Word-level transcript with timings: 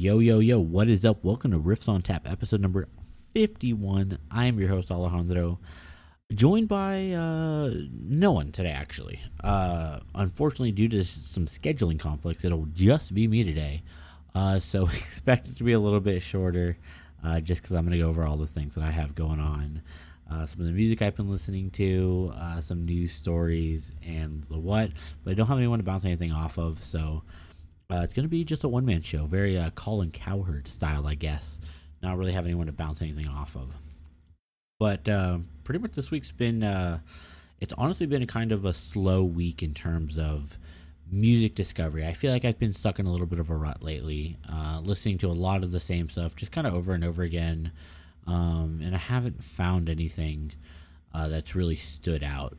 Yo, 0.00 0.18
yo, 0.18 0.38
yo, 0.38 0.58
what 0.58 0.88
is 0.88 1.04
up? 1.04 1.22
Welcome 1.22 1.50
to 1.50 1.58
Riffs 1.58 1.86
on 1.86 2.00
Tap, 2.00 2.26
episode 2.26 2.62
number 2.62 2.86
51. 3.34 4.16
I 4.30 4.46
am 4.46 4.58
your 4.58 4.70
host, 4.70 4.90
Alejandro, 4.90 5.58
joined 6.32 6.68
by 6.68 7.10
uh, 7.10 7.70
no 7.92 8.32
one 8.32 8.50
today, 8.50 8.70
actually. 8.70 9.20
Uh, 9.44 9.98
unfortunately, 10.14 10.72
due 10.72 10.88
to 10.88 11.04
some 11.04 11.44
scheduling 11.44 11.98
conflicts, 11.98 12.46
it'll 12.46 12.64
just 12.72 13.12
be 13.12 13.28
me 13.28 13.44
today. 13.44 13.82
Uh, 14.34 14.58
so 14.58 14.84
expect 14.86 15.48
it 15.48 15.56
to 15.58 15.64
be 15.64 15.72
a 15.72 15.78
little 15.78 16.00
bit 16.00 16.22
shorter, 16.22 16.78
uh, 17.22 17.40
just 17.40 17.60
because 17.60 17.76
I'm 17.76 17.84
going 17.84 17.92
to 17.92 18.02
go 18.02 18.08
over 18.08 18.24
all 18.24 18.38
the 18.38 18.46
things 18.46 18.76
that 18.76 18.84
I 18.84 18.90
have 18.92 19.14
going 19.14 19.38
on. 19.38 19.82
Uh, 20.30 20.46
some 20.46 20.60
of 20.60 20.66
the 20.66 20.72
music 20.72 21.02
I've 21.02 21.16
been 21.16 21.30
listening 21.30 21.72
to, 21.72 22.32
uh, 22.36 22.62
some 22.62 22.86
news 22.86 23.12
stories, 23.12 23.92
and 24.02 24.44
the 24.44 24.58
what. 24.58 24.92
But 25.24 25.32
I 25.32 25.34
don't 25.34 25.48
have 25.48 25.58
anyone 25.58 25.78
to 25.78 25.84
bounce 25.84 26.06
anything 26.06 26.32
off 26.32 26.56
of, 26.56 26.82
so 26.82 27.22
uh, 27.90 28.02
it's 28.02 28.14
going 28.14 28.24
to 28.24 28.30
be 28.30 28.44
just 28.44 28.64
a 28.64 28.68
one 28.68 28.84
man 28.84 29.02
show, 29.02 29.26
very 29.26 29.58
uh, 29.58 29.70
Colin 29.70 30.10
Cowherd 30.10 30.68
style, 30.68 31.06
I 31.06 31.14
guess. 31.14 31.58
Not 32.02 32.16
really 32.16 32.32
have 32.32 32.44
anyone 32.44 32.66
to 32.66 32.72
bounce 32.72 33.02
anything 33.02 33.26
off 33.26 33.56
of. 33.56 33.74
But 34.78 35.08
uh, 35.08 35.38
pretty 35.64 35.80
much 35.80 35.92
this 35.92 36.10
week's 36.10 36.32
been, 36.32 36.62
uh, 36.62 37.00
it's 37.60 37.74
honestly 37.76 38.06
been 38.06 38.22
a 38.22 38.26
kind 38.26 38.52
of 38.52 38.64
a 38.64 38.72
slow 38.72 39.24
week 39.24 39.62
in 39.62 39.74
terms 39.74 40.16
of 40.16 40.56
music 41.10 41.54
discovery. 41.54 42.06
I 42.06 42.12
feel 42.12 42.32
like 42.32 42.44
I've 42.44 42.58
been 42.58 42.72
stuck 42.72 42.98
in 43.00 43.06
a 43.06 43.12
little 43.12 43.26
bit 43.26 43.40
of 43.40 43.50
a 43.50 43.56
rut 43.56 43.82
lately, 43.82 44.38
uh, 44.50 44.80
listening 44.82 45.18
to 45.18 45.26
a 45.26 45.34
lot 45.34 45.64
of 45.64 45.72
the 45.72 45.80
same 45.80 46.08
stuff, 46.08 46.36
just 46.36 46.52
kind 46.52 46.66
of 46.66 46.74
over 46.74 46.92
and 46.92 47.04
over 47.04 47.22
again. 47.22 47.72
Um, 48.26 48.80
and 48.82 48.94
I 48.94 48.98
haven't 48.98 49.42
found 49.42 49.90
anything 49.90 50.52
uh, 51.12 51.28
that's 51.28 51.56
really 51.56 51.76
stood 51.76 52.22
out 52.22 52.56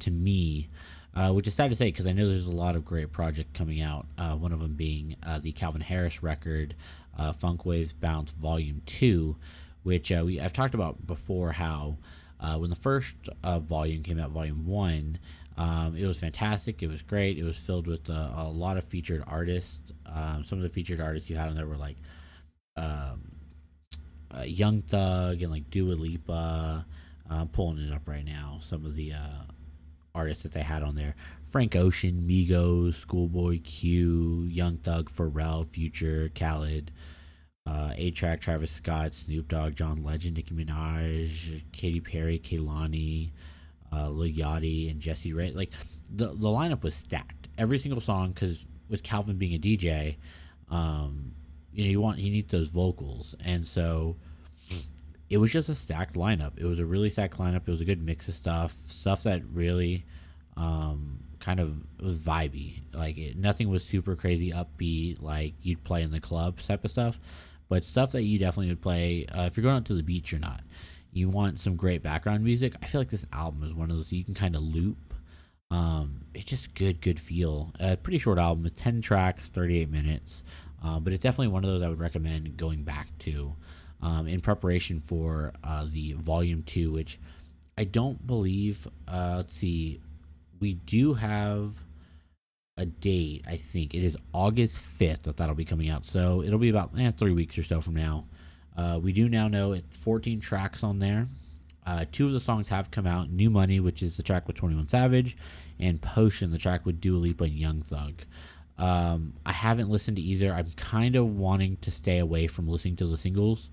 to 0.00 0.10
me 0.10 0.68
uh, 1.14 1.30
which 1.30 1.46
is 1.46 1.54
sad 1.54 1.70
to 1.70 1.76
say 1.76 1.86
because 1.86 2.06
I 2.06 2.12
know 2.12 2.28
there's 2.28 2.46
a 2.46 2.50
lot 2.50 2.76
of 2.76 2.84
great 2.84 3.12
projects 3.12 3.50
coming 3.52 3.80
out. 3.82 4.06
Uh, 4.16 4.34
one 4.34 4.52
of 4.52 4.60
them 4.60 4.74
being 4.74 5.16
uh, 5.22 5.38
the 5.38 5.52
Calvin 5.52 5.82
Harris 5.82 6.22
record, 6.22 6.74
uh, 7.18 7.32
Funk 7.32 7.66
Waves 7.66 7.92
Bounce 7.92 8.32
Volume 8.32 8.80
Two, 8.86 9.36
which 9.82 10.10
uh, 10.10 10.22
we 10.24 10.40
I've 10.40 10.52
talked 10.52 10.74
about 10.74 11.06
before. 11.06 11.52
How 11.52 11.98
uh, 12.40 12.56
when 12.56 12.70
the 12.70 12.76
first 12.76 13.14
volume 13.44 14.02
came 14.02 14.18
out, 14.18 14.30
Volume 14.30 14.66
One, 14.66 15.18
um, 15.58 15.96
it 15.96 16.06
was 16.06 16.18
fantastic. 16.18 16.82
It 16.82 16.88
was 16.88 17.02
great. 17.02 17.36
It 17.38 17.44
was 17.44 17.58
filled 17.58 17.86
with 17.86 18.08
a 18.08 18.48
lot 18.50 18.78
of 18.78 18.84
featured 18.84 19.22
artists. 19.26 19.80
Um, 20.06 20.44
some 20.44 20.58
of 20.58 20.62
the 20.62 20.70
featured 20.70 21.00
artists 21.00 21.28
you 21.28 21.36
had 21.36 21.48
on 21.48 21.56
there 21.56 21.66
were 21.66 21.76
like 21.76 21.96
um, 22.76 23.32
Young 24.44 24.80
Thug 24.80 25.42
and 25.42 25.52
like 25.52 25.68
Dua 25.70 25.92
Lipa. 25.92 26.86
I'm 27.30 27.48
pulling 27.48 27.78
it 27.78 27.92
up 27.92 28.08
right 28.08 28.24
now. 28.24 28.58
Some 28.62 28.84
of 28.84 28.96
the 28.96 29.12
artists 30.14 30.42
that 30.42 30.52
they 30.52 30.62
had 30.62 30.82
on 30.82 30.94
there 30.94 31.14
Frank 31.48 31.76
Ocean, 31.76 32.24
Migos, 32.26 32.94
Schoolboy 32.94 33.60
Q, 33.62 34.44
Young 34.44 34.78
Thug, 34.78 35.10
Pharrell, 35.10 35.68
Future, 35.68 36.30
Khaled, 36.34 36.90
uh, 37.66 37.92
A-Trak, 37.94 38.40
Travis 38.40 38.70
Scott, 38.70 39.14
Snoop 39.14 39.48
Dogg, 39.48 39.74
John 39.74 40.02
Legend, 40.02 40.36
Nicki 40.36 40.54
Minaj, 40.54 41.62
Katy 41.72 42.00
Perry, 42.00 42.38
Kehlani, 42.38 43.32
uh, 43.92 44.08
Lil 44.08 44.32
Yachty, 44.32 44.90
and 44.90 44.98
Jesse 44.98 45.34
Ray. 45.34 45.50
Like 45.52 45.72
the 46.14 46.28
the 46.28 46.48
lineup 46.48 46.82
was 46.82 46.94
stacked. 46.94 47.48
Every 47.58 47.78
single 47.78 48.00
song, 48.00 48.30
because 48.30 48.64
with 48.88 49.02
Calvin 49.02 49.36
being 49.36 49.54
a 49.54 49.58
DJ, 49.58 50.16
um, 50.70 51.34
you 51.72 51.84
know, 51.84 51.90
you 51.90 52.00
want 52.00 52.18
he 52.18 52.30
needs 52.30 52.50
those 52.50 52.68
vocals, 52.68 53.34
and 53.44 53.66
so 53.66 54.16
it 55.32 55.38
was 55.38 55.50
just 55.50 55.70
a 55.70 55.74
stacked 55.74 56.12
lineup. 56.12 56.52
It 56.58 56.66
was 56.66 56.78
a 56.78 56.84
really 56.84 57.08
stacked 57.08 57.38
lineup. 57.38 57.66
It 57.66 57.70
was 57.70 57.80
a 57.80 57.86
good 57.86 58.02
mix 58.02 58.28
of 58.28 58.34
stuff, 58.34 58.76
stuff 58.86 59.22
that 59.22 59.40
really 59.50 60.04
um, 60.58 61.20
kind 61.40 61.58
of 61.58 61.74
was 61.98 62.18
vibey. 62.18 62.82
Like 62.92 63.16
it, 63.16 63.38
nothing 63.38 63.70
was 63.70 63.82
super 63.82 64.14
crazy 64.14 64.52
upbeat 64.52 65.22
like 65.22 65.54
you'd 65.62 65.82
play 65.84 66.02
in 66.02 66.10
the 66.10 66.20
club 66.20 66.60
type 66.60 66.84
of 66.84 66.90
stuff, 66.90 67.18
but 67.70 67.82
stuff 67.82 68.12
that 68.12 68.24
you 68.24 68.38
definitely 68.38 68.68
would 68.68 68.82
play 68.82 69.24
uh, 69.24 69.44
if 69.44 69.56
you're 69.56 69.62
going 69.62 69.76
out 69.76 69.86
to 69.86 69.94
the 69.94 70.02
beach 70.02 70.34
or 70.34 70.38
not. 70.38 70.60
You 71.14 71.30
want 71.30 71.58
some 71.58 71.76
great 71.76 72.02
background 72.02 72.44
music. 72.44 72.74
I 72.82 72.86
feel 72.86 73.00
like 73.00 73.10
this 73.10 73.24
album 73.32 73.62
is 73.62 73.72
one 73.72 73.90
of 73.90 73.96
those 73.96 74.12
you 74.12 74.24
can 74.24 74.34
kind 74.34 74.54
of 74.54 74.60
loop. 74.60 75.14
Um, 75.70 76.26
it's 76.34 76.44
just 76.44 76.74
good, 76.74 77.00
good 77.00 77.18
feel. 77.18 77.72
A 77.80 77.96
pretty 77.96 78.18
short 78.18 78.38
album, 78.38 78.68
10 78.68 79.00
tracks, 79.00 79.48
38 79.48 79.90
minutes. 79.90 80.42
Uh, 80.84 81.00
but 81.00 81.14
it's 81.14 81.22
definitely 81.22 81.48
one 81.48 81.64
of 81.64 81.70
those 81.70 81.80
I 81.80 81.88
would 81.88 82.00
recommend 82.00 82.58
going 82.58 82.82
back 82.82 83.08
to 83.20 83.54
um, 84.02 84.26
in 84.26 84.40
preparation 84.40 85.00
for 85.00 85.52
uh, 85.62 85.86
the 85.88 86.12
volume 86.14 86.62
two, 86.62 86.92
which 86.92 87.18
I 87.78 87.84
don't 87.84 88.26
believe. 88.26 88.86
Uh, 89.08 89.34
let's 89.36 89.54
see, 89.54 90.00
we 90.60 90.74
do 90.74 91.14
have 91.14 91.82
a 92.76 92.86
date. 92.86 93.44
I 93.46 93.56
think 93.56 93.94
it 93.94 94.04
is 94.04 94.16
August 94.32 94.80
fifth 94.80 95.22
that 95.22 95.36
that'll 95.36 95.54
be 95.54 95.64
coming 95.64 95.88
out. 95.88 96.04
So 96.04 96.42
it'll 96.42 96.58
be 96.58 96.70
about 96.70 96.90
eh, 96.98 97.10
three 97.10 97.32
weeks 97.32 97.56
or 97.58 97.62
so 97.62 97.80
from 97.80 97.94
now. 97.94 98.24
Uh, 98.76 98.98
we 99.02 99.12
do 99.12 99.28
now 99.28 99.48
know 99.48 99.72
it's 99.72 99.96
14 99.98 100.40
tracks 100.40 100.82
on 100.82 100.98
there. 100.98 101.28
Uh, 101.84 102.04
two 102.10 102.26
of 102.26 102.32
the 102.32 102.40
songs 102.40 102.68
have 102.68 102.90
come 102.90 103.06
out: 103.06 103.30
"New 103.30 103.50
Money," 103.50 103.80
which 103.80 104.02
is 104.02 104.16
the 104.16 104.22
track 104.22 104.46
with 104.46 104.56
21 104.56 104.86
Savage, 104.86 105.36
and 105.80 106.00
"Potion," 106.00 106.52
the 106.52 106.58
track 106.58 106.86
with 106.86 107.00
Dua 107.00 107.18
Lipa 107.18 107.44
and 107.44 107.54
Young 107.54 107.82
Thug. 107.82 108.22
Um, 108.82 109.34
I 109.46 109.52
haven't 109.52 109.90
listened 109.90 110.16
to 110.16 110.22
either. 110.22 110.52
I'm 110.52 110.72
kind 110.72 111.14
of 111.14 111.36
wanting 111.36 111.76
to 111.82 111.92
stay 111.92 112.18
away 112.18 112.48
from 112.48 112.66
listening 112.66 112.96
to 112.96 113.06
the 113.06 113.16
singles 113.16 113.70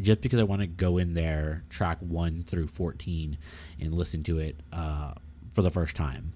just 0.00 0.22
because 0.22 0.40
I 0.40 0.44
want 0.44 0.62
to 0.62 0.66
go 0.66 0.96
in 0.96 1.12
there, 1.12 1.64
track 1.68 1.98
1 2.00 2.44
through 2.44 2.68
14, 2.68 3.36
and 3.78 3.94
listen 3.94 4.22
to 4.22 4.38
it 4.38 4.58
uh, 4.72 5.12
for 5.52 5.60
the 5.60 5.68
first 5.68 5.96
time. 5.96 6.32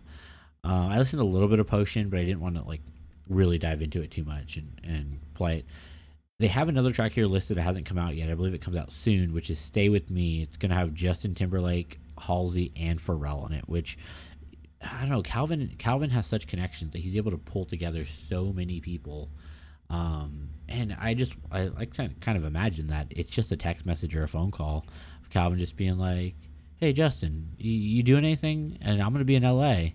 Uh, 0.62 0.88
I 0.90 0.98
listened 0.98 1.22
a 1.22 1.24
little 1.24 1.48
bit 1.48 1.58
of 1.58 1.68
Potion, 1.68 2.10
but 2.10 2.20
I 2.20 2.24
didn't 2.24 2.40
want 2.40 2.56
to 2.56 2.62
like 2.64 2.82
really 3.30 3.56
dive 3.56 3.80
into 3.80 4.02
it 4.02 4.10
too 4.10 4.24
much 4.24 4.58
and, 4.58 4.78
and 4.84 5.18
play 5.32 5.60
it. 5.60 5.66
They 6.38 6.48
have 6.48 6.68
another 6.68 6.92
track 6.92 7.12
here 7.12 7.26
listed 7.26 7.56
that 7.56 7.62
hasn't 7.62 7.86
come 7.86 7.96
out 7.96 8.14
yet. 8.14 8.28
I 8.28 8.34
believe 8.34 8.52
it 8.52 8.60
comes 8.60 8.76
out 8.76 8.92
soon, 8.92 9.32
which 9.32 9.48
is 9.48 9.58
Stay 9.58 9.88
With 9.88 10.10
Me. 10.10 10.42
It's 10.42 10.58
going 10.58 10.68
to 10.68 10.76
have 10.76 10.92
Justin 10.92 11.34
Timberlake, 11.34 11.98
Halsey, 12.18 12.72
and 12.76 12.98
Pharrell 12.98 13.46
in 13.46 13.56
it, 13.56 13.66
which 13.70 13.96
I 14.82 15.00
don't 15.00 15.10
know. 15.10 15.22
Calvin 15.22 15.74
Calvin 15.78 16.10
has 16.10 16.26
such 16.26 16.46
connections 16.46 16.92
that 16.92 16.98
he's 16.98 17.16
able 17.16 17.30
to 17.30 17.38
pull 17.38 17.64
together 17.64 18.04
so 18.04 18.52
many 18.52 18.80
people. 18.80 19.30
Um, 19.90 20.50
and 20.68 20.96
I 20.98 21.14
just 21.14 21.34
I, 21.50 21.70
I 21.76 21.84
kind 21.84 22.12
of, 22.12 22.20
kind 22.20 22.38
of 22.38 22.44
imagine 22.44 22.86
that 22.88 23.08
it's 23.10 23.30
just 23.30 23.52
a 23.52 23.56
text 23.56 23.84
message 23.84 24.14
or 24.16 24.22
a 24.22 24.28
phone 24.28 24.50
call 24.50 24.86
of 25.22 25.30
Calvin 25.30 25.58
just 25.58 25.76
being 25.76 25.98
like, 25.98 26.34
"Hey 26.78 26.92
Justin, 26.92 27.50
you, 27.58 27.72
you 27.72 28.02
doing 28.02 28.24
anything?" 28.24 28.78
And 28.80 29.02
I'm 29.02 29.12
gonna 29.12 29.24
be 29.24 29.36
in 29.36 29.44
L.A. 29.44 29.94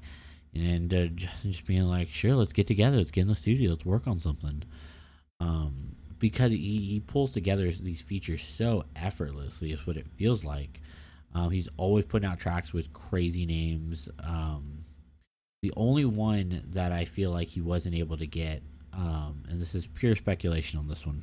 And 0.54 0.94
uh, 0.94 1.08
Justin 1.08 1.52
just 1.52 1.66
being 1.66 1.84
like, 1.84 2.10
"Sure, 2.10 2.36
let's 2.36 2.54
get 2.54 2.68
together. 2.68 2.98
Let's 2.98 3.12
get 3.12 3.22
in 3.22 3.28
the 3.28 3.36
studio. 3.36 3.72
Let's 3.72 3.86
work 3.86 4.08
on 4.08 4.20
something." 4.20 4.64
Um, 5.40 5.96
because 6.20 6.52
he, 6.52 6.58
he 6.58 7.00
pulls 7.00 7.32
together 7.32 7.72
these 7.72 8.02
features 8.02 8.42
so 8.42 8.86
effortlessly 8.96 9.72
is 9.72 9.86
what 9.86 9.98
it 9.98 10.08
feels 10.08 10.44
like. 10.44 10.82
Um, 11.36 11.52
he's 11.52 11.68
always 11.76 12.06
putting 12.06 12.28
out 12.28 12.40
tracks 12.40 12.74
with 12.74 12.94
crazy 12.94 13.46
names. 13.46 14.08
Um, 14.24 14.86
the 15.62 15.74
only 15.76 16.06
one 16.06 16.64
that 16.70 16.92
I 16.92 17.06
feel 17.06 17.32
like 17.32 17.50
he 17.50 17.62
wasn't 17.62 17.96
able 17.96 18.18
to 18.18 18.26
get, 18.26 18.64
um, 18.94 19.44
and 19.50 19.62
this 19.62 19.76
is 19.76 19.86
pure 19.86 20.16
speculation 20.16 20.80
on 20.80 20.88
this 20.88 21.06
one, 21.06 21.22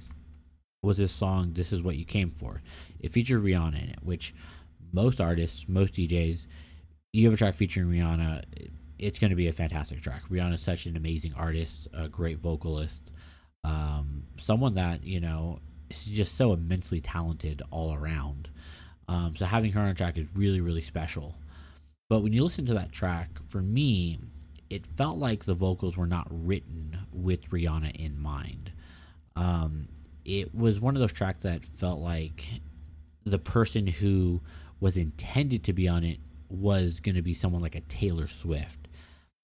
was 0.82 0.98
this 0.98 1.12
song 1.12 1.54
"This 1.54 1.72
Is 1.72 1.82
What 1.82 1.96
You 1.96 2.04
Came 2.04 2.30
For." 2.30 2.62
It 3.00 3.10
featured 3.10 3.42
Rihanna 3.42 3.82
in 3.82 3.88
it, 3.88 4.02
which 4.02 4.34
most 4.92 5.20
artists, 5.20 5.66
most 5.66 5.94
DJs, 5.94 6.46
you 7.14 7.24
have 7.24 7.34
a 7.34 7.36
track 7.38 7.54
featuring 7.54 7.88
Rihanna, 7.88 8.44
it's 8.98 9.18
going 9.18 9.30
to 9.30 9.36
be 9.36 9.48
a 9.48 9.52
fantastic 9.52 10.02
track. 10.02 10.22
Rihanna 10.30 10.54
is 10.54 10.60
such 10.60 10.86
an 10.86 10.96
amazing 10.96 11.32
artist, 11.36 11.88
a 11.94 12.08
great 12.08 12.38
vocalist, 12.38 13.10
um, 13.64 14.24
someone 14.36 14.74
that 14.74 15.04
you 15.04 15.20
know 15.20 15.60
is 15.88 16.04
just 16.04 16.36
so 16.36 16.52
immensely 16.52 17.00
talented 17.00 17.62
all 17.70 17.94
around. 17.94 18.48
Um, 19.12 19.36
so 19.36 19.44
having 19.44 19.72
her 19.72 19.80
on 19.82 19.88
a 19.88 19.94
track 19.94 20.16
is 20.16 20.26
really, 20.34 20.62
really 20.62 20.80
special. 20.80 21.34
But 22.08 22.20
when 22.20 22.32
you 22.32 22.42
listen 22.42 22.64
to 22.66 22.74
that 22.74 22.92
track, 22.92 23.28
for 23.46 23.60
me, 23.60 24.18
it 24.70 24.86
felt 24.86 25.18
like 25.18 25.44
the 25.44 25.52
vocals 25.52 25.98
were 25.98 26.06
not 26.06 26.26
written 26.30 26.98
with 27.12 27.50
Rihanna 27.50 27.94
in 27.96 28.18
mind. 28.18 28.72
Um, 29.36 29.88
it 30.24 30.54
was 30.54 30.80
one 30.80 30.96
of 30.96 31.00
those 31.00 31.12
tracks 31.12 31.42
that 31.42 31.62
felt 31.62 32.00
like 32.00 32.62
the 33.24 33.38
person 33.38 33.86
who 33.86 34.40
was 34.80 34.96
intended 34.96 35.64
to 35.64 35.74
be 35.74 35.88
on 35.88 36.04
it 36.04 36.18
was 36.48 36.98
going 36.98 37.16
to 37.16 37.22
be 37.22 37.34
someone 37.34 37.60
like 37.60 37.74
a 37.74 37.82
Taylor 37.82 38.26
Swift. 38.26 38.88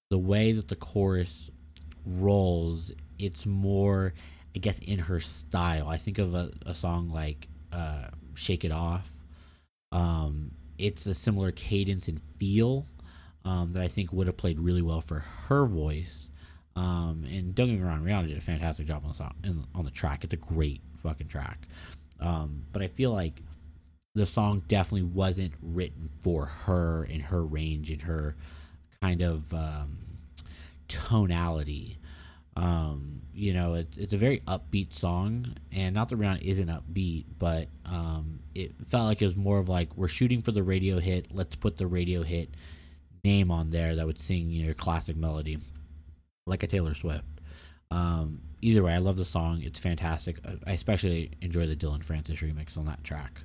The 0.09 0.17
way 0.17 0.51
that 0.51 0.67
the 0.67 0.75
chorus 0.75 1.51
rolls, 2.07 2.91
it's 3.19 3.45
more, 3.45 4.15
I 4.55 4.59
guess, 4.59 4.79
in 4.79 4.97
her 4.97 5.19
style. 5.19 5.87
I 5.87 5.97
think 5.97 6.17
of 6.17 6.33
a, 6.33 6.51
a 6.65 6.73
song 6.73 7.09
like 7.09 7.47
uh, 7.71 8.07
Shake 8.33 8.65
It 8.65 8.71
Off 8.71 9.18
um, 9.91 10.51
it's 10.77 11.05
a 11.05 11.13
similar 11.13 11.51
cadence 11.51 12.07
and 12.07 12.21
feel 12.39 12.85
um, 13.45 13.73
that 13.73 13.81
I 13.81 13.87
think 13.87 14.13
would 14.13 14.27
have 14.27 14.37
played 14.37 14.59
really 14.59 14.81
well 14.81 15.01
for 15.01 15.19
her 15.47 15.65
voice. 15.65 16.29
Um, 16.75 17.25
and 17.27 17.53
don't 17.53 17.67
get 17.67 17.79
me 17.79 17.81
wrong, 17.81 18.03
Rihanna 18.03 18.27
did 18.27 18.37
a 18.37 18.41
fantastic 18.41 18.87
job 18.87 19.03
on 19.03 19.09
the 19.09 19.15
song, 19.15 19.33
in, 19.43 19.65
on 19.75 19.85
the 19.85 19.91
track. 19.91 20.23
It's 20.23 20.33
a 20.33 20.37
great 20.37 20.81
fucking 20.97 21.27
track. 21.27 21.67
Um, 22.19 22.63
but 22.71 22.81
I 22.81 22.87
feel 22.87 23.11
like 23.11 23.41
the 24.15 24.25
song 24.25 24.63
definitely 24.67 25.03
wasn't 25.03 25.53
written 25.61 26.09
for 26.19 26.45
her 26.45 27.03
in 27.03 27.21
her 27.21 27.43
range 27.43 27.91
and 27.91 28.01
her 28.03 28.35
kind 29.01 29.21
of 29.21 29.53
um, 29.53 29.97
tonality. 30.87 31.98
Um, 32.59 33.21
you 33.33 33.53
know, 33.53 33.75
it's 33.75 33.97
it's 33.97 34.13
a 34.13 34.17
very 34.17 34.41
upbeat 34.41 34.91
song, 34.91 35.55
and 35.71 35.95
not 35.95 36.09
that 36.09 36.19
Rihanna 36.19 36.41
isn't 36.41 36.67
upbeat, 36.67 37.23
but 37.37 37.69
um, 37.85 38.41
it 38.53 38.73
felt 38.87 39.05
like 39.05 39.21
it 39.21 39.25
was 39.25 39.37
more 39.37 39.59
of 39.59 39.69
like 39.69 39.95
we're 39.95 40.09
shooting 40.09 40.41
for 40.41 40.51
the 40.51 40.61
radio 40.61 40.99
hit. 40.99 41.33
Let's 41.33 41.55
put 41.55 41.77
the 41.77 41.87
radio 41.87 42.21
hit 42.21 42.49
name 43.23 43.49
on 43.49 43.69
there 43.69 43.95
that 43.95 44.05
would 44.05 44.19
sing 44.19 44.49
your 44.49 44.73
classic 44.73 45.15
melody, 45.15 45.59
like 46.47 46.63
a 46.63 46.67
Taylor 46.67 46.93
Swift. 46.93 47.23
Um, 47.91 48.41
either 48.61 48.83
way, 48.83 48.93
I 48.93 48.97
love 48.97 49.15
the 49.15 49.25
song. 49.25 49.61
It's 49.63 49.79
fantastic. 49.79 50.39
I 50.67 50.73
especially 50.73 51.31
enjoy 51.41 51.65
the 51.65 51.77
Dillon 51.77 52.01
Francis 52.01 52.41
remix 52.41 52.77
on 52.77 52.85
that 52.87 53.05
track. 53.05 53.41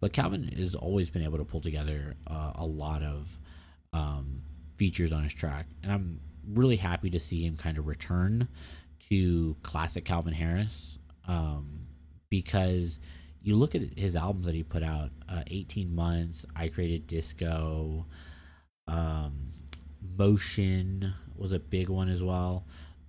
But 0.00 0.14
Calvin 0.14 0.48
has 0.56 0.74
always 0.74 1.10
been 1.10 1.22
able 1.22 1.38
to 1.38 1.44
pull 1.44 1.60
together 1.60 2.14
uh, 2.26 2.52
a 2.54 2.64
lot 2.64 3.02
of 3.02 3.38
um, 3.92 4.40
features 4.76 5.12
on 5.12 5.22
his 5.22 5.34
track, 5.34 5.66
and 5.82 5.92
I'm 5.92 6.20
really 6.52 6.76
happy 6.76 7.10
to 7.10 7.20
see 7.20 7.44
him 7.44 7.56
kind 7.56 7.78
of 7.78 7.86
return 7.86 8.48
to 9.10 9.56
classic 9.62 10.04
Calvin 10.04 10.32
Harris 10.32 10.98
um, 11.28 11.86
because 12.30 12.98
you 13.42 13.56
look 13.56 13.74
at 13.74 13.82
his 13.98 14.16
albums 14.16 14.46
that 14.46 14.54
he 14.54 14.62
put 14.62 14.82
out 14.82 15.10
uh, 15.28 15.42
18 15.48 15.94
months 15.94 16.46
i 16.56 16.66
created 16.66 17.06
disco 17.06 18.06
um, 18.88 19.52
motion 20.18 21.14
was 21.36 21.52
a 21.52 21.58
big 21.58 21.88
one 21.88 22.08
as 22.08 22.22
well. 22.22 22.64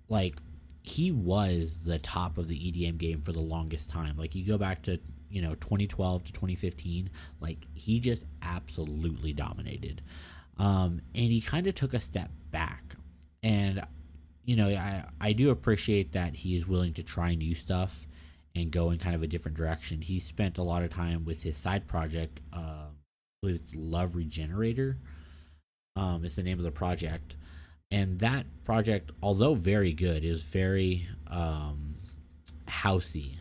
Like 0.09 0.35
he 0.81 1.11
was 1.11 1.83
the 1.83 1.99
top 1.99 2.37
of 2.37 2.47
the 2.47 2.55
edm 2.55 2.97
game 2.97 3.21
for 3.21 3.31
the 3.31 3.39
longest 3.39 3.89
time. 3.89 4.17
Like 4.17 4.35
you 4.35 4.45
go 4.45 4.57
back 4.57 4.83
to 4.83 4.99
you 5.29 5.41
know 5.41 5.55
2012 5.55 6.25
to 6.25 6.31
2015 6.31 7.09
like 7.41 7.65
he 7.73 7.99
just 7.99 8.25
absolutely 8.41 9.33
dominated. 9.33 10.01
Um, 10.57 11.01
and 11.13 11.31
he 11.31 11.41
kind 11.41 11.67
of 11.67 11.75
took 11.75 11.93
a 11.93 11.99
step 11.99 12.31
back 12.51 12.95
and 13.45 13.81
you 14.43 14.55
know 14.55 14.67
I, 14.67 15.05
I 15.21 15.33
do 15.33 15.51
appreciate 15.51 16.13
that 16.13 16.35
he 16.35 16.57
is 16.57 16.67
willing 16.67 16.93
to 16.95 17.03
try 17.03 17.35
new 17.35 17.55
stuff 17.55 18.05
and 18.55 18.71
go 18.71 18.89
in 18.89 18.97
kind 18.97 19.15
of 19.15 19.21
a 19.21 19.27
different 19.27 19.55
direction. 19.57 20.01
He 20.01 20.19
spent 20.19 20.57
a 20.57 20.63
lot 20.63 20.81
of 20.81 20.89
time 20.89 21.25
with 21.25 21.43
his 21.43 21.55
side 21.55 21.87
project 21.87 22.41
uh, 22.51 22.87
it's 23.43 23.75
love 23.75 24.15
regenerator. 24.15 24.97
Um, 25.97 26.25
is 26.25 26.35
the 26.35 26.43
name 26.43 26.57
of 26.57 26.65
the 26.65 26.71
project. 26.71 27.37
And 27.91 28.19
that 28.19 28.45
project 28.65 29.11
although 29.21 29.53
very 29.53 29.93
good 29.93 30.25
is 30.25 30.43
very 30.43 31.07
um, 31.27 31.95
housey 32.67 33.37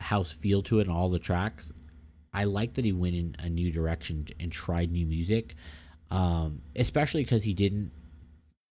house 0.00 0.32
feel 0.32 0.62
to 0.64 0.80
it 0.80 0.86
and 0.86 0.96
all 0.96 1.08
the 1.08 1.18
tracks. 1.18 1.72
I 2.34 2.44
like 2.44 2.74
that 2.74 2.84
he 2.84 2.92
went 2.92 3.14
in 3.14 3.36
a 3.38 3.48
new 3.48 3.70
direction 3.70 4.26
and 4.38 4.50
tried 4.52 4.90
new 4.90 5.06
music, 5.06 5.54
um, 6.10 6.62
especially 6.76 7.22
because 7.22 7.44
he 7.44 7.54
didn't 7.54 7.92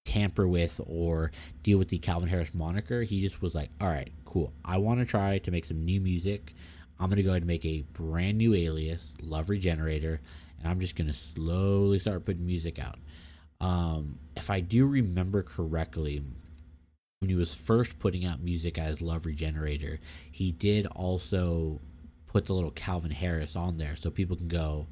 tamper 0.06 0.48
with 0.48 0.82
or 0.86 1.32
deal 1.64 1.78
with 1.78 1.90
the 1.90 1.98
Calvin 1.98 2.30
Harris 2.30 2.54
moniker. 2.54 3.04
He 3.04 3.22
just 3.22 3.42
was 3.42 3.56
like, 3.56 3.70
all 3.80 3.88
right, 3.88 4.12
cool. 4.26 4.54
I 4.66 4.78
want 4.78 5.00
to 5.00 5.06
try 5.06 5.40
to 5.40 5.52
make 5.52 5.66
some 5.66 5.86
new 5.86 6.02
music. 6.02 6.54
I'm 7.00 7.08
going 7.08 7.18
to 7.18 7.24
go 7.24 7.30
ahead 7.30 7.42
and 7.42 7.48
make 7.48 7.66
a 7.66 7.82
brand 7.94 8.38
new 8.38 8.54
alias, 8.54 9.14
Love 9.22 9.50
Regenerator, 9.50 10.22
and 10.60 10.68
I'm 10.68 10.80
just 10.80 10.96
going 10.96 11.08
to 11.08 11.14
slowly 11.14 12.00
start 12.00 12.26
putting 12.26 12.46
music 12.46 12.80
out. 12.80 13.00
Um, 13.60 14.20
if 14.36 14.50
I 14.50 14.60
do 14.60 14.86
remember 14.86 15.44
correctly, 15.44 16.24
when 17.20 17.30
he 17.30 17.36
was 17.36 17.54
first 17.54 18.00
putting 18.00 18.26
out 18.26 18.42
music 18.42 18.78
as 18.78 19.02
Love 19.02 19.26
Regenerator, 19.26 20.00
he 20.32 20.52
did 20.52 20.88
also 20.88 21.80
put 22.28 22.46
the 22.46 22.54
little 22.54 22.72
Calvin 22.72 23.12
Harris 23.12 23.56
on 23.56 23.78
there 23.78 23.96
so 23.96 24.10
people 24.10 24.36
can 24.36 24.48
go, 24.48 24.88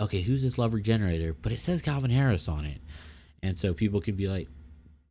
okay, 0.00 0.20
who's 0.20 0.42
this 0.42 0.58
Love 0.58 0.74
Regenerator? 0.74 1.34
But 1.34 1.52
it 1.52 1.60
says 1.60 1.80
Calvin 1.80 2.10
Harris 2.10 2.48
on 2.48 2.64
it. 2.64 2.80
And 3.42 3.58
so 3.58 3.74
people 3.74 4.00
can 4.00 4.14
be 4.14 4.28
like, 4.28 4.48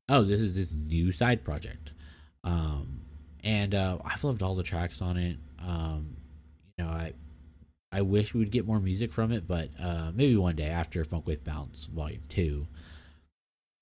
oh, 0.10 0.24
this 0.24 0.42
is 0.42 0.56
this 0.56 0.69
new 0.72 1.12
side 1.12 1.44
project. 1.44 1.92
Um, 2.44 3.01
and 3.44 3.75
uh, 3.75 3.98
I've 4.06 4.24
loved 4.24 4.42
all 4.42 4.56
the 4.56 4.63
tracks 4.63 5.01
on 5.01 5.18
it. 5.18 5.38
Um, 5.60 6.18
you 6.78 6.86
know, 6.86 6.92
I 6.92 7.13
I 7.92 8.01
wish 8.01 8.33
we 8.33 8.39
would 8.39 8.51
get 8.51 8.66
more 8.66 8.80
music 8.80 9.12
from 9.12 9.31
it, 9.33 9.48
but 9.48 9.69
uh, 9.78 10.12
maybe 10.13 10.38
one 10.38 10.56
day 10.56 10.69
after 10.69 11.04
Funk 11.04 11.28
Wave 11.28 11.44
Bounce 11.44 11.86
Volume 11.86 12.22
2. 12.30 12.66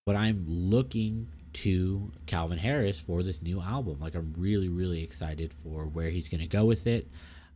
But 0.05 0.15
I'm 0.15 0.45
looking 0.47 1.27
to 1.53 2.11
Calvin 2.25 2.57
Harris 2.57 2.99
for 2.99 3.21
this 3.21 3.41
new 3.41 3.61
album. 3.61 3.99
Like 3.99 4.15
I'm 4.15 4.33
really 4.37 4.69
really 4.69 5.03
excited 5.03 5.53
for 5.53 5.85
where 5.85 6.09
he's 6.09 6.29
going 6.29 6.41
to 6.41 6.47
go 6.47 6.65
with 6.65 6.87
it. 6.87 7.07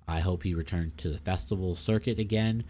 I 0.07 0.19
hope 0.19 0.43
he 0.43 0.53
returns 0.53 0.93
to 0.97 1.09
the 1.09 1.17
festival 1.17 1.75
circuit 1.75 2.19
again. 2.19 2.65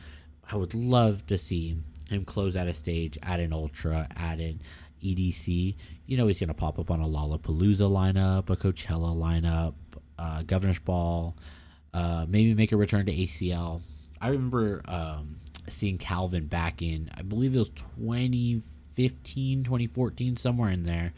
I 0.49 0.55
would 0.55 0.73
love 0.73 1.25
to 1.27 1.37
see 1.37 1.77
him 2.13 2.25
close 2.25 2.55
out 2.55 2.67
a 2.67 2.73
stage 2.73 3.17
at 3.23 3.39
an 3.39 3.53
Ultra, 3.53 4.07
at 4.15 4.39
an 4.39 4.61
EDC. 5.03 5.75
You 6.05 6.17
know 6.17 6.27
he's 6.27 6.39
going 6.39 6.47
to 6.47 6.53
pop 6.53 6.79
up 6.79 6.91
on 6.91 7.01
a 7.01 7.05
Lollapalooza 7.05 7.89
lineup, 7.89 8.49
a 8.49 8.55
Coachella 8.55 9.15
lineup, 9.15 9.73
uh, 10.17 10.43
Governor's 10.43 10.79
Ball, 10.79 11.35
uh, 11.93 12.25
maybe 12.27 12.53
make 12.53 12.71
a 12.71 12.77
return 12.77 13.05
to 13.05 13.13
ACL. 13.13 13.81
I 14.21 14.29
remember 14.29 14.81
um, 14.85 15.39
seeing 15.67 15.97
Calvin 15.97 16.47
back 16.47 16.81
in, 16.81 17.09
I 17.15 17.21
believe 17.21 17.55
it 17.55 17.59
was 17.59 17.69
2015, 17.69 19.63
2014, 19.63 20.37
somewhere 20.37 20.69
in 20.69 20.83
there. 20.83 21.13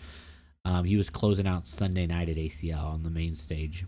Um, 0.64 0.86
he 0.86 0.98
was 0.98 1.12
closing 1.12 1.46
out 1.46 1.68
Sunday 1.68 2.08
night 2.08 2.30
at 2.30 2.38
ACL 2.38 2.86
on 2.86 3.04
the 3.04 3.12
main 3.12 3.36
stage. 3.36 3.86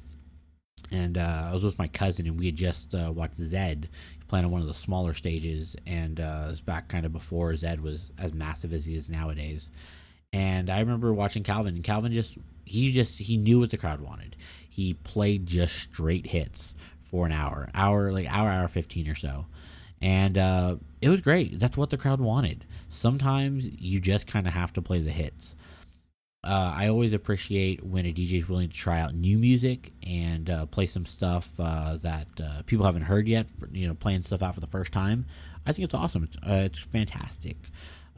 And 0.92 1.18
uh, 1.18 1.48
I 1.50 1.54
was 1.54 1.64
with 1.64 1.80
my 1.80 1.88
cousin, 1.88 2.28
and 2.28 2.40
we 2.40 2.46
had 2.46 2.56
just 2.56 2.94
uh, 2.94 3.12
watched 3.14 3.40
Zedd 3.40 3.86
playing 4.28 4.46
on 4.46 4.52
one 4.52 4.62
of 4.62 4.68
the 4.68 4.74
smaller 4.74 5.14
stages. 5.14 5.76
And 5.86 6.20
uh, 6.20 6.46
was 6.50 6.62
back 6.62 6.88
kind 6.88 7.06
of 7.06 7.14
before 7.14 7.54
Zedd 7.54 7.82
was 7.82 8.10
as 8.18 8.34
massive 8.34 8.74
as 8.74 8.86
he 8.86 8.96
is 8.96 9.10
nowadays. 9.10 9.70
And 10.34 10.70
I 10.70 10.80
remember 10.80 11.14
watching 11.14 11.44
Calvin, 11.44 11.76
and 11.76 11.84
Calvin 11.84 12.12
just, 12.12 12.38
he 12.66 12.92
just, 12.92 13.18
he 13.18 13.38
knew 13.38 13.60
what 13.60 13.70
the 13.70 13.78
crowd 13.78 14.02
wanted. 14.02 14.36
He 14.70 14.94
played 14.94 15.46
just 15.46 15.76
straight 15.76 16.28
hits 16.28 16.76
for 17.00 17.26
an 17.26 17.32
hour, 17.32 17.70
hour, 17.74 18.12
like 18.12 18.28
hour, 18.30 18.50
hour 18.50 18.68
15 18.68 19.10
or 19.10 19.16
so 19.16 19.46
and 20.02 20.38
uh, 20.38 20.76
it 21.02 21.10
was 21.10 21.22
great. 21.22 21.60
That's 21.60 21.78
what 21.78 21.90
the 21.90 21.98
crowd 21.98 22.20
wanted. 22.20 22.66
Sometimes 22.90 23.66
you 23.80 24.00
just 24.00 24.28
kind 24.28 24.48
of 24.48 24.54
have 24.54 24.74
to 24.74 24.82
play 24.82 25.02
the 25.02 25.12
hits. 25.12 25.56
Uh, 26.48 26.74
I 26.74 26.88
always 26.88 27.12
appreciate 27.12 27.84
when 27.84 28.06
a 28.06 28.14
DJ 28.14 28.38
is 28.38 28.48
willing 28.48 28.70
to 28.70 28.76
try 28.76 29.02
out 29.02 29.14
new 29.14 29.38
music 29.38 29.92
and 30.02 30.50
uh, 30.50 30.66
play 30.68 30.86
some 30.86 31.06
stuff 31.06 31.50
uh, 31.60 31.98
that 31.98 32.28
uh, 32.42 32.62
people 32.66 32.86
haven't 32.86 33.02
heard 33.02 33.28
yet. 33.28 33.50
For, 33.52 33.68
you 33.74 33.86
know, 33.86 33.94
playing 33.94 34.24
stuff 34.24 34.42
out 34.42 34.56
for 34.56 34.62
the 34.62 34.68
first 34.68 34.94
time. 34.94 35.26
I 35.66 35.74
think 35.74 35.84
it's 35.84 35.94
awesome. 35.94 36.24
It's, 36.24 36.38
uh, 36.38 36.64
it's 36.66 36.80
fantastic 36.80 37.58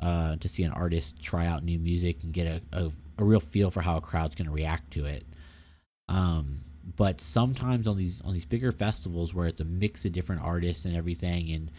to 0.01 0.47
see 0.47 0.63
an 0.63 0.71
artist 0.71 1.19
try 1.19 1.47
out 1.47 1.63
new 1.63 1.79
music 1.79 2.23
and 2.23 2.31
get 2.31 2.45
a, 2.45 2.61
a, 2.71 2.91
a 3.17 3.23
real 3.23 3.39
feel 3.39 3.71
for 3.71 3.81
how 3.81 3.97
a 3.97 4.01
crowd's 4.01 4.35
going 4.35 4.45
to 4.45 4.53
react 4.53 4.91
to 4.91 5.05
it. 5.05 5.25
Um, 6.07 6.61
but 6.95 7.19
sometimes 7.19 7.87
on 7.87 7.97
these 7.97 8.21
on 8.21 8.33
these 8.33 8.45
bigger 8.45 8.71
festivals 8.71 9.33
where 9.33 9.47
it's 9.47 9.61
a 9.61 9.65
mix 9.65 10.05
of 10.05 10.11
different 10.11 10.43
artists 10.43 10.85
and 10.85 10.95
everything 10.95 11.51
and 11.51 11.71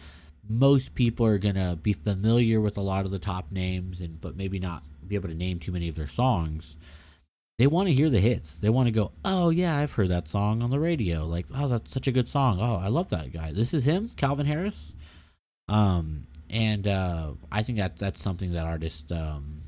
most 0.51 0.97
people 0.97 1.25
are 1.25 1.39
gonna 1.39 1.77
be 1.77 1.93
familiar 1.93 2.61
with 2.61 2.77
a 2.77 2.81
lot 2.81 3.05
of 3.05 3.13
the 3.13 3.21
top 3.21 3.53
names 3.53 4.01
and 4.01 4.21
but 4.21 4.37
maybe 4.37 4.59
not 4.59 4.83
be 5.07 5.15
able 5.15 5.29
to 5.29 5.35
name 5.35 5.61
too 5.61 5.71
many 5.71 5.89
of 5.89 5.95
their 5.95 6.09
songs. 6.09 6.77
They 7.57 7.69
want 7.69 7.89
to 7.89 7.95
hear 7.95 8.11
the 8.11 8.21
hits. 8.21 8.57
They 8.59 8.69
want 8.69 8.89
to 8.89 8.93
go 8.93 9.13
oh 9.25 9.51
yeah 9.51 9.77
i've 9.77 9.93
heard 9.93 10.09
that 10.09 10.29
song 10.29 10.61
on 10.61 10.71
the 10.71 10.81
radio. 10.81 11.25
Like 11.25 11.47
oh 11.55 11.69
that's 11.69 11.93
such 11.93 12.09
a 12.09 12.13
good 12.13 12.29
song. 12.29 12.59
Oh 12.61 12.75
i 12.75 12.89
love 12.89 13.11
that 13.11 13.33
guy. 13.33 13.53
This 13.53 13.73
is 13.73 13.85
him 13.85 14.11
calvin 14.17 14.47
harris. 14.47 14.93
Um 15.69 16.27
and 16.51 16.89
uh 16.89 17.35
i 17.53 17.63
think 17.63 17.79
that 17.79 17.97
that's 17.97 18.21
something 18.21 18.53
that 18.55 18.67
artists 18.67 19.13
um 19.13 19.63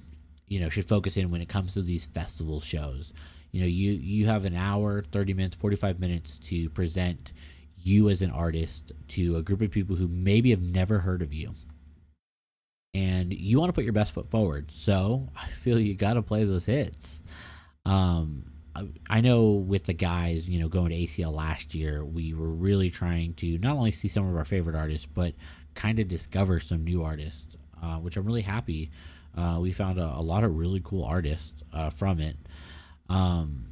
you 0.49 0.59
know 0.59 0.69
should 0.69 0.85
focus 0.85 1.17
in 1.17 1.31
when 1.31 1.41
it 1.41 1.49
comes 1.49 1.75
to 1.75 1.83
these 1.83 2.07
festival 2.07 2.61
shows. 2.61 3.13
You 3.53 3.61
know 3.61 3.69
you 3.69 3.93
you 3.93 4.27
have 4.27 4.45
an 4.47 4.57
hour 4.57 5.05
30 5.13 5.35
minutes 5.35 5.57
45 5.57 6.01
minutes 6.01 6.39
to 6.39 6.69
present 6.71 7.33
you 7.87 8.09
as 8.09 8.23
an 8.23 8.31
artist 8.31 8.93
to 9.09 9.37
a 9.37 9.43
group 9.43 9.61
of 9.61 9.71
people 9.71 9.97
who 9.97 10.09
maybe 10.09 10.51
have 10.51 10.63
never 10.63 11.01
heard 11.01 11.23
of 11.23 11.33
you 11.33 11.55
and 12.95 13.33
you 13.33 13.59
want 13.59 13.69
to 13.69 13.73
put 13.73 13.85
your 13.85 13.93
best 13.93 14.13
foot 14.13 14.31
forward 14.31 14.71
so 14.71 15.29
i 15.37 15.47
feel 15.47 15.79
you 15.79 15.95
got 15.95 16.15
to 16.15 16.23
play 16.23 16.45
those 16.45 16.67
hits 16.67 17.23
um 17.85 18.45
I 19.11 19.21
know 19.21 19.51
with 19.51 19.85
the 19.85 19.93
guys, 19.93 20.49
you 20.49 20.59
know, 20.59 20.69
going 20.69 20.91
to 20.91 20.97
ACL 20.97 21.35
last 21.35 21.75
year, 21.75 22.05
we 22.05 22.33
were 22.33 22.49
really 22.49 22.91
trying 22.91 23.35
to 23.35 23.59
not 23.59 23.77
only 23.77 23.91
see 23.91 24.09
some 24.09 24.27
of 24.27 24.37
our 24.37 24.45
favorite 24.45 24.77
artists, 24.77 25.07
but 25.07 25.35
kind 25.75 25.99
of 25.99 26.09
discover 26.09 26.59
some 26.59 26.85
new 26.85 27.03
artists, 27.03 27.57
uh, 27.83 27.97
which 27.97 28.17
I'm 28.17 28.25
really 28.25 28.43
happy. 28.43 28.91
Uh, 29.37 29.59
we 29.61 29.73
found 29.73 29.99
a, 29.99 30.05
a, 30.05 30.23
lot 30.23 30.45
of 30.45 30.57
really 30.57 30.81
cool 30.83 31.05
artists 31.05 31.53
uh, 31.73 31.91
from 31.91 32.21
it. 32.21 32.37
Um, 33.09 33.67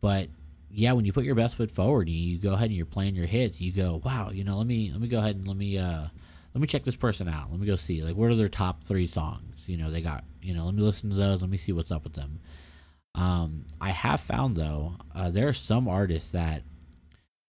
but 0.00 0.28
yeah, 0.74 0.92
when 0.92 1.04
you 1.04 1.12
put 1.12 1.24
your 1.24 1.34
best 1.34 1.56
foot 1.56 1.70
forward, 1.70 2.08
you, 2.08 2.16
you 2.16 2.38
go 2.38 2.52
ahead 2.54 2.66
and 2.66 2.76
you're 2.76 2.86
playing 2.86 3.14
your 3.14 3.26
hits. 3.26 3.60
You 3.60 3.72
go, 3.72 4.00
wow, 4.04 4.30
you 4.32 4.44
know, 4.44 4.58
let 4.58 4.66
me 4.66 4.90
let 4.90 5.00
me 5.00 5.08
go 5.08 5.18
ahead 5.18 5.36
and 5.36 5.46
let 5.46 5.56
me 5.56 5.78
uh 5.78 6.06
let 6.54 6.60
me 6.60 6.66
check 6.66 6.82
this 6.82 6.96
person 6.96 7.28
out. 7.28 7.50
Let 7.50 7.60
me 7.60 7.66
go 7.66 7.76
see 7.76 8.02
like 8.02 8.16
what 8.16 8.30
are 8.30 8.34
their 8.34 8.48
top 8.48 8.82
three 8.82 9.06
songs. 9.06 9.64
You 9.66 9.76
know, 9.76 9.90
they 9.90 10.00
got 10.00 10.24
you 10.42 10.54
know, 10.54 10.66
let 10.66 10.74
me 10.74 10.82
listen 10.82 11.10
to 11.10 11.16
those. 11.16 11.40
Let 11.40 11.50
me 11.50 11.56
see 11.56 11.72
what's 11.72 11.92
up 11.92 12.04
with 12.04 12.14
them. 12.14 12.40
Um, 13.14 13.64
I 13.80 13.90
have 13.90 14.20
found 14.20 14.56
though, 14.56 14.96
uh, 15.14 15.30
there 15.30 15.48
are 15.48 15.52
some 15.52 15.88
artists 15.88 16.32
that 16.32 16.62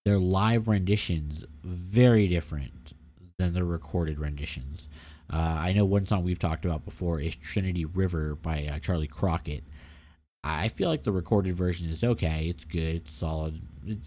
their 0.06 0.20
live 0.20 0.68
renditions 0.68 1.44
very 1.64 2.28
different 2.28 2.94
than 3.40 3.54
their 3.54 3.66
recorded 3.66 4.20
renditions. 4.20 4.88
Uh, 5.32 5.38
I 5.38 5.74
know 5.74 5.86
one 5.86 6.06
song 6.06 6.24
we've 6.24 6.38
talked 6.38 6.66
about 6.66 6.86
before 6.86 7.20
is 7.20 7.36
Trinity 7.36 7.86
River 7.86 8.36
by 8.36 8.68
uh, 8.68 8.80
Charley 8.80 9.08
Crockett. 9.08 9.64
I 10.46 10.68
feel 10.68 10.90
like 10.90 11.04
the 11.04 11.12
recorded 11.12 11.56
version 11.56 11.90
is 11.90 12.04
okay. 12.04 12.48
It's 12.50 12.66
good. 12.66 12.96
It's 12.98 13.14
solid. 13.14 13.62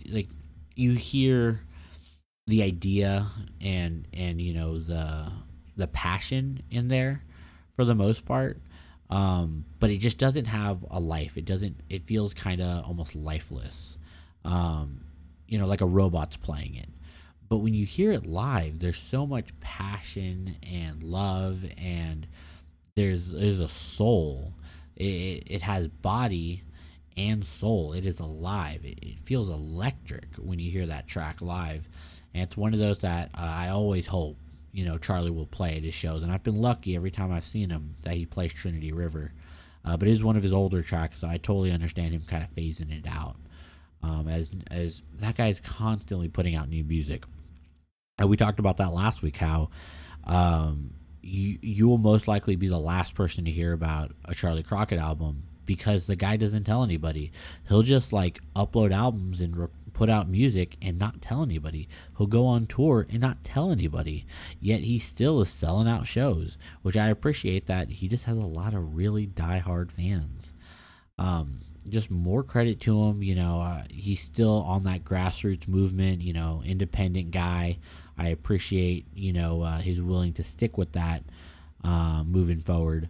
Like 0.09 0.29
you 0.77 0.93
hear 0.93 1.61
the 2.47 2.63
idea 2.63 3.27
and 3.61 4.07
and 4.15 4.41
you 4.41 4.55
know 4.55 4.79
the 4.79 5.31
the 5.77 5.87
passion 5.87 6.63
in 6.71 6.89
there 6.89 7.23
for 7.77 7.85
the 7.85 7.95
most 7.95 8.25
part 8.25 8.61
um, 9.11 9.65
but 9.81 9.91
it 9.91 9.99
just 9.99 10.19
doesn't 10.19 10.47
have 10.47 10.85
a 10.91 10.99
life 10.99 11.37
it 11.37 11.45
doesn't 11.45 11.79
it 11.91 12.03
feels 12.05 12.33
kind 12.33 12.63
of 12.63 12.85
almost 12.85 13.15
lifeless 13.15 13.99
um, 14.47 15.03
you 15.47 15.59
know 15.59 15.67
like 15.67 15.83
a 15.83 15.87
robot's 15.87 16.39
playing 16.39 16.75
it 16.75 16.89
but 17.51 17.59
when 17.59 17.75
you 17.75 17.85
hear 17.85 18.13
it 18.13 18.25
live 18.25 18.79
there's 18.79 18.97
so 18.97 19.27
much 19.27 19.49
passion 19.61 20.57
and 20.63 21.03
love 21.03 21.65
and 21.77 22.27
there's 22.97 23.31
there's 23.31 23.61
a 23.61 23.69
soul 23.69 24.55
it, 24.99 25.45
it 25.47 25.63
has 25.63 25.89
body 25.89 26.63
and 27.17 27.45
soul 27.45 27.93
it 27.93 28.07
is 28.07 28.21
alive 28.21 28.85
it, 28.85 28.99
it 29.03 29.19
feels 29.19 29.49
electric 29.49 30.27
when 30.37 30.59
you 30.59 30.71
hear 30.71 30.87
that 30.87 31.07
track 31.07 31.41
live 31.41 31.89
and 32.35 32.43
it's 32.43 32.57
one 32.57 32.75
of 32.75 32.79
those 32.79 32.99
that 32.99 33.31
uh, 33.35 33.41
i 33.41 33.69
always 33.69 34.07
hope 34.07 34.37
you 34.73 34.85
know 34.85 34.99
Charley 34.99 35.31
will 35.31 35.47
play 35.47 35.77
at 35.77 35.83
his 35.83 35.95
shows, 35.95 36.23
and 36.23 36.31
I've 36.31 36.43
been 36.43 36.61
lucky 36.61 36.95
every 36.95 37.11
time 37.11 37.33
I've 37.33 37.45
seen 37.45 37.71
him 37.71 37.97
that 38.05 38.15
he 38.15 38.27
plays 38.27 38.53
Trinity 38.53 38.93
River. 38.93 39.33
Uh, 39.85 39.97
but 39.97 40.09
it 40.09 40.13
is 40.13 40.23
one 40.23 40.37
of 40.37 40.43
his 40.43 40.53
older 40.53 40.83
tracks, 40.83 41.21
so 41.21 41.29
I 41.29 41.39
totally 41.39 41.73
understand 41.73 42.13
him 42.13 42.23
kind 42.27 42.43
of 42.43 42.55
phasing 42.55 42.97
it 42.97 43.07
out. 43.09 43.37
Um, 44.03 44.29
as 44.29 44.51
as 44.71 45.03
that 45.17 45.37
guy 45.37 45.49
is 45.49 45.59
constantly 45.59 46.29
putting 46.29 46.55
out 46.55 46.69
new 46.69 46.85
music, 46.85 47.25
and 48.19 48.29
we 48.29 48.37
talked 48.37 48.61
about 48.61 48.77
that 48.77 48.93
last 48.93 49.23
week. 49.23 49.37
How 49.37 49.71
um, 50.25 50.91
you 51.23 51.59
you 51.61 51.89
will 51.89 51.99
most 51.99 52.29
likely 52.29 52.57
be 52.57 52.69
the 52.69 52.79
last 52.79 53.15
person 53.15 53.45
to 53.45 53.51
hear 53.51 53.73
about 53.73 54.13
a 54.25 54.35
Charley 54.35 54.63
Crockett 54.63 54.99
album 54.99 55.45
because 55.67 56.07
the 56.07 56.17
guy 56.17 56.37
doesn't 56.37 56.65
tell 56.65 56.83
anybody. 56.83 57.31
He'll 57.69 57.83
just 57.83 58.13
like 58.13 58.41
upload 58.57 58.91
albums 58.91 59.41
and 59.41 59.57
re- 59.57 59.69
put 59.93 60.09
out 60.09 60.29
music 60.29 60.77
and 60.81 60.99
not 60.99 61.21
tell 61.21 61.43
anybody. 61.43 61.89
He'll 62.17 62.27
go 62.27 62.47
on 62.47 62.67
tour 62.67 63.07
and 63.11 63.21
not 63.21 63.45
tell 63.45 63.71
anybody. 63.71 64.25
Yet 64.61 64.81
he 64.81 64.99
still 64.99 65.41
is 65.41 65.51
selling 65.51 65.89
out 65.89 66.07
shows, 66.07 66.57
which 66.83 66.97
I 66.97 67.09
appreciate 67.09 67.67
that 67.67 67.91
he 67.91 68.09
just 68.09 68.25
has 68.25 68.39
a 68.39 68.47
lot 68.47 68.75
of 68.75 68.95
really 68.95 69.27
die-hard 69.27 69.93
fans. 69.93 70.55
Um, 71.19 71.61
just 71.89 72.11
more 72.11 72.43
credit 72.43 72.81
to 72.83 73.05
him. 73.05 73.23
You 73.23 73.35
know, 73.35 73.61
uh, 73.61 73.83
he's 73.91 74.23
still 74.23 74.63
on 74.63 74.85
that 74.85 75.05
grassroots 75.05 75.69
movement. 75.69 76.23
You 76.23 76.33
know, 76.33 76.63
independent 76.65 77.31
guy. 77.31 77.79
I 78.19 78.29
appreciate. 78.29 79.07
You 79.15 79.33
know, 79.33 79.63
uh, 79.63 79.79
he's 79.79 80.01
willing 80.01 80.33
to 80.35 80.43
stick 80.43 80.77
with 80.77 80.93
that 80.93 81.25
uh, 81.85 82.25
moving 82.27 82.61
forward. 82.61 83.09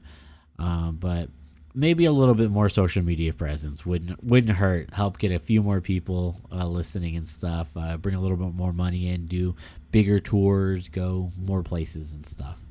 Um, 0.59 0.97
but 0.97 1.31
maybe 1.75 2.05
a 2.05 2.13
little 2.13 2.35
bit 2.35 2.51
more 2.51 2.69
social 2.69 3.03
media 3.03 3.33
presence 3.33 3.87
wouldn't 3.87 4.23
wouldn't 4.25 4.57
hurt. 4.57 4.93
Help 4.93 5.19
get 5.19 5.33
a 5.33 5.39
few 5.39 5.63
more 5.63 5.81
people 5.81 6.41
uh, 6.53 6.67
listening 6.67 7.17
and 7.17 7.27
stuff. 7.27 7.77
Uh, 7.77 7.97
bring 7.97 8.15
a 8.15 8.21
little 8.21 8.37
bit 8.37 8.55
more 8.55 8.73
money 8.73 9.09
in. 9.09 9.27
Do 9.27 9.55
bigger 9.91 10.19
tours. 10.19 10.89
Go 10.89 11.33
more 11.37 11.63
places 11.63 12.13
and 12.13 12.27
stuff. 12.27 12.67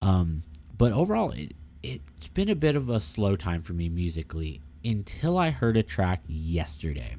Um, 0.00 0.44
but 0.76 0.92
overall, 0.92 1.32
it 1.32 1.54
it's 1.82 2.28
been 2.28 2.48
a 2.48 2.56
bit 2.56 2.76
of 2.76 2.88
a 2.88 3.00
slow 3.00 3.36
time 3.36 3.62
for 3.62 3.72
me 3.72 3.88
musically 3.88 4.60
until 4.84 5.38
I 5.38 5.50
heard 5.50 5.76
a 5.76 5.82
track 5.82 6.22
yesterday. 6.26 7.16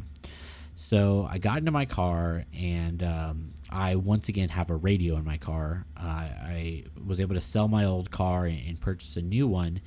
So 0.76 1.28
I 1.30 1.38
got 1.38 1.60
into 1.60 1.72
my 1.72 1.86
car 1.86 2.46
and 2.58 3.04
um, 3.04 3.54
I 3.72 3.96
once 3.96 4.30
again 4.30 4.50
have 4.50 4.70
a 4.70 4.76
radio 4.76 5.16
in 5.18 5.26
my 5.26 5.38
car. 5.38 5.86
Uh, 5.98 6.02
I 6.04 6.86
was 7.06 7.20
able 7.20 7.36
to 7.36 7.42
sell 7.42 7.68
my 7.68 7.86
old 7.86 8.12
car 8.12 8.46
and, 8.46 8.60
and 8.68 8.82
purchase 8.82 9.18
a 9.18 9.22
new 9.22 9.48
one 9.48 9.82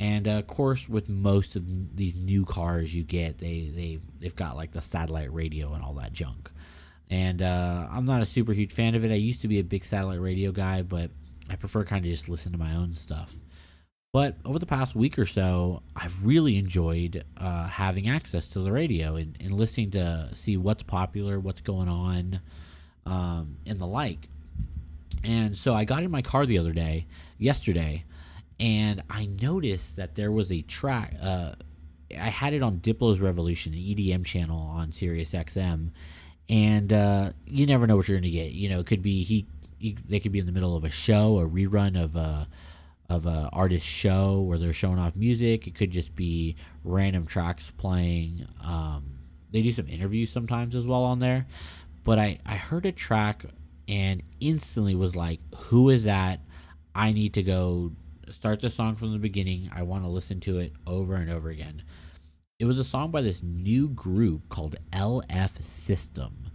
and 0.00 0.26
uh, 0.26 0.32
of 0.32 0.46
course, 0.46 0.88
with 0.88 1.08
most 1.08 1.56
of 1.56 1.96
these 1.96 2.16
new 2.16 2.44
cars 2.44 2.94
you 2.94 3.04
get, 3.04 3.38
they 3.38 3.70
they 3.74 3.98
they've 4.20 4.34
got 4.34 4.56
like 4.56 4.72
the 4.72 4.82
satellite 4.82 5.32
radio 5.32 5.72
and 5.72 5.84
all 5.84 5.94
that 5.94 6.12
junk. 6.12 6.50
And 7.10 7.42
uh, 7.42 7.86
I'm 7.90 8.06
not 8.06 8.22
a 8.22 8.26
super 8.26 8.52
huge 8.52 8.72
fan 8.72 8.94
of 8.94 9.04
it. 9.04 9.12
I 9.12 9.16
used 9.16 9.42
to 9.42 9.48
be 9.48 9.60
a 9.60 9.64
big 9.64 9.84
satellite 9.84 10.20
radio 10.20 10.52
guy, 10.52 10.82
but 10.82 11.10
I 11.48 11.56
prefer 11.56 11.84
kind 11.84 12.04
of 12.04 12.10
just 12.10 12.28
listen 12.28 12.50
to 12.52 12.58
my 12.58 12.74
own 12.74 12.94
stuff. 12.94 13.34
But 14.12 14.36
over 14.44 14.58
the 14.58 14.66
past 14.66 14.94
week 14.94 15.18
or 15.18 15.26
so, 15.26 15.82
I've 15.94 16.24
really 16.24 16.56
enjoyed 16.56 17.24
uh, 17.36 17.66
having 17.68 18.08
access 18.08 18.48
to 18.48 18.60
the 18.60 18.72
radio 18.72 19.16
and, 19.16 19.36
and 19.40 19.52
listening 19.52 19.90
to 19.92 20.30
see 20.34 20.56
what's 20.56 20.82
popular, 20.82 21.38
what's 21.38 21.60
going 21.60 21.88
on, 21.88 22.40
um, 23.06 23.56
and 23.66 23.78
the 23.78 23.86
like. 23.86 24.28
And 25.22 25.56
so 25.56 25.74
I 25.74 25.84
got 25.84 26.02
in 26.02 26.10
my 26.10 26.22
car 26.22 26.44
the 26.46 26.58
other 26.58 26.72
day, 26.72 27.06
yesterday, 27.38 28.04
and 28.60 29.02
I 29.08 29.26
noticed 29.26 29.96
that 29.96 30.14
there 30.14 30.30
was 30.30 30.52
a 30.52 30.62
track. 30.62 31.14
Uh, 31.20 31.52
I 32.12 32.28
had 32.28 32.52
it 32.52 32.62
on 32.62 32.78
Diplo's 32.78 33.20
Revolution, 33.20 33.72
an 33.72 33.78
EDM 33.78 34.24
channel 34.24 34.58
on 34.58 34.92
Sirius 34.92 35.32
XM, 35.32 35.90
and 36.48 36.92
uh, 36.92 37.30
you 37.46 37.66
never 37.66 37.86
know 37.86 37.96
what 37.96 38.08
you're 38.08 38.18
gonna 38.18 38.30
get. 38.30 38.52
You 38.52 38.68
know, 38.68 38.80
it 38.80 38.86
could 38.86 39.02
be 39.02 39.24
he, 39.24 39.46
he, 39.78 39.96
they 40.08 40.20
could 40.20 40.32
be 40.32 40.38
in 40.38 40.46
the 40.46 40.52
middle 40.52 40.76
of 40.76 40.84
a 40.84 40.90
show, 40.90 41.38
a 41.38 41.48
rerun 41.48 42.00
of 42.00 42.16
a 42.16 42.46
of 43.10 43.26
a 43.26 43.50
artist 43.52 43.86
show 43.86 44.40
where 44.40 44.58
they're 44.58 44.72
showing 44.72 44.98
off 44.98 45.14
music. 45.14 45.66
It 45.66 45.74
could 45.74 45.90
just 45.90 46.14
be 46.14 46.56
random 46.84 47.26
tracks 47.26 47.70
playing. 47.76 48.46
Um, 48.62 49.04
they 49.50 49.62
do 49.62 49.72
some 49.72 49.88
interviews 49.88 50.30
sometimes 50.30 50.74
as 50.74 50.86
well 50.86 51.04
on 51.04 51.20
there, 51.20 51.46
but 52.04 52.18
I 52.18 52.38
I 52.46 52.56
heard 52.56 52.86
a 52.86 52.92
track 52.92 53.44
and 53.88 54.22
instantly 54.40 54.94
was 54.94 55.16
like, 55.16 55.40
who 55.54 55.90
is 55.90 56.04
that? 56.04 56.40
I 56.94 57.12
need 57.12 57.34
to 57.34 57.42
go 57.42 57.92
start 58.30 58.60
the 58.60 58.70
song 58.70 58.96
from 58.96 59.12
the 59.12 59.18
beginning. 59.18 59.70
I 59.74 59.82
want 59.82 60.04
to 60.04 60.10
listen 60.10 60.40
to 60.40 60.58
it 60.58 60.72
over 60.86 61.14
and 61.16 61.30
over 61.30 61.48
again. 61.48 61.82
It 62.58 62.66
was 62.66 62.78
a 62.78 62.84
song 62.84 63.10
by 63.10 63.20
this 63.20 63.42
new 63.42 63.88
group 63.88 64.48
called 64.48 64.76
LF 64.92 65.62
System. 65.62 66.50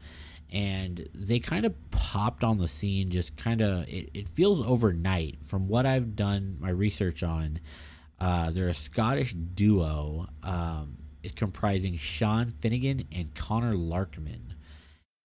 And 0.51 1.08
they 1.13 1.39
kind 1.39 1.65
of 1.65 1.75
popped 1.91 2.44
on 2.44 2.58
the 2.58 2.68
scene, 2.68 3.12
just 3.12 3.38
kind 3.38 3.62
of, 3.62 3.88
it, 3.88 4.10
it 4.15 4.27
feels 4.27 4.65
overnight. 4.65 5.38
From 5.46 5.68
what 5.68 5.86
I've 5.86 6.15
done 6.15 6.58
my 6.60 6.72
research 6.72 7.22
on, 7.22 7.60
uh, 8.20 8.50
they're 8.50 8.70
a 8.70 8.74
Scottish 8.74 9.34
duo. 9.34 10.27
Um, 10.41 10.98
comprising 11.36 11.98
Sean 11.98 12.53
Finnegan 12.60 13.03
and 13.12 13.34
Connor 13.36 13.75
Larkman. 13.75 14.56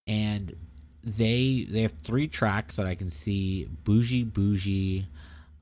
And 0.07 0.55
they 1.03 1.67
they 1.69 1.83
have 1.83 1.95
three 2.03 2.29
tracks 2.29 2.77
that 2.77 2.87
I 2.87 2.95
can 2.95 3.11
see 3.11 3.69
Bougie 3.85 4.25
Bougie, 4.25 5.07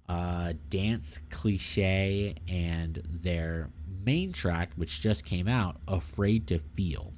uh, 0.09 0.55
Dance 0.71 1.21
Cliche, 1.31 2.35
and 2.49 3.03
their 3.09 3.71
main 4.05 4.33
track, 4.33 4.71
which 4.77 5.01
just 5.01 5.25
came 5.25 5.49
out, 5.49 5.77
Afraid 5.87 6.47
to 6.49 6.59
Feel. 6.59 7.13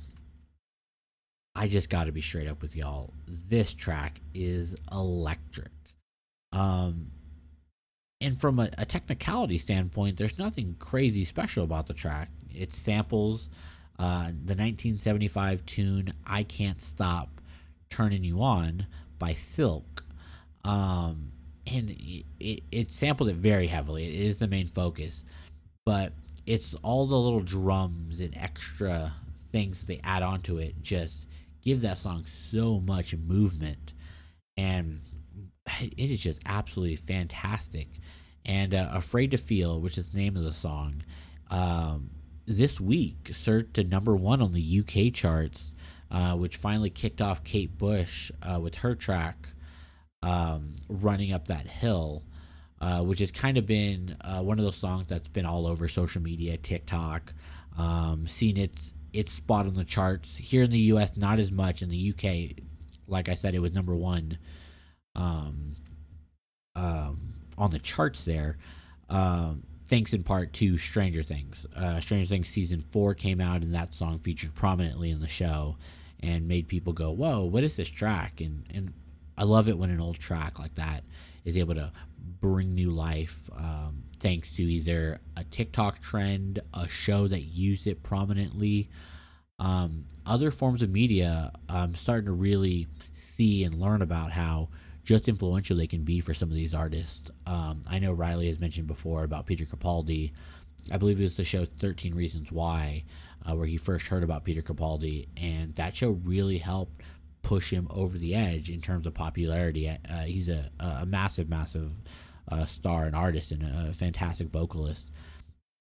I 1.56 1.68
just 1.68 1.88
got 1.88 2.04
to 2.04 2.12
be 2.12 2.20
straight 2.20 2.48
up 2.48 2.62
with 2.62 2.74
y'all. 2.74 3.12
This 3.26 3.72
track 3.72 4.20
is 4.34 4.74
electric. 4.90 5.70
Um, 6.52 7.10
and 8.20 8.40
from 8.40 8.58
a, 8.58 8.70
a, 8.78 8.84
technicality 8.84 9.58
standpoint, 9.58 10.16
there's 10.16 10.38
nothing 10.38 10.76
crazy 10.78 11.24
special 11.24 11.62
about 11.64 11.86
the 11.86 11.94
track. 11.94 12.30
It 12.52 12.72
samples 12.72 13.48
uh, 13.98 14.26
the 14.26 14.54
1975 14.54 15.64
tune 15.66 16.12
"I 16.26 16.42
Can't 16.42 16.80
Stop 16.80 17.40
Turning 17.90 18.24
You 18.24 18.42
On" 18.42 18.86
by 19.18 19.32
Silk. 19.32 20.04
Um, 20.64 21.32
and 21.66 21.90
it, 21.90 22.24
it, 22.40 22.62
it 22.70 22.92
sampled 22.92 23.28
it 23.28 23.36
very 23.36 23.66
heavily. 23.66 24.06
It 24.06 24.26
is 24.26 24.38
the 24.38 24.48
main 24.48 24.66
focus, 24.66 25.22
but 25.84 26.12
it's 26.46 26.74
all 26.76 27.06
the 27.06 27.18
little 27.18 27.40
drums 27.40 28.20
and 28.20 28.36
extra 28.36 29.12
things 29.48 29.84
they 29.86 30.00
add 30.02 30.22
onto 30.22 30.58
it 30.58 30.74
just 30.82 31.26
give 31.62 31.80
that 31.82 31.98
song 31.98 32.24
so 32.26 32.80
much 32.80 33.14
movement, 33.14 33.92
and 34.56 35.00
it 35.66 36.10
is 36.10 36.20
just 36.20 36.42
absolutely 36.46 36.96
fantastic. 36.96 37.88
And 38.44 38.74
uh, 38.74 38.90
"Afraid 38.92 39.30
to 39.30 39.38
Feel," 39.38 39.80
which 39.80 39.96
is 39.96 40.08
the 40.08 40.18
name 40.18 40.36
of 40.36 40.44
the 40.44 40.52
song, 40.52 41.02
um, 41.50 42.10
this 42.46 42.80
week 42.80 43.30
surged 43.32 43.74
to 43.74 43.84
number 43.84 44.14
one 44.14 44.42
on 44.42 44.52
the 44.52 44.80
UK 44.80 45.12
charts, 45.12 45.74
uh, 46.10 46.34
which 46.36 46.56
finally 46.56 46.90
kicked 46.90 47.22
off 47.22 47.44
Kate 47.44 47.76
Bush 47.76 48.30
uh, 48.42 48.60
with 48.60 48.76
her 48.76 48.94
track 48.94 49.48
um, 50.22 50.74
running 50.88 51.32
up 51.32 51.46
that 51.48 51.66
hill, 51.66 52.22
uh, 52.80 53.02
which 53.02 53.20
has 53.20 53.30
kind 53.30 53.58
of 53.58 53.66
been 53.66 54.16
uh, 54.22 54.40
one 54.40 54.58
of 54.58 54.64
those 54.64 54.76
songs 54.76 55.06
that's 55.08 55.28
been 55.28 55.46
all 55.46 55.66
over 55.66 55.88
social 55.88 56.22
media, 56.22 56.56
TikTok, 56.56 57.32
um, 57.78 58.26
seen 58.26 58.56
its 58.56 58.92
its 59.12 59.32
spot 59.32 59.66
on 59.66 59.74
the 59.74 59.84
charts 59.84 60.36
here 60.36 60.64
in 60.64 60.70
the 60.70 60.78
U.S. 60.78 61.16
Not 61.16 61.38
as 61.38 61.52
much 61.52 61.82
in 61.82 61.88
the 61.88 62.12
UK. 62.12 62.64
Like 63.06 63.28
I 63.28 63.34
said, 63.34 63.54
it 63.54 63.60
was 63.60 63.72
number 63.72 63.94
one 63.94 64.38
um, 65.14 65.74
um, 66.74 67.34
on 67.56 67.70
the 67.70 67.78
charts 67.78 68.24
there. 68.24 68.58
Um, 69.08 69.62
thanks 69.86 70.12
in 70.12 70.22
part 70.22 70.52
to 70.54 70.78
Stranger 70.78 71.22
Things. 71.22 71.66
Uh, 71.74 72.00
Stranger 72.00 72.26
Things 72.26 72.48
season 72.48 72.80
four 72.80 73.14
came 73.14 73.40
out, 73.40 73.62
and 73.62 73.74
that 73.74 73.94
song 73.94 74.18
featured 74.18 74.54
prominently 74.54 75.10
in 75.10 75.20
the 75.20 75.28
show 75.28 75.76
and 76.20 76.48
made 76.48 76.68
people 76.68 76.92
go, 76.92 77.10
"Whoa, 77.10 77.44
what 77.44 77.64
is 77.64 77.76
this 77.76 77.88
track?" 77.88 78.40
And 78.40 78.64
and 78.70 78.92
I 79.36 79.44
love 79.44 79.68
it 79.68 79.78
when 79.78 79.90
an 79.90 80.00
old 80.00 80.18
track 80.18 80.58
like 80.58 80.74
that 80.76 81.04
is 81.44 81.56
able 81.56 81.74
to 81.74 81.92
bring 82.40 82.74
new 82.74 82.90
life 82.90 83.50
um, 83.56 84.04
thanks 84.20 84.54
to 84.56 84.62
either 84.62 85.20
a 85.36 85.44
TikTok 85.44 86.00
trend, 86.00 86.60
a 86.72 86.88
show 86.88 87.28
that 87.28 87.42
used 87.42 87.86
it 87.86 88.02
prominently. 88.02 88.88
Um, 89.58 90.06
other 90.26 90.50
forms 90.50 90.82
of 90.82 90.90
media, 90.90 91.52
I'm 91.68 91.94
starting 91.94 92.26
to 92.26 92.32
really 92.32 92.86
see 93.12 93.64
and 93.64 93.80
learn 93.80 94.02
about 94.02 94.32
how 94.32 94.70
just 95.04 95.28
influential 95.28 95.76
they 95.76 95.86
can 95.86 96.02
be 96.02 96.20
for 96.20 96.34
some 96.34 96.48
of 96.48 96.54
these 96.54 96.74
artists. 96.74 97.30
Um, 97.46 97.82
I 97.88 97.98
know 97.98 98.12
Riley 98.12 98.48
has 98.48 98.58
mentioned 98.58 98.86
before 98.86 99.22
about 99.22 99.46
Peter 99.46 99.64
Capaldi. 99.64 100.32
I 100.90 100.96
believe 100.96 101.20
it 101.20 101.24
was 101.24 101.36
the 101.36 101.44
show 101.44 101.64
13 101.64 102.14
Reasons 102.14 102.50
Why, 102.50 103.04
uh, 103.44 103.54
where 103.54 103.66
he 103.66 103.76
first 103.76 104.08
heard 104.08 104.22
about 104.22 104.44
Peter 104.44 104.62
Capaldi, 104.62 105.28
and 105.36 105.74
that 105.76 105.96
show 105.96 106.10
really 106.10 106.58
helped 106.58 107.02
push 107.42 107.70
him 107.70 107.86
over 107.90 108.16
the 108.16 108.34
edge 108.34 108.70
in 108.70 108.80
terms 108.80 109.06
of 109.06 109.14
popularity. 109.14 109.88
Uh, 109.88 110.22
he's 110.22 110.48
a, 110.48 110.70
a 110.80 111.06
massive, 111.06 111.48
massive 111.48 111.92
uh, 112.50 112.64
star 112.64 113.04
and 113.04 113.14
artist 113.14 113.52
and 113.52 113.62
a 113.62 113.92
fantastic 113.92 114.48
vocalist. 114.48 115.10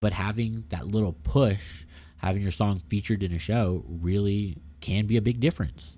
But 0.02 0.14
having 0.14 0.66
that 0.70 0.88
little 0.88 1.14
push, 1.14 1.86
having 2.18 2.42
your 2.42 2.52
song 2.52 2.82
featured 2.88 3.24
in 3.24 3.32
a 3.32 3.40
show, 3.40 3.86
really 3.88 4.58
can 4.82 5.06
be 5.06 5.16
a 5.16 5.22
big 5.22 5.40
difference. 5.40 5.98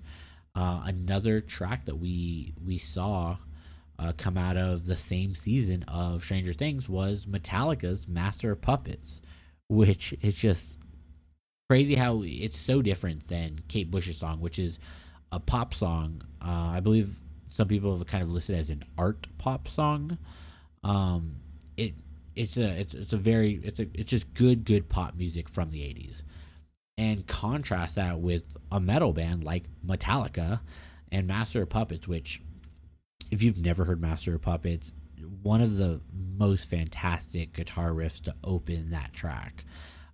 Uh, 0.56 0.80
another 0.86 1.42
track 1.42 1.84
that 1.84 1.96
we 1.96 2.54
we 2.64 2.78
saw 2.78 3.36
uh, 3.98 4.12
come 4.16 4.38
out 4.38 4.56
of 4.56 4.86
the 4.86 4.96
same 4.96 5.34
season 5.34 5.82
of 5.86 6.24
Stranger 6.24 6.54
Things 6.54 6.88
was 6.88 7.26
Metallica's 7.26 8.08
Master 8.08 8.52
of 8.52 8.62
Puppets, 8.62 9.20
which 9.68 10.14
is 10.22 10.34
just 10.34 10.78
crazy 11.68 11.94
how 11.94 12.22
it's 12.24 12.58
so 12.58 12.80
different 12.80 13.28
than 13.28 13.60
Kate 13.68 13.90
Bush's 13.90 14.16
song, 14.16 14.40
which 14.40 14.58
is 14.58 14.78
a 15.30 15.38
pop 15.38 15.74
song. 15.74 16.22
Uh, 16.40 16.70
I 16.72 16.80
believe 16.80 17.20
some 17.50 17.68
people 17.68 17.94
have 17.94 18.06
kind 18.06 18.22
of 18.22 18.30
listed 18.30 18.56
as 18.56 18.70
an 18.70 18.82
art 18.96 19.26
pop 19.36 19.68
song. 19.68 20.16
Um, 20.82 21.36
it 21.76 21.92
it's 22.34 22.56
a 22.56 22.80
it's 22.80 22.94
it's 22.94 23.12
a 23.12 23.18
very 23.18 23.60
it's 23.62 23.80
a 23.80 23.86
it's 23.92 24.10
just 24.10 24.32
good 24.32 24.64
good 24.64 24.88
pop 24.88 25.16
music 25.16 25.50
from 25.50 25.70
the 25.70 25.80
80s 25.80 26.22
and 26.98 27.26
contrast 27.26 27.96
that 27.96 28.20
with 28.20 28.56
a 28.72 28.80
metal 28.80 29.12
band 29.12 29.44
like 29.44 29.64
Metallica 29.84 30.60
and 31.12 31.26
Master 31.26 31.62
of 31.62 31.68
Puppets, 31.68 32.08
which, 32.08 32.40
if 33.30 33.42
you've 33.42 33.58
never 33.58 33.84
heard 33.84 34.00
Master 34.00 34.34
of 34.34 34.42
Puppets, 34.42 34.92
one 35.42 35.60
of 35.60 35.76
the 35.76 36.00
most 36.12 36.68
fantastic 36.68 37.52
guitar 37.52 37.90
riffs 37.90 38.22
to 38.22 38.34
open 38.44 38.90
that 38.90 39.12
track. 39.12 39.64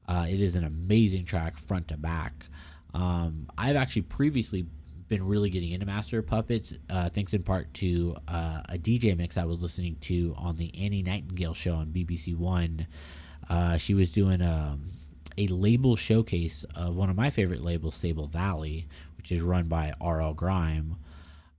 Uh, 0.08 0.26
it 0.28 0.40
is 0.40 0.56
an 0.56 0.64
amazing 0.64 1.24
track 1.24 1.56
front 1.56 1.88
to 1.88 1.96
back. 1.96 2.46
Um, 2.94 3.46
I've 3.56 3.76
actually 3.76 4.02
previously 4.02 4.66
been 5.08 5.24
really 5.24 5.50
getting 5.50 5.70
into 5.70 5.86
Master 5.86 6.18
of 6.18 6.26
Puppets, 6.26 6.74
uh, 6.90 7.08
thanks 7.10 7.34
in 7.34 7.42
part 7.42 7.72
to 7.74 8.16
uh, 8.26 8.62
a 8.68 8.78
DJ 8.78 9.16
mix 9.16 9.36
I 9.36 9.44
was 9.44 9.62
listening 9.62 9.96
to 10.02 10.34
on 10.36 10.56
the 10.56 10.72
Annie 10.82 11.02
Nightingale 11.02 11.54
show 11.54 11.74
on 11.74 11.86
BBC 11.88 12.36
One. 12.36 12.86
Uh, 13.48 13.76
she 13.76 13.94
was 13.94 14.10
doing 14.10 14.40
a 14.40 14.72
um, 14.72 14.92
a 15.38 15.46
label 15.48 15.96
showcase 15.96 16.64
of 16.74 16.94
one 16.94 17.10
of 17.10 17.16
my 17.16 17.30
favorite 17.30 17.62
labels, 17.62 17.94
Sable 17.94 18.26
Valley, 18.26 18.86
which 19.16 19.32
is 19.32 19.40
run 19.42 19.68
by 19.68 19.92
R.L. 20.00 20.34
Grime. 20.34 20.96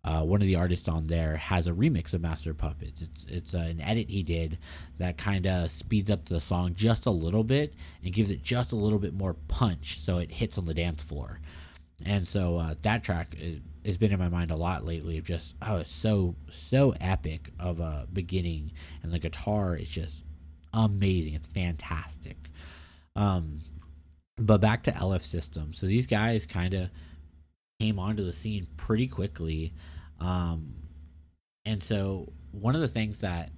Uh, 0.06 0.22
one 0.22 0.42
of 0.42 0.48
the 0.48 0.56
artists 0.58 0.90
on 0.90 1.08
there 1.08 1.38
has 1.38 1.66
a 1.66 1.72
remix 1.72 2.14
of 2.14 2.22
Master 2.22 2.54
Puppets. 2.54 3.02
It's 3.02 3.26
it's 3.30 3.54
uh, 3.54 3.60
an 3.60 3.80
edit 3.80 4.10
he 4.10 4.22
did 4.22 4.58
that 4.98 5.18
kind 5.18 5.48
of 5.48 5.72
speeds 5.72 6.12
up 6.12 6.26
the 6.26 6.42
song 6.42 6.74
just 6.76 7.06
a 7.06 7.12
little 7.12 7.46
bit 7.46 7.74
and 8.04 8.14
gives 8.14 8.30
it 8.30 8.44
just 8.44 8.74
a 8.74 8.76
little 8.76 9.00
bit 9.00 9.14
more 9.14 9.34
punch, 9.48 10.00
so 10.02 10.18
it 10.18 10.30
hits 10.30 10.58
on 10.58 10.66
the 10.66 10.74
dance 10.74 11.02
floor. 11.02 11.40
And 12.06 12.28
so 12.28 12.58
uh, 12.58 12.76
that 12.82 13.04
track 13.04 13.38
has 13.86 13.98
been 13.98 14.12
in 14.12 14.20
my 14.20 14.28
mind 14.28 14.52
a 14.52 14.58
lot 14.58 14.86
lately. 14.86 15.18
Of 15.18 15.24
just 15.24 15.56
oh, 15.62 15.78
it's 15.78 15.92
so 15.92 16.36
so 16.50 16.94
epic 17.00 17.52
of 17.58 17.80
a 17.80 18.06
beginning, 18.12 18.74
and 19.04 19.14
the 19.14 19.20
guitar 19.20 19.78
is 19.78 19.90
just 19.90 20.24
amazing. 20.74 21.34
It's 21.34 21.48
fantastic. 21.48 22.38
Um, 23.16 23.62
but 24.38 24.62
back 24.62 24.84
to 24.84 24.92
LF 24.92 25.22
System. 25.22 25.74
So 25.74 25.86
these 25.86 26.08
guys 26.08 26.46
kind 26.46 26.74
of 26.74 26.90
came 27.80 28.00
onto 28.00 28.24
the 28.24 28.32
scene 28.32 28.68
pretty 28.78 29.08
quickly. 29.08 29.74
Um, 30.20 30.74
and 31.66 31.82
so 31.82 32.32
one 32.52 32.76
of 32.76 32.82
the 32.82 32.88
things 32.88 33.20
that 33.20 33.52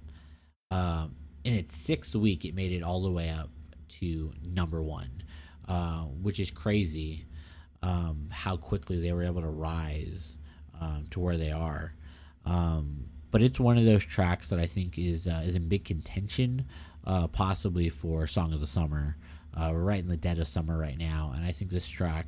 um, 0.70 1.14
in 1.44 1.54
its 1.54 1.76
sixth 1.76 2.14
week, 2.14 2.44
it 2.44 2.54
made 2.54 2.72
it 2.72 2.82
all 2.82 3.02
the 3.02 3.10
way 3.10 3.30
up 3.30 3.50
to 3.88 4.32
number 4.42 4.82
one, 4.82 5.22
uh, 5.68 6.02
which 6.02 6.40
is 6.40 6.50
crazy 6.50 7.26
um, 7.82 8.28
how 8.30 8.56
quickly 8.56 9.00
they 9.00 9.12
were 9.12 9.22
able 9.22 9.42
to 9.42 9.48
rise 9.48 10.36
um, 10.80 11.06
to 11.10 11.20
where 11.20 11.36
they 11.36 11.52
are. 11.52 11.94
Um, 12.44 13.06
but 13.30 13.42
it's 13.42 13.60
one 13.60 13.76
of 13.76 13.84
those 13.84 14.04
tracks 14.04 14.48
that 14.48 14.58
I 14.58 14.66
think 14.66 14.98
is 14.98 15.26
uh, 15.26 15.42
is 15.44 15.56
in 15.56 15.68
big 15.68 15.84
contention, 15.84 16.66
uh, 17.04 17.26
possibly 17.28 17.88
for 17.88 18.26
Song 18.26 18.52
of 18.52 18.60
the 18.60 18.66
Summer. 18.66 19.16
Uh, 19.56 19.70
we're 19.72 19.82
right 19.82 20.00
in 20.00 20.08
the 20.08 20.16
dead 20.16 20.38
of 20.38 20.46
summer 20.46 20.76
right 20.76 20.98
now, 20.98 21.32
and 21.34 21.44
I 21.44 21.52
think 21.52 21.70
this 21.70 21.88
track 21.88 22.26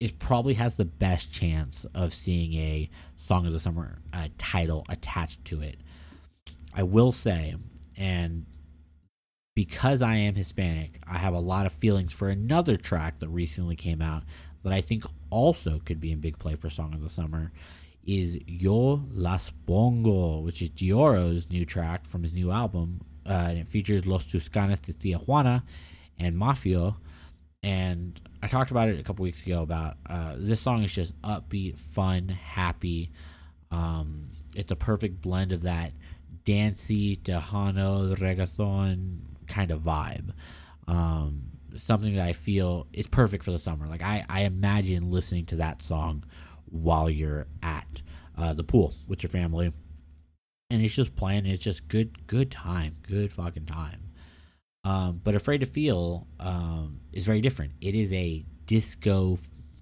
it 0.00 0.18
probably 0.18 0.54
has 0.54 0.76
the 0.76 0.86
best 0.86 1.32
chance 1.32 1.84
of 1.94 2.14
seeing 2.14 2.54
a 2.54 2.88
Song 3.16 3.46
of 3.46 3.52
the 3.52 3.60
Summer 3.60 3.98
uh, 4.14 4.28
title 4.38 4.86
attached 4.88 5.44
to 5.44 5.60
it. 5.60 5.76
I 6.74 6.84
will 6.84 7.12
say, 7.12 7.54
and 7.98 8.46
because 9.54 10.00
I 10.00 10.16
am 10.16 10.34
Hispanic, 10.34 11.00
I 11.06 11.18
have 11.18 11.34
a 11.34 11.40
lot 11.40 11.66
of 11.66 11.72
feelings 11.72 12.14
for 12.14 12.30
another 12.30 12.78
track 12.78 13.18
that 13.18 13.28
recently 13.28 13.76
came 13.76 14.00
out 14.00 14.22
that 14.62 14.72
I 14.72 14.80
think 14.80 15.04
also 15.28 15.80
could 15.84 16.00
be 16.00 16.12
in 16.12 16.20
big 16.20 16.38
play 16.38 16.54
for 16.54 16.70
Song 16.70 16.94
of 16.94 17.02
the 17.02 17.10
Summer. 17.10 17.52
Is 18.02 18.38
Yo 18.46 19.04
Las 19.12 19.52
Pongo, 19.66 20.40
which 20.40 20.62
is 20.62 20.70
Dioro's 20.70 21.50
new 21.50 21.66
track 21.66 22.06
from 22.06 22.22
his 22.22 22.32
new 22.32 22.50
album. 22.50 23.02
Uh, 23.26 23.48
and 23.50 23.58
it 23.58 23.68
features 23.68 24.06
Los 24.06 24.24
Tucanes 24.24 24.80
de 24.80 24.94
Tijuana 24.94 25.62
and 26.20 26.36
Mafio. 26.36 26.96
And 27.62 28.18
I 28.42 28.46
talked 28.46 28.70
about 28.70 28.88
it 28.88 29.00
a 29.00 29.02
couple 29.02 29.22
weeks 29.24 29.44
ago 29.44 29.62
about 29.62 29.96
uh, 30.08 30.34
this 30.36 30.60
song 30.60 30.82
is 30.82 30.94
just 30.94 31.20
upbeat, 31.22 31.76
fun, 31.76 32.28
happy. 32.28 33.10
Um, 33.70 34.30
it's 34.54 34.70
a 34.70 34.76
perfect 34.76 35.20
blend 35.20 35.52
of 35.52 35.62
that 35.62 35.92
dancey, 36.44 37.16
Tejano, 37.16 38.14
reggaeton 38.16 39.18
kind 39.46 39.70
of 39.70 39.80
vibe. 39.80 40.32
Um, 40.86 41.42
something 41.76 42.14
that 42.16 42.26
I 42.26 42.32
feel 42.32 42.86
is 42.92 43.06
perfect 43.06 43.44
for 43.44 43.50
the 43.50 43.58
summer. 43.58 43.86
Like 43.86 44.02
I, 44.02 44.24
I 44.28 44.42
imagine 44.42 45.10
listening 45.10 45.46
to 45.46 45.56
that 45.56 45.82
song 45.82 46.24
while 46.66 47.10
you're 47.10 47.46
at 47.62 48.02
uh, 48.38 48.54
the 48.54 48.64
pool 48.64 48.94
with 49.06 49.22
your 49.22 49.30
family, 49.30 49.72
and 50.70 50.82
it's 50.82 50.94
just 50.94 51.14
playing. 51.14 51.46
It's 51.46 51.62
just 51.62 51.88
good, 51.88 52.26
good 52.26 52.50
time, 52.50 52.96
good 53.02 53.32
fucking 53.32 53.66
time. 53.66 54.09
Um, 54.84 55.20
but 55.22 55.34
Afraid 55.34 55.58
to 55.58 55.66
Feel 55.66 56.26
um, 56.38 57.00
is 57.12 57.26
very 57.26 57.40
different. 57.40 57.72
It 57.80 57.94
is 57.94 58.12
a 58.12 58.44
disco, 58.66 59.38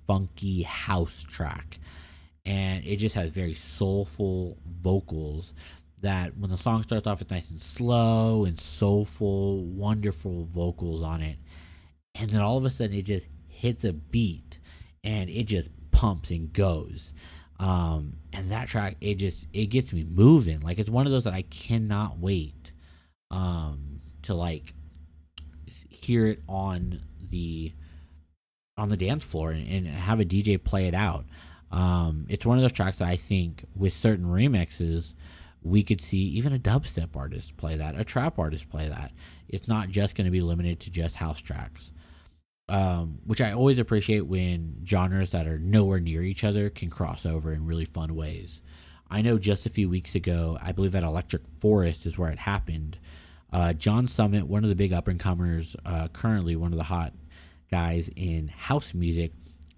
funky 0.07 0.63
house 0.63 1.25
track. 1.25 1.79
And 2.45 2.85
it 2.87 2.97
just 2.97 3.15
has 3.15 3.31
very 3.31 3.55
soulful 3.55 4.59
vocals 4.81 5.53
that 6.01 6.37
when 6.37 6.51
the 6.51 6.57
song 6.57 6.83
starts 6.83 7.07
off, 7.07 7.21
it's 7.21 7.31
nice 7.31 7.51
and 7.51 7.61
slow 7.61 8.45
and 8.45 8.59
soulful, 8.59 9.65
wonderful 9.65 10.45
vocals 10.45 11.03
on 11.03 11.21
it. 11.21 11.37
And 12.15 12.31
then 12.31 12.41
all 12.41 12.57
of 12.57 12.65
a 12.65 12.71
sudden, 12.71 12.97
it 12.97 13.03
just 13.03 13.29
hits 13.49 13.85
a 13.85 13.93
beat 13.93 14.59
and 15.05 15.29
it 15.29 15.45
just 15.45 15.71
pumps 15.91 16.31
and 16.31 16.53
goes. 16.53 17.13
Um, 17.61 18.15
and 18.33 18.51
that 18.51 18.69
track, 18.69 18.97
it 19.01 19.17
just 19.17 19.47
it 19.53 19.67
gets 19.67 19.93
me 19.93 20.05
moving. 20.05 20.61
Like 20.61 20.79
it's 20.79 20.91
one 20.91 21.07
of 21.07 21.13
those 21.13 21.25
that 21.25 21.35
I 21.35 21.43
cannot 21.43 22.19
wait 22.19 22.73
um, 23.31 24.01
to 24.23 24.35
like 24.35 24.75
hear 25.89 26.27
it 26.27 26.43
on 26.49 27.01
the 27.31 27.73
on 28.77 28.89
the 28.89 28.97
dance 28.97 29.25
floor 29.25 29.51
and, 29.51 29.67
and 29.69 29.87
have 29.87 30.21
a 30.21 30.25
DJ 30.25 30.63
play 30.63 30.87
it 30.87 30.95
out. 30.95 31.25
Um, 31.71 32.27
it's 32.29 32.47
one 32.47 32.59
of 32.59 32.63
those 32.63 32.73
tracks 32.73 32.99
that 32.99 33.09
I 33.09 33.17
think 33.17 33.65
with 33.75 33.93
certain 33.93 34.27
remixes 34.27 35.13
we 35.63 35.83
could 35.83 36.01
see 36.01 36.19
even 36.19 36.53
a 36.53 36.59
dubstep 36.59 37.17
artist 37.17 37.57
play 37.57 37.77
that, 37.77 37.99
a 37.99 38.05
trap 38.05 38.39
artist 38.39 38.69
play 38.71 38.89
that. 38.89 39.13
It's 39.49 39.69
not 39.69 39.89
just 39.89 40.15
going 40.15 40.27
to 40.27 40.31
be 40.31 40.41
limited 40.41 40.81
to 40.81 40.91
just 40.91 41.17
house 41.17 41.41
tracks. 41.41 41.91
Um, 42.71 43.21
which 43.25 43.41
I 43.41 43.53
always 43.53 43.79
appreciate 43.79 44.27
when 44.27 44.83
genres 44.87 45.31
that 45.31 45.47
are 45.47 45.59
nowhere 45.59 46.01
near 46.01 46.23
each 46.23 46.45
other 46.45 46.69
can 46.69 46.91
cross 46.91 47.25
over 47.25 47.53
in 47.53 47.65
really 47.65 47.87
fun 47.87 48.15
ways. 48.15 48.61
I 49.11 49.23
know 49.23 49.39
just 49.39 49.65
a 49.65 49.71
few 49.71 49.89
weeks 49.89 50.15
ago, 50.15 50.59
I 50.61 50.73
believe 50.73 50.95
at 50.95 51.03
Electric 51.03 51.47
Forest 51.61 52.05
is 52.05 52.19
where 52.19 52.31
it 52.31 52.39
happened. 52.39 52.99
Uh, 53.53 53.73
John 53.73 54.07
Summit, 54.07 54.47
one 54.47 54.63
of 54.63 54.69
the 54.69 54.77
big 54.77 54.93
up 54.93 55.09
and 55.09 55.19
comers, 55.19 55.75
uh, 55.85 56.09
currently 56.09 56.57
one 56.57 56.73
of 56.73 56.79
the 56.79 56.85
hot 56.85 57.13
guys 57.71 58.11
in 58.17 58.49
house 58.49 58.95
music, 58.95 59.33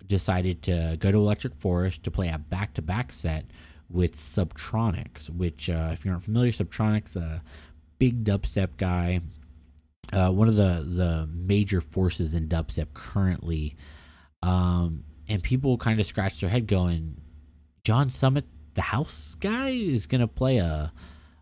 decided 0.07 0.63
to 0.65 0.97
go 0.99 1.13
to 1.13 1.19
Electric 1.19 1.55
Forest 1.55 2.03
to 2.03 2.11
play 2.11 2.29
a 2.29 2.39
back 2.39 2.75
to 2.75 2.83
back 2.83 3.13
set 3.13 3.47
with 3.89 4.15
Subtronics, 4.15 5.31
which, 5.31 5.71
uh, 5.71 5.91
if 5.93 6.05
you're 6.05 6.15
not 6.15 6.23
familiar, 6.23 6.53
Subtronics, 6.53 7.17
a 7.17 7.43
big 7.99 8.25
dubstep 8.25 8.77
guy, 8.77 9.21
uh, 10.13 10.31
one 10.31 10.49
of 10.49 10.57
the, 10.57 10.85
the 10.87 11.29
major 11.33 11.81
forces 11.81 12.35
in 12.35 12.49
dubstep 12.49 12.89
currently. 12.95 13.77
Um, 14.43 15.05
and 15.29 15.43
people 15.43 15.77
kind 15.79 16.01
of 16.01 16.07
scratch 16.07 16.41
their 16.41 16.51
head 16.51 16.67
going, 16.67 17.21
John 17.85 18.11
Summit, 18.11 18.47
the 18.75 18.83
house 18.83 19.37
guy, 19.39 19.71
is 19.71 20.07
going 20.07 20.21
to 20.21 20.29
play 20.29 20.59
a 20.59 20.93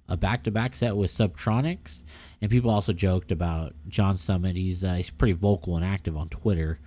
a 0.09 0.17
back-to-back 0.17 0.75
set 0.75 0.97
with 0.97 1.11
Subtronics, 1.11 2.03
and 2.41 2.51
people 2.51 2.71
also 2.71 2.93
joked 2.93 3.31
about 3.31 3.75
John 3.89 4.17
Summit. 4.17 4.57
He's 4.57 4.83
uh, 4.83 4.95
he's 4.95 5.11
pretty 5.11 5.35
vocal 5.35 5.77
and 5.77 5.85
active 5.85 6.17
on 6.17 6.29
Twitter. 6.29 6.79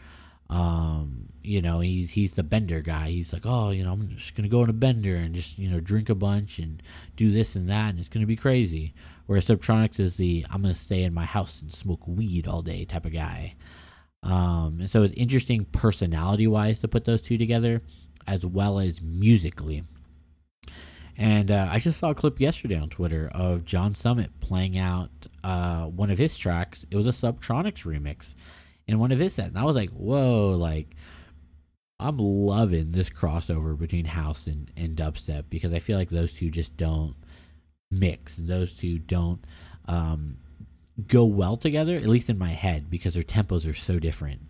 Um, 0.50 1.30
you 1.42 1.62
know, 1.62 1.80
he's 1.80 2.12
he's 2.12 2.34
the 2.34 2.44
bender 2.44 2.82
guy. 2.82 3.10
He's 3.10 3.32
like, 3.32 3.46
oh, 3.46 3.70
you 3.70 3.84
know, 3.84 3.94
I'm 3.94 4.10
just 4.10 4.36
gonna 4.36 4.50
go 4.50 4.62
on 4.62 4.70
a 4.70 4.74
bender 4.74 5.16
and 5.16 5.34
just 5.34 5.58
you 5.58 5.70
know 5.70 5.80
drink 5.80 6.10
a 6.10 6.16
bunch 6.16 6.60
and 6.60 6.82
do 7.16 7.32
this 7.32 7.56
and 7.56 7.70
that, 7.70 7.92
and 7.92 8.00
it's 8.00 8.10
gonna 8.10 8.26
be 8.26 8.36
crazy. 8.36 8.94
Whereas 9.28 9.48
Subtronics 9.48 10.00
is 10.00 10.18
the 10.18 10.46
I'm 10.50 10.62
gonna 10.62 10.74
stay 10.74 11.04
in 11.04 11.14
my 11.14 11.26
house 11.26 11.62
and 11.62 11.72
smoke 11.72 12.08
weed 12.08 12.48
all 12.48 12.62
day 12.62 12.86
type 12.86 13.06
of 13.06 13.14
guy. 13.14 13.56
Um, 14.24 14.78
and 14.82 14.90
so 14.90 15.04
it's 15.04 15.14
interesting 15.14 15.66
personality 15.66 16.48
wise 16.48 16.80
to 16.80 16.88
put 16.88 17.06
those 17.06 17.22
two 17.22 17.38
together, 17.38 17.82
as 18.28 18.46
well 18.46 18.80
as 18.80 19.02
musically. 19.02 19.84
And 21.18 21.52
uh, 21.52 21.68
I 21.70 21.80
just 21.80 22.00
saw 22.00 22.10
a 22.12 22.16
clip 22.16 22.40
yesterday 22.40 22.78
on 22.78 22.90
Twitter 22.90 23.30
of 23.34 23.66
John 23.66 23.94
Summit 23.94 24.32
playing 24.40 24.78
out 24.78 25.10
uh, 25.44 25.86
one 25.86 26.10
of 26.10 26.18
his 26.18 26.38
tracks. 26.38 26.86
It 26.90 26.96
was 26.96 27.06
a 27.06 27.12
Subtronics 27.12 27.86
remix 27.86 28.36
in 28.88 29.00
one 29.00 29.12
of 29.12 29.20
his 29.20 29.34
sets. 29.34 29.50
And 29.50 29.58
I 29.60 29.64
was 29.64 29.76
like, 29.76 29.90
whoa, 29.92 30.52
like, 30.52 30.96
I'm 32.00 32.18
loving 32.18 32.92
this 32.92 33.10
crossover 33.10 33.78
between 33.78 34.06
house 34.06 34.48
and, 34.48 34.72
and 34.76 34.98
dubstep 34.98 35.46
because 35.50 35.74
I 35.74 35.80
feel 35.80 35.98
like 35.98 36.10
those 36.10 36.34
two 36.34 36.50
just 36.50 36.76
don't 36.76 37.16
mix. 37.92 38.38
Those 38.38 38.74
two 38.74 38.98
don't 38.98 39.44
um, 39.88 40.38
go 41.08 41.26
well 41.26 41.58
together, 41.58 41.96
at 41.96 42.08
least 42.08 42.30
in 42.30 42.38
my 42.38 42.50
head, 42.50 42.90
because 42.90 43.14
their 43.14 43.24
tempos 43.24 43.70
are 43.70 43.76
so 43.76 44.00
different. 44.00 44.42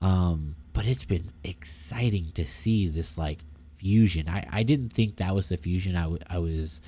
Um, 0.00 0.56
but 0.72 0.86
it's 0.86 1.04
been 1.04 1.30
exciting 1.44 2.32
to 2.34 2.46
see 2.46 2.88
this 2.88 3.18
like 3.18 3.40
fusion. 3.84 4.30
I, 4.30 4.46
I 4.50 4.62
didn't 4.62 4.94
think 4.94 5.16
that 5.16 5.34
was 5.34 5.50
the 5.50 5.58
fusion 5.58 5.94
I, 5.94 6.04
w- 6.04 6.22
I 6.28 6.38
was 6.38 6.80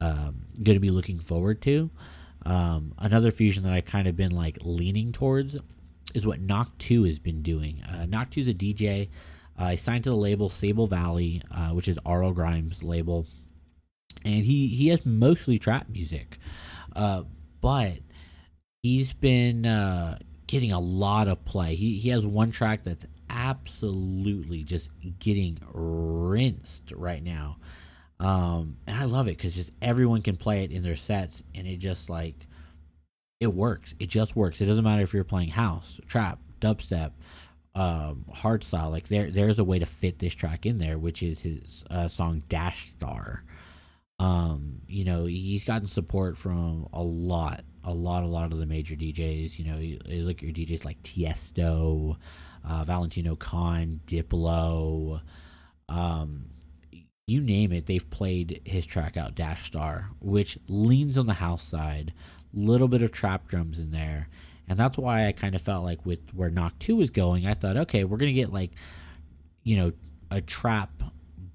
um, 0.00 0.46
going 0.62 0.76
to 0.76 0.80
be 0.80 0.90
looking 0.90 1.18
forward 1.18 1.60
to. 1.62 1.90
Um, 2.44 2.94
another 2.98 3.32
fusion 3.32 3.64
that 3.64 3.72
I've 3.72 3.84
kind 3.84 4.06
of 4.06 4.14
been 4.16 4.30
like 4.30 4.58
leaning 4.62 5.10
towards 5.10 5.56
is 6.14 6.24
what 6.24 6.40
Knock 6.40 6.78
2 6.78 7.02
has 7.02 7.18
been 7.18 7.42
doing. 7.42 7.82
Uh, 7.82 8.06
Knock 8.06 8.30
2 8.30 8.42
is 8.42 8.48
a 8.48 8.54
DJ. 8.54 9.08
Uh, 9.58 9.70
he 9.70 9.76
signed 9.76 10.04
to 10.04 10.10
the 10.10 10.16
label 10.16 10.48
Sable 10.48 10.86
Valley, 10.86 11.42
uh, 11.50 11.70
which 11.70 11.88
is 11.88 11.98
R.L. 12.06 12.32
Grime's 12.32 12.84
label. 12.84 13.26
And 14.24 14.44
he, 14.44 14.68
he 14.68 14.88
has 14.88 15.04
mostly 15.04 15.58
trap 15.58 15.88
music. 15.88 16.38
Uh, 16.94 17.24
but 17.60 17.98
he's 18.84 19.12
been 19.12 19.66
uh, 19.66 20.18
getting 20.46 20.70
a 20.70 20.78
lot 20.78 21.26
of 21.26 21.44
play. 21.44 21.74
He, 21.74 21.98
he 21.98 22.10
has 22.10 22.24
one 22.24 22.52
track 22.52 22.84
that's 22.84 23.04
absolutely 23.30 24.64
just 24.64 24.90
getting 25.18 25.58
rinsed 25.72 26.92
right 26.92 27.22
now. 27.22 27.58
Um, 28.18 28.78
and 28.86 28.96
I 28.96 29.04
love 29.04 29.28
it 29.28 29.36
because 29.36 29.54
just 29.54 29.72
everyone 29.82 30.22
can 30.22 30.36
play 30.36 30.64
it 30.64 30.70
in 30.72 30.82
their 30.82 30.96
sets, 30.96 31.42
and 31.54 31.66
it 31.66 31.78
just 31.78 32.08
like 32.08 32.46
it 33.40 33.52
works. 33.52 33.94
It 33.98 34.08
just 34.08 34.34
works. 34.34 34.60
It 34.60 34.66
doesn't 34.66 34.84
matter 34.84 35.02
if 35.02 35.12
you're 35.12 35.24
playing 35.24 35.50
house, 35.50 36.00
trap, 36.06 36.38
dubstep, 36.60 37.12
um, 37.74 38.24
hardstyle. 38.34 38.90
Like 38.90 39.08
there, 39.08 39.30
there's 39.30 39.58
a 39.58 39.64
way 39.64 39.78
to 39.78 39.86
fit 39.86 40.18
this 40.18 40.34
track 40.34 40.64
in 40.64 40.78
there, 40.78 40.98
which 40.98 41.22
is 41.22 41.42
his 41.42 41.84
uh, 41.90 42.08
song 42.08 42.42
"Dash 42.48 42.84
Star." 42.84 43.44
Um, 44.18 44.80
you 44.88 45.04
know, 45.04 45.26
he's 45.26 45.64
gotten 45.64 45.86
support 45.86 46.38
from 46.38 46.88
a 46.94 47.02
lot, 47.02 47.64
a 47.84 47.92
lot, 47.92 48.24
a 48.24 48.26
lot 48.26 48.50
of 48.50 48.58
the 48.58 48.64
major 48.64 48.94
DJs. 48.94 49.58
You 49.58 49.64
know, 49.66 49.78
you, 49.78 49.98
you 50.06 50.24
look 50.24 50.38
at 50.38 50.42
your 50.42 50.52
DJs 50.52 50.86
like 50.86 51.02
Tiesto, 51.02 52.16
uh, 52.66 52.84
Valentino 52.84 53.36
Khan, 53.36 54.00
Diplo, 54.06 55.20
um, 55.88 56.46
you 57.26 57.40
name 57.40 57.72
it. 57.72 57.86
They've 57.86 58.08
played 58.08 58.60
his 58.64 58.86
track 58.86 59.16
out, 59.16 59.34
Dash 59.34 59.64
Star, 59.64 60.10
which 60.20 60.58
leans 60.68 61.16
on 61.18 61.26
the 61.26 61.34
house 61.34 61.62
side, 61.62 62.12
little 62.52 62.88
bit 62.88 63.02
of 63.02 63.12
trap 63.12 63.48
drums 63.48 63.78
in 63.78 63.90
there, 63.90 64.28
and 64.68 64.78
that's 64.78 64.98
why 64.98 65.26
I 65.26 65.32
kind 65.32 65.54
of 65.54 65.62
felt 65.62 65.84
like 65.84 66.04
with 66.04 66.20
where 66.34 66.50
Knock 66.50 66.78
Two 66.78 66.96
was 66.96 67.10
going, 67.10 67.46
I 67.46 67.54
thought, 67.54 67.76
okay, 67.76 68.04
we're 68.04 68.16
gonna 68.16 68.32
get 68.32 68.52
like, 68.52 68.72
you 69.62 69.76
know, 69.76 69.92
a 70.30 70.40
trap 70.40 71.02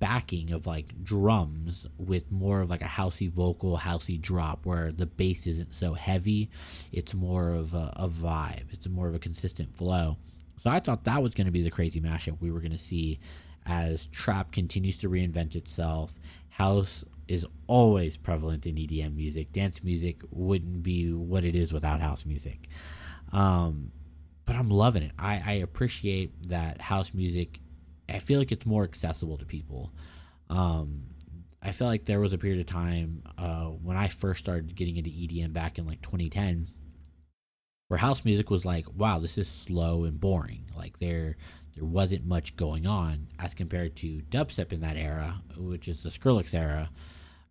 backing 0.01 0.51
of 0.51 0.65
like 0.65 1.03
drums 1.03 1.85
with 1.97 2.31
more 2.31 2.61
of 2.61 2.69
like 2.69 2.81
a 2.81 2.85
housey 2.85 3.29
vocal, 3.29 3.77
housey 3.77 4.19
drop 4.19 4.65
where 4.65 4.91
the 4.91 5.05
bass 5.05 5.45
isn't 5.45 5.73
so 5.73 5.93
heavy. 5.93 6.49
It's 6.91 7.13
more 7.13 7.51
of 7.51 7.73
a, 7.73 7.93
a 7.95 8.09
vibe. 8.09 8.71
It's 8.71 8.89
more 8.89 9.07
of 9.07 9.15
a 9.15 9.19
consistent 9.19 9.77
flow. 9.77 10.17
So 10.61 10.69
I 10.69 10.79
thought 10.79 11.05
that 11.05 11.23
was 11.23 11.33
going 11.33 11.45
to 11.45 11.51
be 11.51 11.63
the 11.63 11.71
crazy 11.71 11.99
mashup 11.99 12.39
we 12.39 12.51
were 12.51 12.59
going 12.59 12.71
to 12.71 12.77
see 12.77 13.19
as 13.65 14.05
trap 14.07 14.51
continues 14.51 14.99
to 14.99 15.09
reinvent 15.09 15.55
itself. 15.55 16.13
House 16.49 17.03
is 17.27 17.47
always 17.65 18.15
prevalent 18.15 18.67
in 18.67 18.75
EDM 18.75 19.15
music. 19.15 19.51
Dance 19.53 19.83
music 19.83 20.21
wouldn't 20.29 20.83
be 20.83 21.11
what 21.13 21.43
it 21.43 21.55
is 21.55 21.73
without 21.73 21.99
house 21.99 22.27
music. 22.27 22.69
Um, 23.31 23.91
but 24.45 24.55
I'm 24.55 24.69
loving 24.69 25.01
it. 25.01 25.13
I, 25.17 25.41
I 25.43 25.51
appreciate 25.53 26.49
that 26.49 26.79
house 26.79 27.11
music. 27.11 27.59
I 28.07 28.19
feel 28.19 28.37
like 28.37 28.51
it's 28.51 28.65
more 28.65 28.83
accessible 28.83 29.39
to 29.39 29.45
people. 29.45 29.91
Um, 30.51 31.05
I 31.63 31.71
feel 31.71 31.87
like 31.87 32.05
there 32.05 32.19
was 32.19 32.33
a 32.33 32.37
period 32.37 32.59
of 32.59 32.67
time 32.67 33.23
uh, 33.35 33.65
when 33.65 33.97
I 33.97 34.09
first 34.09 34.41
started 34.41 34.75
getting 34.75 34.97
into 34.97 35.09
EDM 35.09 35.53
back 35.53 35.79
in 35.79 35.87
like 35.87 36.03
2010 36.03 36.69
where 37.91 37.97
house 37.97 38.23
music 38.23 38.49
was 38.49 38.63
like, 38.63 38.85
wow, 38.95 39.19
this 39.19 39.37
is 39.37 39.49
slow 39.49 40.05
and 40.05 40.17
boring. 40.17 40.63
Like 40.77 40.99
there 40.99 41.35
there 41.75 41.83
wasn't 41.83 42.25
much 42.25 42.55
going 42.55 42.87
on 42.87 43.27
as 43.37 43.53
compared 43.53 43.97
to 43.97 44.21
dubstep 44.29 44.71
in 44.71 44.79
that 44.79 44.95
era, 44.95 45.41
which 45.57 45.89
is 45.89 46.01
the 46.01 46.07
Skrillex 46.07 46.53
era. 46.53 46.89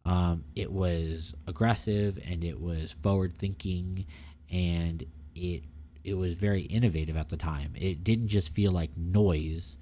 Um, 0.06 0.44
it 0.56 0.72
was 0.72 1.34
aggressive 1.46 2.18
and 2.26 2.42
it 2.42 2.58
was 2.58 2.92
forward 3.02 3.36
thinking 3.36 4.06
and 4.50 5.04
it 5.34 5.64
it 6.04 6.14
was 6.14 6.36
very 6.36 6.62
innovative 6.62 7.18
at 7.18 7.28
the 7.28 7.36
time. 7.36 7.74
It 7.76 8.02
didn't 8.02 8.28
just 8.28 8.48
feel 8.48 8.72
like 8.72 8.96
noise. 8.96 9.76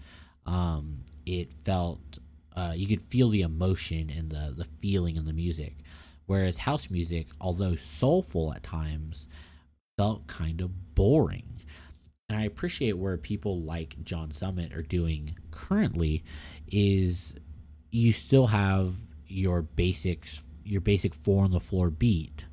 Um, 0.44 1.04
it 1.24 1.52
felt 1.52 2.18
uh, 2.56 2.72
you 2.74 2.88
could 2.88 3.02
feel 3.02 3.28
the 3.28 3.42
emotion 3.42 4.10
and 4.10 4.28
the 4.28 4.54
the 4.56 4.64
feeling 4.64 5.14
in 5.14 5.24
the 5.24 5.32
music. 5.32 5.76
Whereas 6.26 6.58
house 6.58 6.90
music, 6.90 7.28
although 7.40 7.76
soulful 7.76 8.52
at 8.52 8.64
times, 8.64 9.28
felt 9.98 10.26
kind 10.28 10.62
of 10.62 10.94
boring. 10.94 11.42
And 12.30 12.38
I 12.38 12.44
appreciate 12.44 12.96
where 12.96 13.18
people 13.18 13.60
like 13.60 14.02
John 14.04 14.30
Summit 14.30 14.72
are 14.72 14.82
doing 14.82 15.36
currently 15.50 16.24
is 16.70 17.34
you 17.90 18.12
still 18.12 18.46
have 18.46 18.94
your 19.26 19.60
basics 19.62 20.44
your 20.64 20.80
basic 20.80 21.14
four 21.14 21.44
on 21.44 21.50
the 21.50 21.60
floor 21.60 21.88
beat 21.90 22.44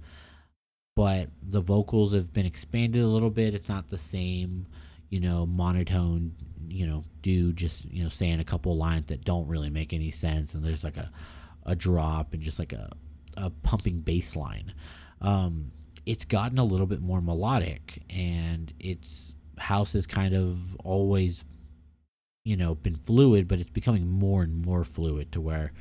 but 0.95 1.29
the 1.41 1.59
vocals 1.59 2.13
have 2.13 2.31
been 2.31 2.45
expanded 2.45 3.01
a 3.01 3.07
little 3.07 3.29
bit 3.29 3.53
it's 3.53 3.67
not 3.67 3.89
the 3.89 3.97
same 3.97 4.65
you 5.09 5.19
know 5.19 5.45
monotone 5.45 6.33
you 6.67 6.85
know 6.85 7.03
dude 7.21 7.57
just 7.57 7.85
you 7.85 8.03
know 8.03 8.09
saying 8.09 8.39
a 8.39 8.45
couple 8.45 8.75
lines 8.77 9.07
that 9.07 9.23
don't 9.25 9.47
really 9.47 9.69
make 9.69 9.93
any 9.93 10.11
sense 10.11 10.53
and 10.53 10.63
there's 10.63 10.83
like 10.83 10.97
a 10.97 11.11
a 11.65 11.75
drop 11.75 12.33
and 12.33 12.41
just 12.41 12.59
like 12.59 12.73
a 12.73 12.89
a 13.35 13.49
pumping 13.49 13.99
bass 13.99 14.35
line 14.35 14.73
um 15.21 15.71
it's 16.05 16.25
gotten 16.25 16.57
a 16.57 16.63
little 16.63 16.85
bit 16.85 17.01
more 17.01 17.21
melodic 17.21 18.03
and 18.09 18.73
its 18.79 19.33
house 19.57 19.93
has 19.93 20.05
kind 20.05 20.33
of 20.33 20.75
always 20.83 21.45
you 22.43 22.57
know 22.57 22.75
been 22.75 22.95
fluid 22.95 23.47
but 23.47 23.59
it's 23.59 23.69
becoming 23.69 24.07
more 24.07 24.43
and 24.43 24.65
more 24.65 24.83
fluid 24.83 25.31
to 25.31 25.41
where 25.41 25.71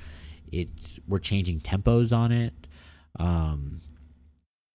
it's 0.50 0.98
we're 1.06 1.18
changing 1.18 1.60
tempos 1.60 2.16
on 2.16 2.32
it 2.32 2.54
um 3.18 3.80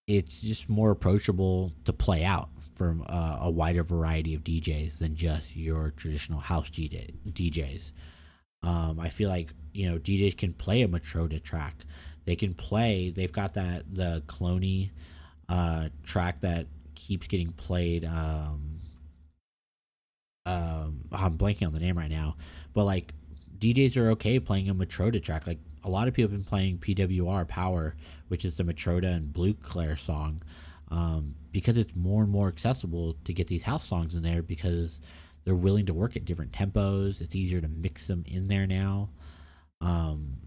it's 0.08 0.42
just 0.42 0.68
more 0.68 0.90
approachable 0.90 1.72
to 1.86 1.94
play 1.94 2.26
out 2.26 2.50
from 2.80 3.06
uh, 3.08 3.38
a 3.42 3.52
wider 3.52 3.84
variety 3.84 4.34
of 4.34 4.44
DJs 4.44 5.00
than 5.00 5.14
just 5.14 5.54
your 5.54 5.92
traditional 5.92 6.40
house 6.40 6.70
DJs. 6.70 7.92
Um, 8.64 9.00
I 9.00 9.10
feel 9.10 9.30
like 9.30 9.54
you 9.74 9.88
know 9.88 10.00
DJs 10.00 10.38
can 10.38 10.54
play 10.54 10.82
a 10.82 10.88
Matroda 10.88 11.44
track. 11.44 11.76
They 12.26 12.36
can 12.36 12.54
play. 12.54 13.12
They've 13.12 13.32
got 13.32 13.54
that 13.54 13.94
the 13.94 14.24
Cloney 14.28 14.92
uh, 15.50 15.90
track 16.04 16.42
that 16.42 16.68
keeps 16.96 17.28
getting 17.28 17.52
played. 17.52 18.06
Um, 18.06 18.82
um, 20.46 21.02
I'm 21.12 21.38
blanking 21.38 21.68
on 21.68 21.74
the 21.74 21.80
name 21.80 21.98
right 21.98 22.10
now, 22.10 22.38
but 22.74 22.86
like 22.86 23.14
DJs 23.58 23.98
are 23.98 24.12
okay 24.12 24.40
playing 24.40 24.70
a 24.70 24.76
Matroda 24.76 25.22
track. 25.22 25.46
Like 25.48 25.60
a 25.84 25.90
lot 25.90 26.08
of 26.08 26.14
people 26.14 26.32
have 26.32 26.40
been 26.40 26.50
playing 26.50 26.78
PWR 26.78 27.48
Power, 27.48 27.96
which 28.28 28.46
is 28.46 28.58
the 28.58 28.64
Matroda 28.64 29.16
and 29.16 29.34
Blue 29.34 29.54
Claire 29.54 29.98
song, 29.98 30.42
um, 30.90 31.36
because 31.52 31.78
it's 31.78 31.96
more 31.96 32.24
and 32.24 32.32
more 32.32 32.48
accessible 32.48 33.16
to 33.26 33.34
get 33.34 33.48
these 33.48 33.64
house 33.64 33.86
songs 33.86 34.16
in 34.16 34.22
there 34.22 34.42
because 34.42 35.00
they're 35.44 35.56
willing 35.56 35.86
to 35.88 35.94
work 35.94 36.16
at 36.16 36.26
different 36.26 36.52
tempos. 36.52 37.22
It's 37.22 37.36
easier 37.36 37.62
to 37.62 37.68
mix 37.68 38.08
them 38.08 38.24
in 38.28 38.48
there 38.48 38.68
now. 38.68 39.10
Um, 39.82 40.38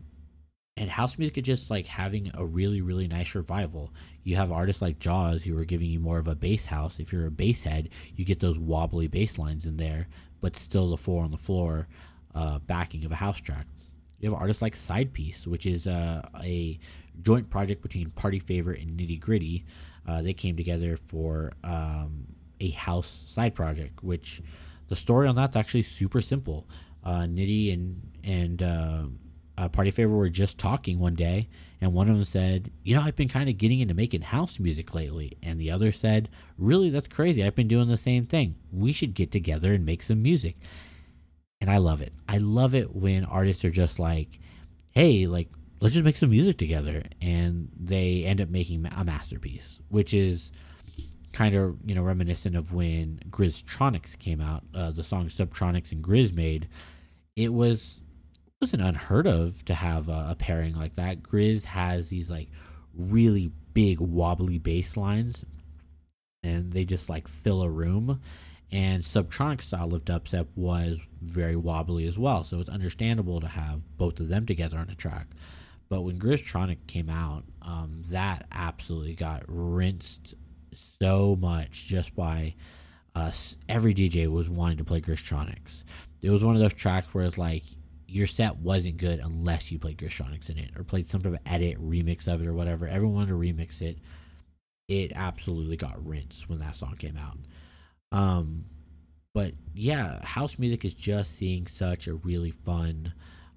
and 0.76 0.88
house 0.88 1.18
music 1.18 1.38
is 1.38 1.44
just 1.44 1.70
like 1.70 1.86
having 1.86 2.30
a 2.34 2.44
really 2.44 2.80
really 2.80 3.06
nice 3.06 3.34
revival 3.34 3.92
you 4.24 4.36
have 4.36 4.50
artists 4.50 4.80
like 4.80 4.98
Jauz 4.98 5.42
who 5.42 5.56
are 5.58 5.64
giving 5.64 5.90
you 5.90 6.00
more 6.00 6.18
of 6.18 6.28
a 6.28 6.34
bass 6.34 6.66
house 6.66 6.98
if 6.98 7.12
you're 7.12 7.26
a 7.26 7.30
bass 7.30 7.62
head 7.62 7.90
you 8.16 8.24
get 8.24 8.40
those 8.40 8.58
wobbly 8.58 9.06
bass 9.06 9.38
lines 9.38 9.66
in 9.66 9.76
there 9.76 10.08
but 10.40 10.56
still 10.56 10.90
the 10.90 10.96
four 10.96 11.22
on 11.22 11.30
the 11.30 11.36
floor 11.36 11.88
uh, 12.34 12.58
backing 12.60 13.04
of 13.04 13.12
a 13.12 13.16
house 13.16 13.40
track 13.40 13.66
you 14.22 14.30
have 14.30 14.40
artists 14.40 14.62
like 14.62 14.76
Side 14.76 15.12
Piece, 15.12 15.48
which 15.48 15.66
is 15.66 15.88
uh, 15.88 16.22
a 16.42 16.78
joint 17.22 17.50
project 17.50 17.82
between 17.82 18.10
Party 18.10 18.38
Favor 18.38 18.70
and 18.70 18.96
Nitti 18.96 19.20
Gritti. 19.20 19.64
Uh, 20.06 20.22
they 20.22 20.32
came 20.32 20.56
together 20.56 20.96
for 20.96 21.52
um, 21.64 22.24
a 22.60 22.70
house 22.70 23.22
side 23.26 23.54
project, 23.56 24.02
which 24.04 24.40
the 24.86 24.94
story 24.94 25.26
on 25.26 25.34
that's 25.34 25.56
actually 25.56 25.82
super 25.82 26.20
simple. 26.20 26.68
Uh, 27.04 27.22
Nitti 27.22 27.72
and 27.72 28.00
and 28.22 28.62
uh, 29.58 29.68
Party 29.68 29.90
Favor 29.90 30.14
were 30.16 30.28
just 30.28 30.58
talking 30.58 30.98
one 30.98 31.14
day, 31.14 31.48
and 31.80 31.92
one 31.92 32.08
of 32.08 32.16
them 32.16 32.24
said, 32.24 32.70
"You 32.82 32.94
know, 32.94 33.02
I've 33.02 33.16
been 33.16 33.28
kind 33.28 33.48
of 33.48 33.58
getting 33.58 33.80
into 33.80 33.94
making 33.94 34.22
house 34.22 34.58
music 34.58 34.94
lately," 34.94 35.36
and 35.42 35.60
the 35.60 35.70
other 35.70 35.92
said, 35.92 36.28
"Really, 36.58 36.90
that's 36.90 37.08
crazy. 37.08 37.44
I've 37.44 37.54
been 37.54 37.68
doing 37.68 37.88
the 37.88 37.96
same 37.96 38.26
thing. 38.26 38.56
We 38.72 38.92
should 38.92 39.14
get 39.14 39.30
together 39.30 39.74
and 39.74 39.84
make 39.84 40.02
some 40.02 40.22
music." 40.22 40.56
And 41.60 41.70
I 41.70 41.78
love 41.78 42.02
it. 42.02 42.12
I 42.28 42.38
love 42.38 42.74
it 42.74 42.94
when 42.94 43.24
artists 43.24 43.64
are 43.64 43.70
just 43.70 43.98
like, 43.98 44.40
"Hey, 44.92 45.26
like 45.26 45.48
let's 45.80 45.94
just 45.94 46.04
make 46.04 46.16
some 46.16 46.30
music 46.30 46.56
together," 46.56 47.02
and 47.20 47.68
they 47.78 48.24
end 48.24 48.40
up 48.40 48.48
making 48.48 48.86
a 48.86 49.04
masterpiece, 49.04 49.80
which 49.88 50.14
is 50.14 50.50
kind 51.32 51.54
of 51.54 51.76
you 51.84 51.94
know 51.94 52.02
reminiscent 52.02 52.56
of 52.56 52.72
when 52.72 53.20
Griztronics 53.30 54.18
came 54.18 54.40
out. 54.40 54.64
Uh, 54.74 54.90
the 54.90 55.02
song 55.02 55.26
Subtronics 55.28 55.92
and 55.92 56.02
GRiZ 56.02 56.32
made. 56.32 56.68
It 57.34 57.52
was 57.52 58.01
wasn't 58.62 58.80
unheard 58.80 59.26
of 59.26 59.64
to 59.64 59.74
have 59.74 60.08
a, 60.08 60.28
a, 60.30 60.36
pairing 60.36 60.76
like 60.76 60.94
that. 60.94 61.20
GRiZ 61.20 61.64
has 61.64 62.08
these 62.08 62.30
like 62.30 62.48
really 62.94 63.50
big 63.74 64.00
wobbly 64.00 64.58
bass 64.58 64.96
lines, 64.96 65.44
and 66.44 66.72
they 66.72 66.84
just 66.84 67.08
like 67.08 67.26
fill 67.26 67.62
a 67.62 67.68
room. 67.68 68.20
And 68.70 69.02
Subtronic 69.02 69.60
style 69.60 69.92
of 69.92 70.04
dubstep 70.04 70.46
was 70.54 71.02
very 71.20 71.56
wobbly 71.56 72.06
as 72.06 72.18
well, 72.18 72.44
so 72.44 72.60
it's 72.60 72.70
understandable 72.70 73.40
to 73.40 73.48
have 73.48 73.80
both 73.98 74.20
of 74.20 74.28
them 74.28 74.46
together 74.46 74.78
on 74.78 74.88
a 74.88 74.94
track. 74.94 75.26
But 75.88 76.02
when 76.02 76.18
Griztronic 76.18 76.86
came 76.86 77.10
out, 77.10 77.42
um, 77.60 78.00
that 78.10 78.46
absolutely 78.52 79.14
got 79.14 79.42
rinsed 79.48 80.34
so 80.72 81.36
much 81.36 81.86
just 81.86 82.14
by 82.14 82.54
us. 83.14 83.56
Every 83.68 83.92
DJ 83.92 84.30
was 84.30 84.48
wanting 84.48 84.78
to 84.78 84.84
play 84.84 85.00
Griztronics. 85.00 85.82
It 86.22 86.30
was 86.30 86.44
one 86.44 86.54
of 86.54 86.62
those 86.62 86.72
tracks 86.72 87.12
where 87.12 87.24
it's 87.24 87.36
like 87.36 87.64
your 88.12 88.26
set 88.26 88.56
wasn't 88.56 88.98
good 88.98 89.20
unless 89.20 89.72
you 89.72 89.78
played 89.78 89.96
Griztronics 89.96 90.50
in 90.50 90.58
it 90.58 90.70
or 90.76 90.84
played 90.84 91.06
some 91.06 91.22
sort 91.22 91.34
of 91.34 91.40
edit 91.46 91.78
remix 91.80 92.28
of 92.28 92.42
it 92.42 92.46
or 92.46 92.52
whatever. 92.52 92.86
Everyone 92.86 93.14
wanted 93.14 93.28
to 93.28 93.34
remix 93.34 93.80
it. 93.80 93.98
It 94.88 95.12
absolutely 95.14 95.76
got 95.76 96.04
rinsed 96.04 96.48
when 96.48 96.58
that 96.58 96.76
song 96.76 96.96
came 96.98 97.16
out. 97.16 97.38
Um, 98.12 98.66
but 99.34 99.54
yeah, 99.74 100.22
house 100.24 100.58
music 100.58 100.84
is 100.84 100.92
just 100.92 101.36
seeing 101.38 101.66
such 101.66 102.06
a 102.06 102.14
really 102.14 102.50
fun 102.50 103.14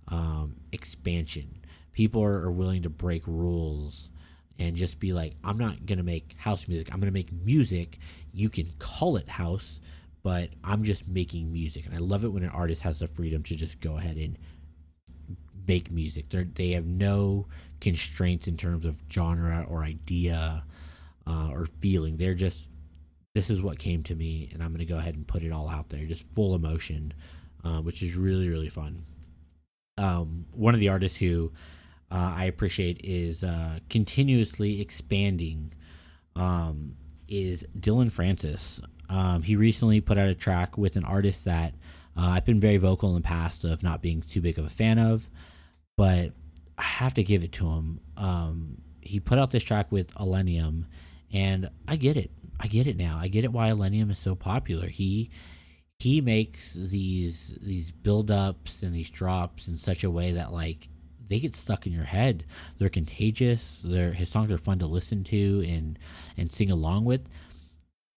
um, 0.08 0.56
expansion. 0.72 1.60
People 1.92 2.24
are, 2.24 2.46
are 2.46 2.52
willing 2.52 2.84
to 2.84 2.90
break 2.90 3.24
rules 3.28 4.10
and 4.58 4.78
just 4.78 5.00
be 5.00 5.12
like, 5.12 5.36
I'm 5.44 5.58
not 5.58 5.86
gonna 5.86 6.04
make 6.04 6.36
house 6.38 6.68
music. 6.70 6.94
I'm 6.94 7.02
gonna 7.02 7.12
make 7.12 7.34
music. 7.34 8.00
You 8.32 8.50
can 8.50 8.72
call 8.80 9.18
it 9.18 9.28
house, 9.28 9.82
but 10.26 10.50
I'm 10.64 10.84
just 10.84 11.08
making 11.08 11.54
music, 11.54 11.86
and 11.86 11.94
I 11.94 12.00
love 12.00 12.24
it 12.26 12.30
when 12.30 12.42
an 12.42 12.50
artist 12.50 12.82
has 12.82 12.98
the 12.98 13.06
freedom 13.06 13.44
to 13.44 13.56
just 13.56 13.80
go 13.80 13.98
ahead 13.98 14.18
and 14.18 14.40
make 15.68 15.92
music. 15.92 16.30
They 16.30 16.46
they 16.46 16.72
have 16.72 16.88
no 16.88 17.46
constraints 17.80 18.48
in 18.48 18.58
terms 18.58 18.86
of 18.86 18.98
genre 19.14 19.68
or 19.70 19.84
idea 19.84 20.64
uh, 21.28 21.50
or 21.54 21.68
feeling. 21.68 22.18
They're 22.18 22.34
just 22.34 22.66
this 23.36 23.52
is 23.52 23.62
what 23.62 23.78
came 23.78 24.02
to 24.02 24.16
me, 24.16 24.50
and 24.52 24.64
I'm 24.64 24.72
gonna 24.72 24.86
go 24.86 24.98
ahead 24.98 25.14
and 25.14 25.28
put 25.28 25.44
it 25.44 25.52
all 25.52 25.70
out 25.70 25.90
there, 25.90 26.04
just 26.08 26.28
full 26.34 26.56
emotion, 26.56 27.14
uh, 27.64 27.82
which 27.82 28.02
is 28.02 28.16
really 28.16 28.50
really 28.50 28.70
fun. 28.70 29.06
Um, 30.00 30.48
one 30.54 30.74
of 30.74 30.80
the 30.80 30.90
artists 30.90 31.20
who 31.20 31.52
uh, 32.12 32.34
I 32.36 32.46
appreciate 32.46 33.00
is 33.04 33.44
uh, 33.44 33.78
continuously 33.92 34.82
expanding 34.82 35.72
um, 36.36 36.96
is 37.28 37.64
Dillon 37.80 38.10
Francis. 38.10 38.82
Um, 39.10 39.42
he 39.42 39.56
recently 39.56 40.02
put 40.02 40.18
out 40.18 40.30
a 40.30 40.36
track 40.36 40.78
with 40.78 40.96
an 40.96 41.04
artist 41.04 41.46
that 41.46 41.74
uh, 42.18 42.30
I've 42.30 42.46
been 42.46 42.60
very 42.60 42.78
vocal 42.78 43.10
in 43.10 43.16
the 43.16 43.28
past 43.28 43.64
of 43.64 43.84
not 43.84 44.02
being 44.02 44.22
too 44.22 44.42
big 44.42 44.58
of 44.58 44.66
a 44.66 44.70
fan 44.70 45.00
of, 45.00 45.30
but 45.98 46.32
I 46.78 46.84
have 46.84 47.14
to 47.16 47.24
give 47.24 47.44
it 47.44 47.52
to 47.54 47.68
him. 47.68 48.00
Um, 48.18 48.78
he 49.02 49.20
put 49.20 49.38
out 49.38 49.52
this 49.52 49.64
track 49.64 49.92
with 49.92 50.14
Illenium, 50.16 50.86
and 51.32 51.70
I 51.88 51.96
get 51.96 52.18
it. 52.18 52.32
I 52.60 52.68
get 52.68 52.88
it 52.88 52.98
now. 52.98 53.18
I 53.22 53.28
get 53.28 53.44
it 53.44 53.52
why 53.52 53.70
Illenium 53.70 54.10
is 54.10 54.18
so 54.18 54.36
popular. 54.36 54.88
He 54.88 55.30
he 56.00 56.22
makes 56.22 56.74
these 56.74 57.58
these 57.62 57.92
build 57.92 58.32
ups 58.32 58.82
and 58.82 58.94
these 58.94 59.10
drops 59.10 59.68
in 59.68 59.78
such 59.78 60.04
a 60.04 60.12
way 60.12 60.34
that 60.34 60.54
like 60.54 60.90
they 61.28 61.40
get 61.40 61.56
stuck 61.56 61.86
in 61.86 61.94
your 61.94 62.04
head. 62.06 62.46
They're 62.78 62.90
contagious. 62.90 63.82
They're 63.84 64.14
his 64.14 64.30
songs 64.30 64.52
are 64.52 64.58
fun 64.58 64.80
to 64.80 64.88
listen 64.88 65.24
to 65.26 65.66
and 65.68 66.00
and 66.38 66.52
sing 66.52 66.72
along 66.72 67.06
with 67.06 67.28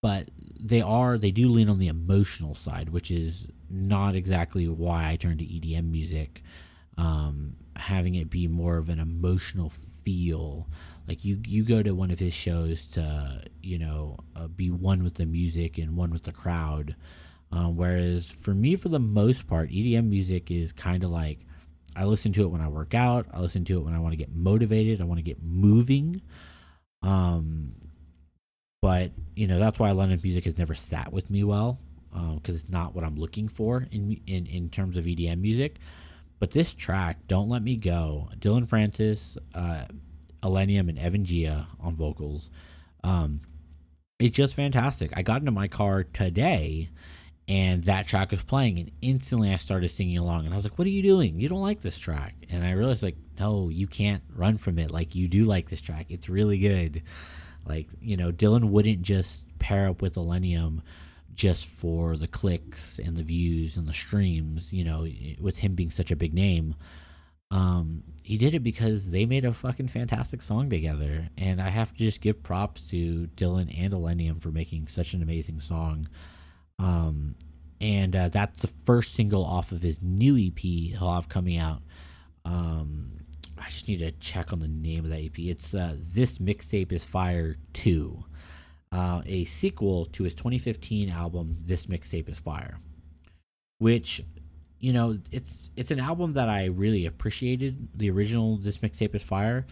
but 0.00 0.28
they 0.60 0.80
are 0.80 1.18
they 1.18 1.30
do 1.30 1.48
lean 1.48 1.68
on 1.68 1.78
the 1.78 1.88
emotional 1.88 2.54
side, 2.54 2.90
which 2.90 3.10
is 3.10 3.48
not 3.70 4.14
exactly 4.14 4.68
why 4.68 5.08
I 5.08 5.16
turned 5.16 5.38
to 5.40 5.44
EDM 5.44 5.90
music. 5.90 6.42
Um, 6.96 7.56
having 7.76 8.16
it 8.16 8.28
be 8.28 8.48
more 8.48 8.76
of 8.76 8.88
an 8.88 8.98
emotional 8.98 9.70
feel, 9.70 10.68
like 11.06 11.24
you 11.24 11.40
you 11.46 11.64
go 11.64 11.82
to 11.82 11.94
one 11.94 12.10
of 12.10 12.18
his 12.18 12.34
shows 12.34 12.86
to 12.86 13.42
you 13.62 13.78
know 13.78 14.18
uh, 14.36 14.48
be 14.48 14.70
one 14.70 15.04
with 15.04 15.14
the 15.14 15.26
music 15.26 15.78
and 15.78 15.96
one 15.96 16.10
with 16.10 16.24
the 16.24 16.32
crowd. 16.32 16.96
Um, 17.50 17.76
whereas 17.76 18.30
for 18.30 18.52
me, 18.52 18.76
for 18.76 18.90
the 18.90 18.98
most 18.98 19.46
part, 19.46 19.70
EDM 19.70 20.08
music 20.08 20.50
is 20.50 20.72
kind 20.72 21.02
of 21.02 21.10
like 21.10 21.40
I 21.96 22.04
listen 22.04 22.32
to 22.34 22.42
it 22.42 22.48
when 22.48 22.60
I 22.60 22.68
work 22.68 22.94
out. 22.94 23.26
I 23.32 23.40
listen 23.40 23.64
to 23.66 23.78
it 23.78 23.84
when 23.84 23.94
I 23.94 23.98
want 23.98 24.12
to 24.12 24.16
get 24.18 24.34
motivated. 24.34 25.00
I 25.00 25.04
want 25.04 25.18
to 25.18 25.24
get 25.24 25.42
moving. 25.42 26.20
Um, 27.02 27.74
but 28.80 29.12
you 29.34 29.46
know 29.46 29.58
that's 29.58 29.78
why 29.78 29.90
London 29.90 30.20
music 30.22 30.44
has 30.44 30.58
never 30.58 30.74
sat 30.74 31.12
with 31.12 31.30
me 31.30 31.44
well 31.44 31.78
because 32.10 32.54
um, 32.54 32.60
it's 32.60 32.68
not 32.70 32.94
what 32.94 33.04
I'm 33.04 33.16
looking 33.16 33.48
for 33.48 33.86
in 33.90 34.20
in 34.26 34.46
in 34.46 34.70
terms 34.70 34.96
of 34.96 35.04
EDM 35.04 35.40
music. 35.40 35.76
But 36.38 36.52
this 36.52 36.72
track, 36.72 37.26
"Don't 37.26 37.48
Let 37.48 37.62
Me 37.62 37.76
Go," 37.76 38.30
Dillon 38.38 38.66
Francis, 38.66 39.36
uh, 39.54 39.84
Illenium, 40.42 40.88
and 40.88 40.98
Evan 40.98 41.24
Giia 41.24 41.66
on 41.80 41.96
vocals. 41.96 42.48
Um, 43.02 43.40
it's 44.18 44.36
just 44.36 44.54
fantastic. 44.54 45.12
I 45.16 45.22
got 45.22 45.40
into 45.40 45.50
my 45.50 45.68
car 45.68 46.04
today 46.04 46.90
and 47.48 47.84
that 47.84 48.06
track 48.06 48.30
was 48.30 48.42
playing 48.42 48.78
and 48.78 48.90
instantly 49.00 49.50
i 49.50 49.56
started 49.56 49.88
singing 49.90 50.18
along 50.18 50.44
and 50.44 50.52
i 50.52 50.56
was 50.56 50.64
like 50.64 50.78
what 50.78 50.86
are 50.86 50.90
you 50.90 51.02
doing 51.02 51.40
you 51.40 51.48
don't 51.48 51.62
like 51.62 51.80
this 51.80 51.98
track 51.98 52.34
and 52.50 52.64
i 52.64 52.72
realized 52.72 53.02
like 53.02 53.16
no 53.40 53.68
you 53.70 53.86
can't 53.86 54.22
run 54.34 54.58
from 54.58 54.78
it 54.78 54.90
like 54.90 55.14
you 55.14 55.26
do 55.26 55.44
like 55.44 55.68
this 55.68 55.80
track 55.80 56.06
it's 56.10 56.28
really 56.28 56.58
good 56.58 57.02
like, 57.66 57.88
you 58.00 58.16
know, 58.16 58.30
Dillon 58.30 58.70
wouldn't 58.70 59.02
just 59.02 59.44
pair 59.58 59.88
up 59.88 60.02
with 60.02 60.14
Illenium 60.14 60.80
just 61.34 61.66
for 61.66 62.16
the 62.16 62.26
clicks 62.26 62.98
and 62.98 63.16
the 63.16 63.22
views 63.22 63.76
and 63.76 63.86
the 63.86 63.92
streams, 63.92 64.72
you 64.72 64.84
know, 64.84 65.06
with 65.40 65.58
him 65.58 65.74
being 65.74 65.90
such 65.90 66.10
a 66.10 66.16
big 66.16 66.34
name. 66.34 66.74
Um, 67.50 68.02
he 68.22 68.36
did 68.36 68.54
it 68.54 68.60
because 68.60 69.10
they 69.10 69.24
made 69.24 69.44
a 69.44 69.52
fucking 69.52 69.88
fantastic 69.88 70.42
song 70.42 70.68
together. 70.68 71.28
And 71.38 71.62
I 71.62 71.68
have 71.68 71.92
to 71.92 71.98
just 71.98 72.20
give 72.20 72.42
props 72.42 72.90
to 72.90 73.26
Dillon 73.28 73.70
and 73.70 73.92
Illenium 73.92 74.42
for 74.42 74.50
making 74.50 74.88
such 74.88 75.14
an 75.14 75.22
amazing 75.22 75.60
song. 75.60 76.08
Um, 76.78 77.36
and 77.80 78.14
uh, 78.14 78.28
that's 78.28 78.62
the 78.62 78.74
first 78.84 79.14
single 79.14 79.44
off 79.44 79.72
of 79.72 79.82
his 79.82 80.02
new 80.02 80.36
EP 80.36 80.58
he'll 80.58 81.12
have 81.12 81.28
coming 81.28 81.58
out 81.58 81.82
um, 82.44 83.17
I 83.60 83.68
just 83.68 83.88
need 83.88 84.00
to 84.00 84.12
check 84.12 84.52
on 84.52 84.60
the 84.60 84.68
name 84.68 85.04
of 85.04 85.10
that 85.10 85.20
EP. 85.20 85.38
It's 85.38 85.74
uh, 85.74 85.96
This 85.98 86.38
Mixtape 86.38 86.92
is 86.92 87.04
Fire 87.04 87.56
2, 87.72 88.24
uh, 88.92 89.22
a 89.26 89.44
sequel 89.44 90.04
to 90.06 90.24
his 90.24 90.34
2015 90.34 91.10
album, 91.10 91.56
This 91.60 91.86
Mixtape 91.86 92.28
is 92.28 92.38
Fire, 92.38 92.78
which, 93.78 94.22
you 94.80 94.92
know, 94.92 95.18
it's 95.32 95.70
it's 95.76 95.90
an 95.90 96.00
album 96.00 96.34
that 96.34 96.48
I 96.48 96.66
really 96.66 97.06
appreciated, 97.06 97.88
the 97.94 98.10
original 98.10 98.56
This 98.56 98.78
Mixtape 98.78 99.14
is 99.14 99.22
Fire, 99.22 99.66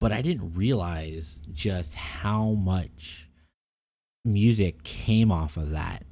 but 0.00 0.12
I 0.12 0.22
didn't 0.22 0.54
realize 0.54 1.40
just 1.52 1.94
how 1.94 2.50
much 2.52 3.28
music 4.24 4.82
came 4.82 5.30
off 5.30 5.56
of 5.56 5.70
that. 5.70 6.04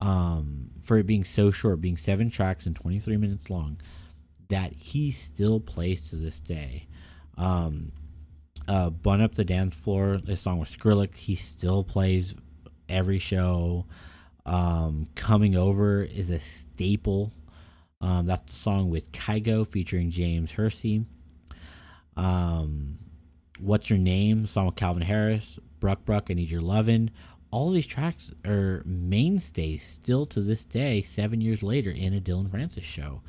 Um, 0.00 0.70
for 0.82 0.98
it 0.98 1.06
being 1.06 1.22
so 1.22 1.52
short, 1.52 1.80
being 1.80 1.96
seven 1.96 2.28
tracks 2.28 2.66
and 2.66 2.74
23 2.74 3.16
minutes 3.16 3.50
long 3.50 3.78
that 4.52 4.74
he 4.74 5.10
still 5.10 5.60
plays 5.60 6.10
to 6.10 6.16
this 6.16 6.38
day. 6.38 6.86
Um, 7.38 7.90
uh, 8.68 8.90
Bun 8.90 9.22
Up 9.22 9.34
the 9.34 9.46
Dance 9.46 9.74
Floor, 9.74 10.18
this 10.22 10.42
song 10.42 10.58
with 10.58 10.68
Skrillex, 10.68 11.16
he 11.16 11.34
still 11.36 11.82
plays 11.82 12.34
every 12.86 13.18
show. 13.18 13.86
Um, 14.44 15.08
Coming 15.14 15.56
Over 15.56 16.02
is 16.02 16.28
a 16.28 16.38
staple. 16.38 17.32
Um, 18.02 18.26
that's 18.26 18.52
the 18.52 18.60
song 18.60 18.90
with 18.90 19.10
Kygo 19.12 19.66
featuring 19.66 20.10
James 20.10 20.52
Hersey. 20.52 21.06
Um, 22.14 22.98
What's 23.58 23.88
Your 23.88 23.98
Name? 23.98 24.44
Song 24.46 24.66
with 24.66 24.76
Calvin 24.76 25.02
Harris. 25.02 25.58
Bruck 25.80 26.04
Bruck, 26.04 26.26
I 26.28 26.34
Need 26.34 26.50
Your 26.50 26.60
Lovin'. 26.60 27.10
All 27.50 27.70
these 27.70 27.86
tracks 27.86 28.32
are 28.44 28.82
mainstays 28.84 29.82
still 29.82 30.26
to 30.26 30.42
this 30.42 30.66
day, 30.66 31.00
seven 31.00 31.40
years 31.40 31.62
later, 31.62 31.90
in 31.90 32.12
a 32.12 32.20
Dillon 32.20 32.50
Francis 32.50 32.84
show 32.84 33.22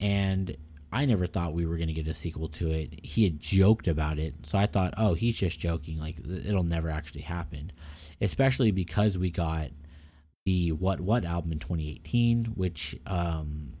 and 0.00 0.56
I 0.92 1.04
never 1.04 1.26
thought 1.26 1.52
we 1.52 1.66
were 1.66 1.76
going 1.76 1.88
to 1.88 1.94
get 1.94 2.08
a 2.08 2.14
sequel 2.14 2.48
to 2.50 2.70
it. 2.70 3.04
He 3.04 3.24
had 3.24 3.40
joked 3.40 3.88
about 3.88 4.18
it, 4.18 4.34
so 4.44 4.58
I 4.58 4.66
thought, 4.66 4.94
oh, 4.96 5.14
he's 5.14 5.36
just 5.36 5.58
joking. 5.58 5.98
Like 5.98 6.16
it'll 6.26 6.62
never 6.62 6.88
actually 6.88 7.22
happen, 7.22 7.72
especially 8.20 8.70
because 8.70 9.18
we 9.18 9.30
got 9.30 9.70
the 10.44 10.72
What 10.72 11.00
What 11.00 11.24
album 11.24 11.52
in 11.52 11.58
2018, 11.58 12.46
which 12.54 12.96
um, 13.06 13.72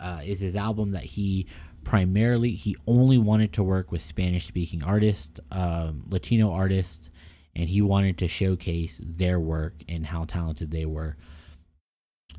uh, 0.00 0.22
is 0.24 0.40
his 0.40 0.56
album 0.56 0.92
that 0.92 1.04
he 1.04 1.46
primarily 1.84 2.50
he 2.52 2.76
only 2.86 3.18
wanted 3.18 3.52
to 3.54 3.62
work 3.62 3.92
with 3.92 4.02
Spanish 4.02 4.46
speaking 4.46 4.82
artists, 4.82 5.40
um, 5.52 6.04
Latino 6.08 6.52
artists, 6.52 7.10
and 7.54 7.68
he 7.68 7.82
wanted 7.82 8.18
to 8.18 8.28
showcase 8.28 8.98
their 9.02 9.38
work 9.38 9.74
and 9.88 10.06
how 10.06 10.24
talented 10.24 10.70
they 10.70 10.86
were. 10.86 11.16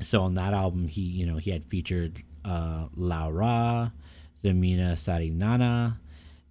So 0.00 0.22
on 0.22 0.34
that 0.34 0.52
album, 0.54 0.88
he 0.88 1.02
you 1.02 1.26
know 1.26 1.36
he 1.36 1.50
had 1.52 1.64
featured 1.64 2.22
uh, 2.44 2.88
Laura, 2.96 3.92
Ximena 4.42 4.92
Sariñana, 4.94 5.96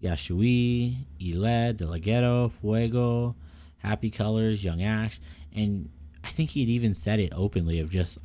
Yashua, 0.02 0.96
Ile, 1.22 1.74
Delaguero, 1.74 2.52
Fuego, 2.52 3.36
Happy 3.78 4.10
Colors, 4.10 4.64
Young 4.64 4.82
Ash, 4.82 5.20
and 5.56 5.90
I 6.24 6.30
think 6.30 6.52
he'd 6.52 6.70
even 6.70 6.94
said 6.94 7.20
it 7.20 7.34
openly 7.36 7.80
of 7.80 7.90
just 7.90 8.18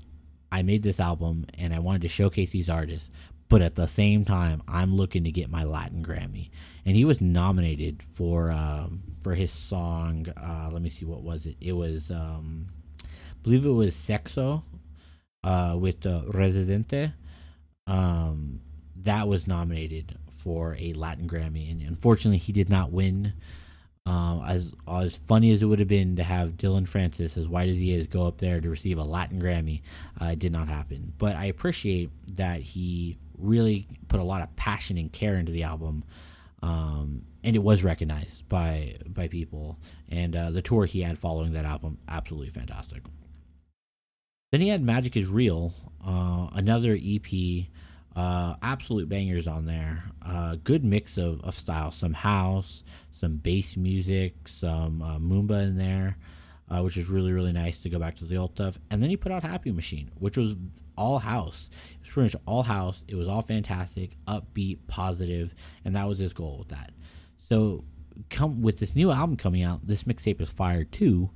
I 0.52 0.62
made 0.62 0.82
this 0.82 1.00
album 1.00 1.46
and 1.58 1.74
I 1.74 1.80
wanted 1.80 2.02
to 2.02 2.08
showcase 2.08 2.50
these 2.50 2.70
artists, 2.70 3.10
but 3.48 3.62
at 3.62 3.74
the 3.74 3.86
same 3.86 4.24
time, 4.24 4.62
I'm 4.68 4.94
looking 4.94 5.24
to 5.24 5.30
get 5.30 5.50
my 5.50 5.64
Latin 5.64 6.02
Grammy. 6.02 6.50
And 6.84 6.96
he 6.96 7.04
was 7.04 7.20
nominated 7.20 8.02
for 8.02 8.50
um, 8.50 9.02
for 9.20 9.34
his 9.34 9.50
song. 9.50 10.26
Uh, 10.36 10.68
let 10.72 10.82
me 10.82 10.90
see, 10.90 11.04
what 11.04 11.22
was 11.22 11.46
it? 11.46 11.56
It 11.60 11.72
was, 11.72 12.10
um, 12.10 12.68
I 13.02 13.06
believe 13.42 13.66
it 13.66 13.70
was 13.70 13.94
Sexo 13.94 14.62
uh, 15.42 15.76
with 15.78 16.06
uh, 16.06 16.22
Residente. 16.28 17.12
Um, 17.86 18.60
that 18.96 19.28
was 19.28 19.46
nominated 19.46 20.18
for 20.30 20.76
a 20.78 20.92
Latin 20.92 21.28
Grammy, 21.28 21.70
and 21.70 21.80
unfortunately, 21.82 22.38
he 22.38 22.52
did 22.52 22.68
not 22.68 22.92
win. 22.92 23.32
Um, 24.04 24.44
as 24.46 24.72
as 24.88 25.16
funny 25.16 25.50
as 25.50 25.62
it 25.62 25.66
would 25.66 25.80
have 25.80 25.88
been 25.88 26.14
to 26.16 26.22
have 26.22 26.56
Dillon 26.56 26.86
Francis, 26.86 27.36
as 27.36 27.48
white 27.48 27.68
as 27.68 27.76
he 27.76 27.92
is, 27.92 28.06
go 28.06 28.26
up 28.26 28.38
there 28.38 28.60
to 28.60 28.70
receive 28.70 28.98
a 28.98 29.04
Latin 29.04 29.40
Grammy, 29.40 29.82
uh, 30.20 30.26
it 30.26 30.38
did 30.38 30.52
not 30.52 30.68
happen. 30.68 31.12
But 31.18 31.34
I 31.34 31.46
appreciate 31.46 32.10
that 32.36 32.60
he 32.60 33.18
really 33.36 33.88
put 34.06 34.20
a 34.20 34.24
lot 34.24 34.42
of 34.42 34.54
passion 34.54 34.96
and 34.96 35.12
care 35.12 35.34
into 35.34 35.50
the 35.50 35.64
album, 35.64 36.04
um, 36.62 37.22
and 37.42 37.56
it 37.56 37.62
was 37.62 37.82
recognized 37.82 38.48
by 38.48 38.96
by 39.06 39.26
people. 39.26 39.78
And 40.08 40.36
uh, 40.36 40.50
the 40.50 40.62
tour 40.62 40.84
he 40.84 41.02
had 41.02 41.18
following 41.18 41.54
that 41.54 41.64
album, 41.64 41.98
absolutely 42.08 42.50
fantastic. 42.50 43.02
Then 44.52 44.60
he 44.60 44.68
had 44.68 44.82
Magic 44.82 45.16
is 45.16 45.28
Real, 45.28 45.72
uh, 46.06 46.48
another 46.54 46.96
EP, 47.00 47.66
uh, 48.14 48.54
absolute 48.62 49.08
bangers 49.08 49.48
on 49.48 49.66
there. 49.66 50.04
Uh, 50.24 50.56
good 50.62 50.84
mix 50.84 51.18
of, 51.18 51.40
of 51.42 51.54
styles, 51.54 51.96
some 51.96 52.12
house, 52.12 52.84
some 53.10 53.36
bass 53.38 53.76
music, 53.76 54.46
some 54.46 55.02
uh, 55.02 55.18
Moomba 55.18 55.64
in 55.64 55.76
there, 55.76 56.16
uh, 56.70 56.80
which 56.82 56.96
is 56.96 57.10
really, 57.10 57.32
really 57.32 57.52
nice 57.52 57.78
to 57.78 57.90
go 57.90 57.98
back 57.98 58.14
to 58.16 58.24
the 58.24 58.36
old 58.36 58.52
stuff. 58.52 58.78
And 58.88 59.02
then 59.02 59.10
he 59.10 59.16
put 59.16 59.32
out 59.32 59.42
Happy 59.42 59.72
Machine, 59.72 60.12
which 60.18 60.36
was 60.36 60.54
all 60.96 61.18
house. 61.18 61.68
It 61.94 62.00
was 62.02 62.10
pretty 62.10 62.26
much 62.36 62.42
all 62.46 62.62
house. 62.62 63.02
It 63.08 63.16
was 63.16 63.26
all 63.26 63.42
fantastic, 63.42 64.16
upbeat, 64.28 64.78
positive, 64.86 65.54
and 65.84 65.96
that 65.96 66.06
was 66.06 66.18
his 66.18 66.32
goal 66.32 66.58
with 66.58 66.68
that. 66.68 66.92
So, 67.48 67.84
come 68.30 68.62
with 68.62 68.78
this 68.78 68.94
new 68.94 69.10
album 69.10 69.36
coming 69.36 69.64
out, 69.64 69.86
this 69.86 70.04
mixtape 70.04 70.40
is 70.40 70.50
fire 70.50 70.84
too. 70.84 71.30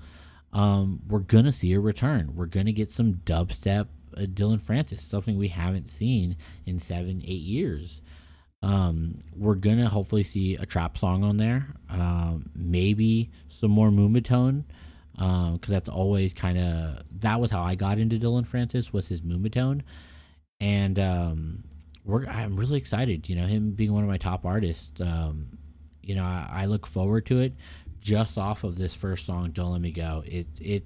Um, 0.53 1.01
we're 1.09 1.21
gonna 1.21 1.53
see 1.53 1.73
a 1.75 1.81
return. 1.81 2.35
We're 2.35 2.47
gonna 2.47 2.73
get 2.73 2.91
some 2.91 3.15
dubstep 3.15 3.89
uh, 4.17 4.27
Dillon 4.33 4.59
Francis, 4.59 5.03
something 5.03 5.37
we 5.37 5.49
haven't 5.49 5.89
seen 5.89 6.37
in 6.67 6.79
seven, 6.79 7.23
eight 7.25 7.43
years. 7.43 8.01
Um, 8.63 9.17
we're 9.35 9.55
gonna 9.55 9.89
hopefully 9.89 10.23
see 10.23 10.57
a 10.57 10.67
trap 10.67 10.99
song 10.99 11.25
on 11.25 11.37
there. 11.37 11.75
Um, 11.89 12.51
maybe 12.55 13.31
some 13.49 13.71
more 13.71 13.91
Moombahton, 13.91 14.65
because 15.13 15.51
um, 15.53 15.61
that's 15.67 15.89
always 15.89 16.33
kind 16.35 16.59
of 16.59 17.03
that 17.21 17.41
was 17.41 17.51
how 17.51 17.63
I 17.63 17.75
got 17.75 17.99
into 17.99 18.19
Dillon 18.19 18.45
Francis 18.45 18.93
was 18.93 19.09
his 19.09 19.23
Moombahton, 19.23 19.83
and 20.61 20.99
um, 20.99 21.65
we're 22.05 22.27
I'm 22.27 22.57
really 22.57 22.79
excited. 22.79 23.29
You 23.29 23.37
know, 23.37 23.47
him 23.47 23.71
being 23.73 23.93
one 23.93 24.03
of 24.03 24.09
my 24.09 24.19
top 24.19 24.45
artists. 24.45 25.01
Um, 25.01 25.47
you 26.03 26.15
know, 26.15 26.25
I, 26.25 26.49
I 26.51 26.65
look 26.65 26.87
forward 26.87 27.27
to 27.27 27.39
it. 27.41 27.53
Just 28.01 28.39
off 28.39 28.65
of 28.65 28.77
this 28.77 28.95
first 28.95 29.27
song, 29.27 29.51
"Don't 29.51 29.73
Let 29.73 29.81
Me 29.81 29.93
Go," 29.93 30.23
it 30.27 30.47
it, 30.61 30.85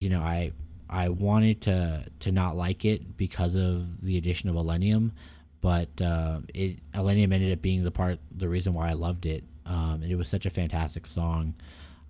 you 0.00 0.08
know, 0.10 0.20
I 0.20 0.52
I 0.88 1.08
wanted 1.08 1.62
to 1.62 2.04
to 2.20 2.32
not 2.32 2.56
like 2.56 2.84
it 2.84 3.16
because 3.16 3.54
of 3.54 4.02
the 4.02 4.16
addition 4.16 4.48
of 4.48 4.56
Illenium, 4.56 5.12
but 5.60 5.88
uh, 6.00 6.40
it 6.52 6.78
Illenium 6.92 7.32
ended 7.32 7.52
up 7.52 7.62
being 7.62 7.84
the 7.84 7.90
part, 7.90 8.18
the 8.30 8.48
reason 8.48 8.74
why 8.74 8.90
I 8.90 8.92
loved 8.92 9.26
it. 9.26 9.44
Um, 9.66 10.02
and 10.02 10.12
it 10.12 10.16
was 10.16 10.28
such 10.28 10.44
a 10.44 10.50
fantastic 10.50 11.06
song, 11.06 11.54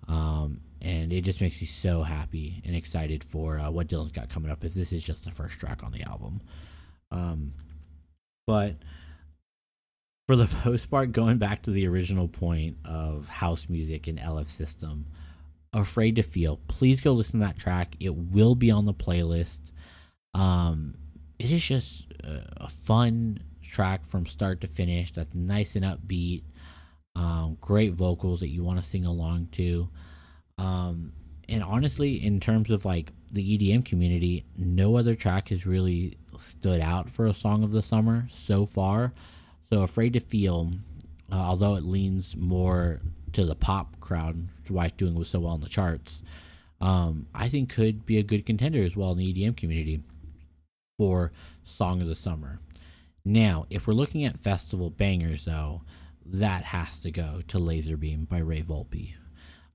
um, 0.09 0.59
and 0.81 1.13
it 1.13 1.21
just 1.21 1.39
makes 1.39 1.61
me 1.61 1.67
so 1.67 2.03
happy 2.03 2.61
and 2.65 2.75
excited 2.75 3.23
for 3.23 3.57
uh, 3.57 3.71
what 3.71 3.87
Dillon's 3.87 4.11
got 4.11 4.27
coming 4.29 4.51
up. 4.51 4.63
If 4.65 4.73
this 4.73 4.91
is 4.91 5.03
just 5.03 5.23
the 5.23 5.31
first 5.31 5.57
track 5.57 5.83
on 5.83 5.93
the 5.93 6.03
album, 6.03 6.41
um, 7.11 7.53
but 8.45 8.75
for 10.27 10.35
the 10.35 10.49
most 10.65 10.89
part, 10.89 11.11
going 11.11 11.37
back 11.37 11.61
to 11.63 11.71
the 11.71 11.87
original 11.87 12.27
point 12.27 12.77
of 12.85 13.27
house 13.27 13.69
music 13.69 14.07
and 14.07 14.19
LF 14.19 14.47
System, 14.47 15.05
afraid 15.73 16.15
to 16.15 16.23
feel. 16.23 16.59
Please 16.67 17.01
go 17.01 17.13
listen 17.13 17.39
to 17.39 17.45
that 17.45 17.57
track. 17.57 17.95
It 17.99 18.15
will 18.15 18.55
be 18.55 18.71
on 18.71 18.85
the 18.85 18.93
playlist. 18.93 19.71
Um, 20.33 20.95
it 21.39 21.51
is 21.51 21.65
just 21.65 22.07
a 22.23 22.69
fun 22.69 23.39
track 23.61 24.05
from 24.05 24.25
start 24.25 24.61
to 24.61 24.67
finish 24.67 25.11
that's 25.11 25.33
nice 25.35 25.75
and 25.75 25.85
upbeat 25.85 26.43
um, 27.15 27.57
great 27.61 27.93
vocals 27.93 28.39
that 28.41 28.49
you 28.49 28.63
want 28.63 28.79
to 28.79 28.85
sing 28.85 29.05
along 29.05 29.47
to 29.51 29.89
um, 30.57 31.11
and 31.49 31.63
honestly 31.63 32.23
in 32.23 32.39
terms 32.39 32.71
of 32.71 32.85
like 32.85 33.11
the 33.31 33.57
edm 33.57 33.83
community 33.83 34.45
no 34.55 34.95
other 34.95 35.15
track 35.15 35.49
has 35.49 35.65
really 35.65 36.17
stood 36.37 36.79
out 36.79 37.09
for 37.09 37.25
a 37.25 37.33
song 37.33 37.63
of 37.63 37.71
the 37.71 37.81
summer 37.81 38.27
so 38.29 38.65
far 38.65 39.13
so 39.69 39.81
afraid 39.81 40.13
to 40.13 40.19
feel 40.19 40.71
uh, 41.31 41.35
although 41.35 41.75
it 41.75 41.83
leans 41.83 42.35
more 42.35 43.01
to 43.33 43.45
the 43.45 43.55
pop 43.55 43.99
crowd 43.99 44.47
which 44.57 44.65
is 44.65 44.71
why 44.71 44.85
it's 44.85 44.95
doing 44.95 45.23
so 45.23 45.39
well 45.39 45.55
in 45.55 45.61
the 45.61 45.69
charts 45.69 46.21
um, 46.81 47.27
i 47.33 47.47
think 47.47 47.69
could 47.69 48.05
be 48.05 48.17
a 48.17 48.23
good 48.23 48.45
contender 48.45 48.83
as 48.83 48.95
well 48.95 49.11
in 49.11 49.17
the 49.17 49.33
edm 49.33 49.55
community 49.55 50.01
for 50.97 51.31
Song 51.63 52.01
of 52.01 52.07
the 52.07 52.15
Summer. 52.15 52.59
Now, 53.23 53.65
if 53.69 53.87
we're 53.87 53.93
looking 53.93 54.23
at 54.23 54.39
festival 54.39 54.89
bangers, 54.89 55.45
though, 55.45 55.81
that 56.25 56.63
has 56.63 56.99
to 56.99 57.11
go 57.11 57.41
to 57.47 57.57
Laserbeam 57.57 58.27
by 58.27 58.39
Ray 58.39 58.61
Volpe. 58.61 59.13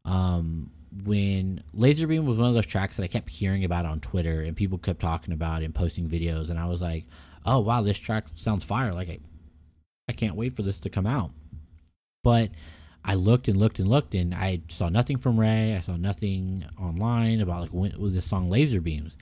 Um, 0.05 0.71
when 1.05 1.63
Laserbeam 1.77 2.25
was 2.25 2.39
one 2.39 2.49
of 2.49 2.55
those 2.55 2.67
tracks 2.67 2.97
that 2.97 3.05
I 3.05 3.09
kept 3.09 3.29
hearing 3.29 3.65
about 3.65 3.87
on 3.87 4.01
Twitter 4.01 4.43
and 4.43 4.57
people 4.57 4.79
kept 4.79 5.01
talking 5.01 5.35
about 5.35 5.63
and 5.63 5.75
posting 5.75 6.09
videos, 6.09 6.51
and 6.51 6.59
I 6.59 6.67
was 6.67 6.81
like, 6.81 7.07
oh, 7.45 7.61
wow, 7.61 7.83
this 7.83 7.99
track 7.99 8.25
sounds 8.37 8.65
fire. 8.65 8.93
Like, 8.93 9.09
I, 9.09 9.19
I 10.11 10.13
can't 10.13 10.35
wait 10.35 10.57
for 10.57 10.63
this 10.63 10.81
to 10.81 10.91
come 10.91 11.07
out. 11.07 11.31
But 12.25 12.51
I 13.05 13.15
looked 13.15 13.47
and 13.47 13.57
looked 13.57 13.79
and 13.79 13.89
looked, 13.89 14.17
and 14.17 14.35
I 14.35 14.63
saw 14.69 14.89
nothing 14.89 15.19
from 15.19 15.39
Ray. 15.39 15.77
I 15.77 15.81
saw 15.83 15.97
nothing 15.97 16.65
online 16.83 17.41
about 17.41 17.61
like 17.61 17.71
when 17.71 17.97
was 17.97 18.13
this 18.13 18.27
song 18.27 18.51
Laser 18.51 18.81
Beams, 18.81 19.17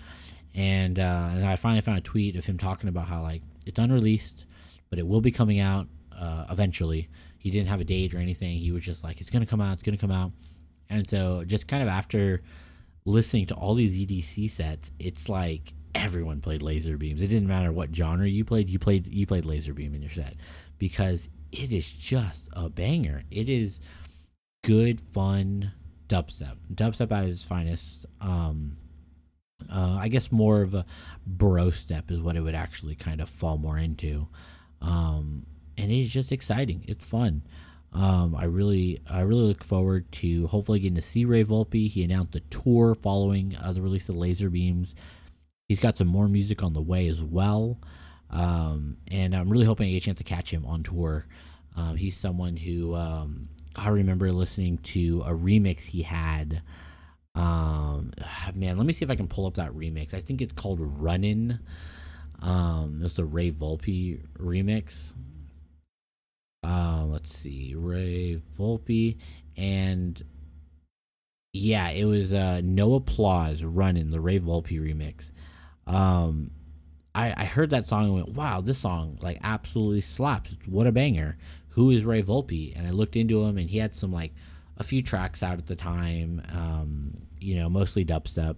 and 0.55 0.99
uh, 0.99 1.29
and 1.33 1.45
I 1.45 1.57
finally 1.57 1.83
found 1.83 1.99
a 1.99 2.01
tweet 2.01 2.37
of 2.37 2.47
him 2.47 2.57
talking 2.57 2.89
about 2.89 3.07
how 3.07 3.21
like 3.21 3.43
it's 3.67 3.79
unreleased, 3.79 4.47
but 4.89 4.99
it 4.99 5.07
will 5.07 5.21
be 5.21 5.31
coming 5.31 5.61
out 5.61 5.89
uh, 6.19 6.47
eventually. 6.51 7.11
He 7.37 7.51
didn't 7.51 7.69
have 7.69 7.83
a 7.83 7.85
date 7.85 8.15
or 8.15 8.19
anything. 8.19 8.59
He 8.59 8.73
was 8.73 8.83
just 8.83 9.05
like, 9.05 9.21
it's 9.21 9.31
gonna 9.31 9.47
come 9.47 9.61
out. 9.61 9.75
It's 9.75 9.83
gonna 9.83 9.99
come 9.99 10.11
out. 10.11 10.33
And 10.89 11.09
so 11.09 11.45
just 11.45 11.69
kind 11.69 11.83
of 11.83 11.89
after 11.91 12.41
listening 13.05 13.45
to 13.47 13.55
all 13.55 13.75
these 13.75 13.93
EDC 13.93 14.51
sets, 14.51 14.91
it's 14.99 15.29
like 15.29 15.75
everyone 15.95 16.41
played 16.41 16.63
laser 16.63 16.97
beams. 16.97 17.21
It 17.21 17.29
didn't 17.29 17.49
matter 17.49 17.73
what 17.73 17.95
genre 17.95 18.27
you 18.27 18.45
played. 18.47 18.71
You 18.71 18.79
played 18.79 19.07
you 19.07 19.27
played 19.27 19.45
laser 19.45 19.75
beam 19.75 19.95
in 19.95 20.01
your 20.01 20.11
set 20.11 20.35
because 20.79 21.29
it 21.53 21.73
is 21.73 21.91
just 21.91 22.49
a 22.53 22.69
banger. 22.69 23.23
It 23.31 23.49
is 23.49 23.81
good, 24.65 25.01
fun 25.01 25.73
dubstep. 26.09 26.57
Dubstep 26.73 27.13
at 27.13 27.25
its 27.27 27.45
finest. 27.45 28.07
Um, 28.21 28.77
uh, 29.73 29.99
I 30.01 30.09
guess 30.09 30.31
more 30.31 30.63
of 30.63 30.75
a 30.75 30.87
bro 31.27 31.71
step 31.71 32.11
is 32.11 32.21
what 32.21 32.37
it 32.37 32.41
would 32.41 32.55
actually 32.55 32.95
kind 32.95 33.21
of 33.21 33.29
fall 33.29 33.59
more 33.59 33.79
into. 33.79 34.29
Um, 34.81 35.47
and 35.77 35.91
it's 35.91 36.11
just 36.11 36.33
exciting. 36.33 36.85
It's 36.87 37.05
fun. 37.05 37.43
Um, 37.93 38.37
I 38.37 38.45
really, 38.45 39.01
I 39.09 39.21
really 39.21 39.45
look 39.45 39.65
forward 39.65 40.11
to 40.13 40.47
hopefully 40.47 40.81
getting 40.81 40.97
to 40.97 41.03
see 41.03 41.25
Ray 41.25 41.45
Volpe. 41.45 41.89
He 41.89 42.05
announced 42.05 42.37
a 42.37 42.41
tour 42.41 42.95
following 42.95 43.57
uh, 43.57 43.73
the 43.73 43.83
release 43.83 44.09
of 44.09 44.17
Laser 44.17 44.51
Beams. 44.51 44.95
He's 45.69 45.81
got 45.81 45.97
some 45.99 46.09
more 46.09 46.29
music 46.29 46.63
on 46.63 46.73
the 46.73 46.83
way 46.83 47.09
as 47.09 47.23
well, 47.23 47.79
um, 48.31 48.97
and 49.11 49.35
I'm 49.35 49.49
really 49.49 49.67
hoping 49.67 49.89
I 49.89 49.93
get 49.93 50.03
a 50.03 50.07
chance 50.07 50.19
to 50.19 50.25
catch 50.25 50.53
him 50.53 50.67
on 50.67 50.83
tour. 50.83 51.27
Um, 51.77 51.97
he's 51.97 52.17
someone 52.17 52.57
who 52.57 52.95
um, 52.95 53.49
I 53.77 53.89
remember 53.89 54.33
listening 54.33 54.79
to 54.79 55.23
a 55.27 55.31
remix 55.31 55.81
he 55.81 56.03
had 56.03 56.63
um, 57.39 58.13
man, 58.55 58.77
let 58.77 58.87
me 58.87 58.93
see 58.93 59.05
if 59.05 59.11
I 59.11 59.17
can 59.17 59.29
pull 59.29 59.47
up 59.47 59.55
that 59.55 59.73
remix. 59.73 60.13
I 60.13 60.21
think 60.21 60.43
it's 60.43 60.53
called 60.53 60.81
Runnin'. 60.81 61.61
Um, 62.41 63.01
it's 63.03 63.15
the 63.15 63.25
Ray 63.25 63.51
Volpe 63.51 64.21
remix. 64.39 65.13
uh, 66.65 67.05
let's 67.07 67.35
see, 67.35 67.75
Ray 67.77 68.41
Volpe, 68.57 69.17
and 69.57 70.23
yeah, 71.53 71.89
it 71.91 72.05
was 72.05 72.33
uh, 72.33 72.61
No 72.63 72.95
Applause 72.95 73.65
running 73.65 74.11
the 74.11 74.21
Ray 74.21 74.39
Volpe 74.39 74.81
remix. 74.81 75.33
Um, 75.87 76.53
I, 77.19 77.35
I 77.37 77.45
heard 77.47 77.71
that 77.71 77.89
song 77.89 78.05
and 78.05 78.15
went, 78.15 78.29
wow, 78.29 78.61
this 78.61 78.79
song 78.79 79.19
like 79.21 79.39
absolutely 79.43 80.03
slaps. 80.03 80.57
What 80.67 80.87
a 80.87 80.93
banger. 80.93 81.37
Who 81.71 81.91
is 81.91 82.05
Ray 82.05 82.23
Volpe? 82.23 82.77
And 82.77 82.87
I 82.87 82.91
looked 82.91 83.17
into 83.17 83.43
him 83.43 83.59
and 83.59 83.69
he 83.69 83.79
had 83.79 83.93
some 83.93 84.13
like 84.13 84.33
a 84.77 84.85
few 84.85 85.03
tracks 85.03 85.43
out 85.43 85.59
at 85.59 85.67
the 85.67 85.75
time, 85.75 86.41
um, 86.53 87.17
you 87.41 87.57
know, 87.57 87.69
mostly 87.69 88.05
dubstep. 88.05 88.55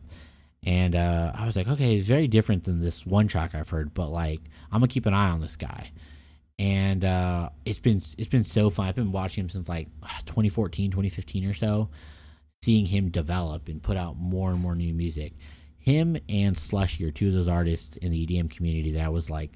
And 0.63 0.95
uh, 0.95 1.33
I 1.35 1.47
was 1.47 1.57
like, 1.57 1.69
okay, 1.69 1.93
he's 1.93 2.07
very 2.07 2.29
different 2.29 2.65
than 2.65 2.83
this 2.83 3.07
one 3.07 3.29
track 3.29 3.55
I've 3.55 3.71
heard, 3.71 3.95
but 3.95 4.09
like 4.09 4.43
I'm 4.71 4.81
gonna 4.81 4.89
keep 4.89 5.07
an 5.07 5.15
eye 5.15 5.31
on 5.31 5.41
this 5.41 5.57
guy. 5.57 5.91
And 6.59 7.03
uh, 7.03 7.49
it's 7.65 7.79
been 7.79 8.03
it's 8.19 8.29
been 8.29 8.45
so 8.45 8.69
fun. 8.69 8.89
I've 8.89 8.95
been 8.95 9.13
watching 9.13 9.45
him 9.45 9.49
since 9.49 9.71
like 9.71 9.89
2014, 10.27 10.91
2015 10.91 11.47
or 11.47 11.55
so, 11.55 11.89
seeing 12.61 12.85
him 12.85 13.09
develop 13.09 13.69
and 13.69 13.83
put 13.83 13.97
out 13.97 14.19
more 14.19 14.51
and 14.51 14.61
more 14.61 14.75
new 14.75 14.93
music. 14.93 15.33
Him 15.81 16.17
and 16.29 16.55
Slushii 16.55 17.09
are 17.09 17.11
two 17.11 17.29
of 17.29 17.35
those 17.35 17.49
artists 17.49 17.97
in 17.97 18.13
the 18.13 18.27
EDM 18.27 18.51
community 18.51 18.93
that 18.93 19.05
I 19.05 19.09
was 19.09 19.31
like, 19.31 19.53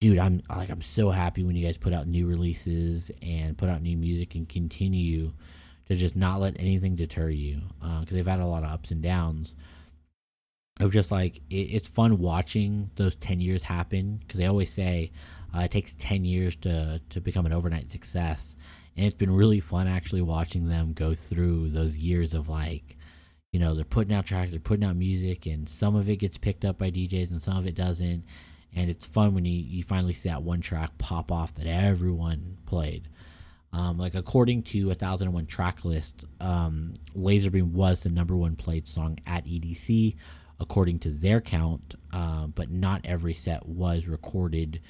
dude, 0.00 0.18
I'm 0.18 0.42
like 0.50 0.70
I'm 0.70 0.82
so 0.82 1.10
happy 1.10 1.44
when 1.44 1.54
you 1.54 1.64
guys 1.64 1.78
put 1.78 1.92
out 1.92 2.08
new 2.08 2.26
releases 2.26 3.10
and 3.22 3.56
put 3.56 3.68
out 3.68 3.80
new 3.80 3.96
music 3.96 4.34
and 4.34 4.48
continue 4.48 5.32
to 5.88 5.94
just 5.94 6.16
not 6.16 6.40
let 6.40 6.58
anything 6.58 6.96
deter 6.96 7.28
you 7.28 7.60
because 7.80 8.12
uh, 8.12 8.14
they've 8.14 8.26
had 8.26 8.40
a 8.40 8.46
lot 8.46 8.64
of 8.64 8.70
ups 8.70 8.90
and 8.90 9.02
downs 9.02 9.54
of 10.80 10.92
just 10.92 11.12
like 11.12 11.36
it, 11.50 11.54
it's 11.54 11.88
fun 11.88 12.18
watching 12.18 12.90
those 12.96 13.14
10 13.16 13.40
years 13.40 13.62
happen 13.62 14.16
because 14.16 14.38
they 14.40 14.46
always 14.46 14.72
say 14.72 15.12
uh, 15.54 15.60
it 15.60 15.70
takes 15.70 15.94
10 15.94 16.24
years 16.24 16.56
to 16.56 17.00
to 17.10 17.20
become 17.20 17.46
an 17.46 17.52
overnight 17.52 17.90
success. 17.90 18.56
And 18.96 19.06
it's 19.06 19.16
been 19.16 19.30
really 19.30 19.60
fun 19.60 19.86
actually 19.86 20.22
watching 20.22 20.68
them 20.68 20.92
go 20.92 21.14
through 21.14 21.70
those 21.70 21.96
years 21.96 22.34
of 22.34 22.48
like 22.48 22.96
you 23.52 23.60
know 23.60 23.74
they're 23.74 23.84
putting 23.84 24.14
out 24.14 24.26
tracks 24.26 24.50
they're 24.50 24.58
putting 24.58 24.84
out 24.84 24.96
music 24.96 25.46
and 25.46 25.68
some 25.68 25.94
of 25.94 26.08
it 26.08 26.16
gets 26.16 26.38
picked 26.38 26.64
up 26.64 26.78
by 26.78 26.90
djs 26.90 27.30
and 27.30 27.42
some 27.42 27.56
of 27.56 27.66
it 27.66 27.74
doesn't. 27.74 28.24
And 28.74 28.88
it's 28.88 29.04
fun 29.04 29.34
when 29.34 29.44
you, 29.44 29.52
you 29.52 29.82
finally 29.82 30.14
see 30.14 30.30
that 30.30 30.42
one 30.42 30.62
track 30.62 30.96
pop 30.96 31.30
off 31.30 31.52
that 31.54 31.66
everyone 31.66 32.56
played. 32.64 33.06
Um, 33.74 33.98
like 33.98 34.14
according 34.14 34.62
to 34.64 34.90
a 34.90 34.94
thousand 34.94 35.28
and 35.28 35.34
one 35.34 35.46
track 35.46 35.84
list 35.84 36.24
um, 36.40 36.94
laserbeam 37.16 37.72
was 37.72 38.02
the 38.02 38.10
number 38.10 38.36
one 38.36 38.56
played 38.56 38.86
song 38.86 39.18
at 39.26 39.46
edc 39.46 40.16
according 40.60 41.00
to 41.00 41.10
their 41.10 41.40
count, 41.40 41.94
uh, 42.12 42.46
but 42.46 42.70
not 42.70 43.02
every 43.04 43.34
set 43.34 43.66
was 43.66 44.06
recorded. 44.06 44.80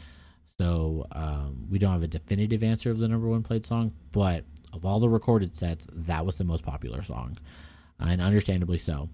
So 0.61 1.07
um, 1.13 1.67
we 1.71 1.79
don't 1.79 1.93
have 1.93 2.03
a 2.03 2.09
definitive 2.09 2.63
answer 2.63 2.91
of 2.91 2.99
the 2.99 3.09
number 3.09 3.27
one 3.27 3.43
played 3.43 3.67
song, 3.67 3.93
but 4.13 4.45
of 4.73 4.85
all 4.85 5.01
the 5.01 5.09
recorded 5.09 5.57
sets, 5.57 5.87
that 5.93 6.25
was 6.25 6.37
the 6.37 6.45
most 6.45 6.63
popular 6.65 7.03
song, 7.03 7.37
and 8.01 8.21
understandably 8.21 8.79
so. 8.79 9.09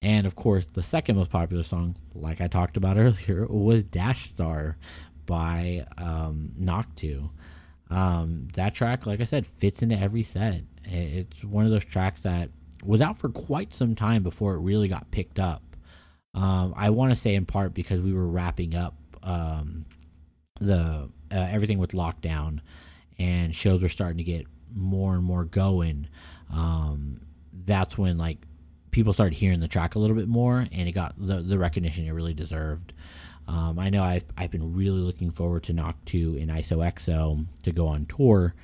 And 0.00 0.26
of 0.26 0.34
course, 0.34 0.66
the 0.66 0.82
second 0.82 1.16
most 1.16 1.30
popular 1.30 1.62
song, 1.62 1.96
like 2.14 2.40
I 2.40 2.48
talked 2.48 2.76
about 2.76 2.96
earlier, 2.98 3.46
was 3.46 3.84
Dash 3.84 4.22
Star 4.22 4.76
by 5.26 5.86
um, 5.98 6.52
Knock2. 6.58 7.30
Um, 7.90 8.48
that 8.54 8.74
track, 8.74 9.06
like 9.06 9.20
I 9.20 9.24
said, 9.24 9.46
fits 9.46 9.82
into 9.82 9.98
every 9.98 10.22
set. 10.22 10.62
It's 10.84 11.44
one 11.44 11.64
of 11.64 11.70
those 11.70 11.84
tracks 11.84 12.22
that 12.22 12.50
was 12.84 13.00
out 13.00 13.18
for 13.18 13.28
quite 13.28 13.72
some 13.72 13.94
time 13.94 14.22
before 14.22 14.54
it 14.54 14.60
really 14.60 14.88
got 14.88 15.10
picked 15.10 15.38
up. 15.38 15.62
Um, 16.34 16.72
I 16.76 16.90
want 16.90 17.12
to 17.12 17.16
say 17.16 17.34
in 17.34 17.44
part 17.44 17.74
because 17.74 18.00
we 18.00 18.12
were 18.12 18.26
wrapping 18.26 18.74
up 18.74 18.94
um, 19.22 19.84
the 20.60 21.10
uh, 21.30 21.48
everything 21.50 21.78
with 21.78 21.92
lockdown, 21.92 22.60
and 23.18 23.54
shows 23.54 23.82
were 23.82 23.88
starting 23.88 24.18
to 24.18 24.24
get 24.24 24.46
more 24.74 25.14
and 25.14 25.22
more 25.22 25.44
going. 25.44 26.08
Um, 26.52 27.20
that's 27.52 27.96
when 27.98 28.18
like 28.18 28.38
people 28.90 29.12
started 29.12 29.34
hearing 29.34 29.60
the 29.60 29.68
track 29.68 29.94
a 29.94 29.98
little 29.98 30.16
bit 30.16 30.28
more, 30.28 30.66
and 30.70 30.88
it 30.88 30.92
got 30.92 31.14
the, 31.18 31.42
the 31.42 31.58
recognition 31.58 32.06
it 32.06 32.12
really 32.12 32.34
deserved. 32.34 32.92
Um, 33.48 33.78
I 33.78 33.90
know 33.90 34.02
I've, 34.02 34.24
I've 34.36 34.50
been 34.50 34.74
really 34.74 35.00
looking 35.00 35.30
forward 35.30 35.64
to 35.64 35.74
Knock2 35.74 36.40
and 36.40 36.50
ISOXO 36.50 37.44
to 37.64 37.72
go 37.72 37.88
on 37.88 38.06
tour. 38.06 38.54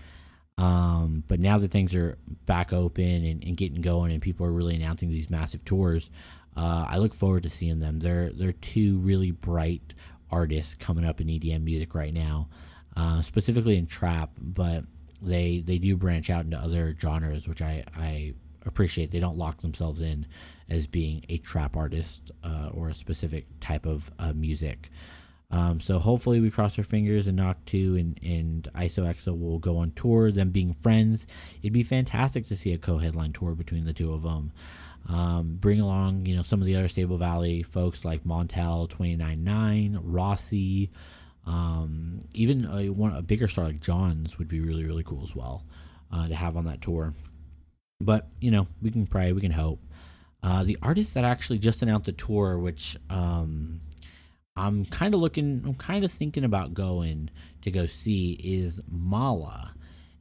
Um, 0.57 1.22
but 1.26 1.41
now 1.41 1.59
that 1.59 1.70
things 1.70 1.95
are 1.95 2.18
back 2.47 2.72
open 2.72 3.24
and, 3.24 3.45
and, 3.45 3.57
getting 3.57 3.80
going 3.80 4.11
and 4.11 4.20
people 4.20 4.45
are 4.45 4.53
really 4.53 4.74
announcing 4.74 5.09
these 5.09 5.30
massive 5.30 5.64
tours, 5.64 6.11
uh, 6.57 6.84
I 6.89 6.99
look 6.99 7.14
forward 7.14 7.45
to 7.45 7.49
seeing 7.49 7.78
them. 7.78 8.01
They're 8.01 8.30
they're 8.30 8.51
two 8.51 8.99
really 8.99 9.30
bright 9.30 9.95
artists 10.32 10.74
coming 10.74 11.05
up 11.05 11.20
in 11.20 11.28
EDM 11.28 11.62
music 11.62 11.95
right 11.95 12.12
now, 12.12 12.49
uh, 12.97 13.22
specifically 13.22 13.76
in 13.76 13.86
trap, 13.86 14.30
but 14.36 14.82
they 15.22 15.61
they 15.61 15.78
do 15.78 15.97
branch 15.97 16.28
out 16.28 16.45
into 16.45 16.59
other 16.59 16.97
genres, 17.01 17.47
which 17.47 17.62
I 17.62 17.84
I 17.97 18.34
appreciate. 18.66 19.11
They 19.11 19.20
don't 19.20 19.38
lock 19.38 19.61
themselves 19.61 20.00
in 20.00 20.26
as 20.68 20.86
being 20.86 21.24
a 21.28 21.38
trap 21.38 21.76
artist 21.76 22.30
uh, 22.44 22.70
or 22.72 22.88
a 22.88 22.94
specific 22.94 23.46
type 23.61 23.86
of 23.86 24.11
uh, 24.18 24.32
music. 24.32 24.90
Um, 25.50 25.80
so 25.80 25.98
hopefully 25.98 26.40
we 26.40 26.50
cross 26.50 26.76
our 26.76 26.84
fingers 26.84 27.26
and 27.26 27.38
Knock2 27.38 27.98
and, 27.98 28.20
and 28.22 28.68
ISOXO 28.74 29.38
will 29.38 29.59
go 29.59 29.78
on 29.78 29.92
tour. 29.92 30.30
Them 30.30 30.50
being 30.50 30.74
friends, 30.74 31.26
it'd 31.62 31.72
be 31.72 31.82
fantastic 31.82 32.46
to 32.46 32.56
see 32.56 32.72
a 32.74 32.78
co-headline 32.78 33.32
tour 33.32 33.54
between 33.54 33.86
the 33.86 33.94
two 33.94 34.12
of 34.12 34.22
them. 34.22 34.52
Um, 35.09 35.56
bring 35.59 35.80
along, 35.80 36.26
you 36.26 36.36
know, 36.36 36.42
some 36.42 36.61
of 36.61 36.66
the 36.66 36.76
other 36.76 36.88
Stable 36.88 37.16
Valley 37.16 37.62
folks 37.62 38.04
like 38.04 38.24
Montel, 38.24 38.90
299, 38.90 39.98
Rossi, 40.02 40.90
um, 41.46 42.20
even 42.34 42.66
a, 42.66 42.90
one, 42.90 43.14
a 43.14 43.22
bigger 43.22 43.48
star 43.48 43.64
like 43.64 43.80
Jauz 43.80 44.38
would 44.38 44.48
be 44.48 44.61
really, 44.61 44.84
really 44.84 45.02
cool 45.02 45.22
as 45.22 45.34
well 45.34 45.64
uh, 46.12 46.28
to 46.28 46.34
have 46.34 46.59
on 46.59 46.66
that 46.66 46.82
tour. 46.82 47.14
But, 48.01 48.28
you 48.40 48.51
know, 48.51 48.68
we 48.80 48.90
can 48.90 49.07
pray, 49.07 49.32
we 49.32 49.40
can 49.40 49.51
hope. 49.51 49.80
Uh, 50.42 50.62
the 50.62 50.78
artist 50.82 51.14
that 51.14 51.24
actually 51.24 51.59
just 51.59 51.82
announced 51.82 52.07
the 52.07 52.12
tour, 52.12 52.59
which 52.59 52.96
um, 53.11 53.80
I'm 54.57 54.84
kind 54.84 55.14
of 55.14 55.20
looking, 55.20 55.62
I'm 55.66 55.74
kind 55.74 56.05
of 56.05 56.12
thinking 56.12 56.44
about 56.44 56.74
going 56.74 57.30
to 57.62 57.70
go 57.72 57.86
see, 57.86 58.32
is 58.32 58.80
Malaa. 58.88 59.70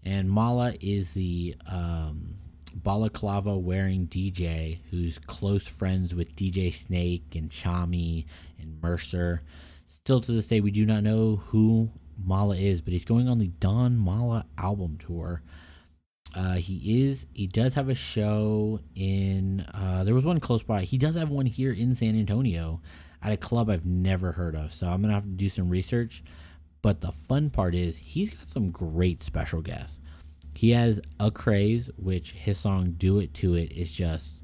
And 0.03 0.30
Malaa 0.30 0.73
is 0.82 1.13
the 1.13 1.55
um, 1.69 2.38
balaclava 2.73 3.55
wearing 3.55 4.07
DJ 4.07 4.80
who's 4.89 5.19
close 5.19 5.67
friends 5.67 6.15
with 6.15 6.36
DJ 6.36 6.73
Snake 6.73 7.36
and 7.36 7.51
Tchami 7.51 8.25
and 8.59 8.82
Mercer. 8.82 9.43
Still 9.88 10.19
to 10.21 10.32
this 10.32 10.47
day, 10.47 10.61
we 10.61 10.71
do 10.71 10.86
not 10.86 11.03
know 11.03 11.36
who 11.47 11.91
Malaa 12.25 12.55
is, 12.55 12.82
but 12.82 12.93
he's 12.93 13.05
going 13.05 13.28
on 13.28 13.38
the 13.38 13.49
Don 13.59 14.03
Malaa 14.03 14.43
album 14.57 14.97
tour. 14.97 15.43
Uh, 16.36 16.55
he 16.55 17.03
is. 17.07 17.25
He 17.34 17.47
does 17.47 17.73
have 17.75 17.89
a 17.89 17.95
show 17.95 18.80
in. 18.95 19.61
Uh, 19.73 20.03
there 20.03 20.13
was 20.13 20.25
one 20.25 20.39
close 20.39 20.63
by. 20.63 20.84
He 20.84 20.97
does 20.97 21.15
have 21.15 21.30
one 21.30 21.45
here 21.45 21.71
in 21.71 21.95
San 21.95 22.17
Antonio, 22.17 22.82
at 23.21 23.32
a 23.32 23.38
club 23.38 23.69
I've 23.69 23.86
never 23.86 24.32
heard 24.32 24.55
of. 24.55 24.73
So 24.73 24.88
I'm 24.88 25.01
gonna 25.01 25.13
have 25.13 25.23
to 25.23 25.30
do 25.30 25.49
some 25.49 25.69
research. 25.69 26.23
But 26.82 27.01
the 27.01 27.11
fun 27.11 27.49
part 27.49 27.75
is 27.75 27.97
he's 27.97 28.34
got 28.34 28.49
some 28.49 28.71
great 28.71 29.21
special 29.21 29.61
guests. 29.61 29.99
He 30.53 30.71
has 30.71 30.99
ACRAZE, 31.19 31.89
which 31.97 32.32
his 32.32 32.57
song 32.57 32.95
"Do 32.97 33.19
It 33.19 33.34
to 33.36 33.55
It" 33.55 33.71
is 33.71 33.91
just 33.91 34.36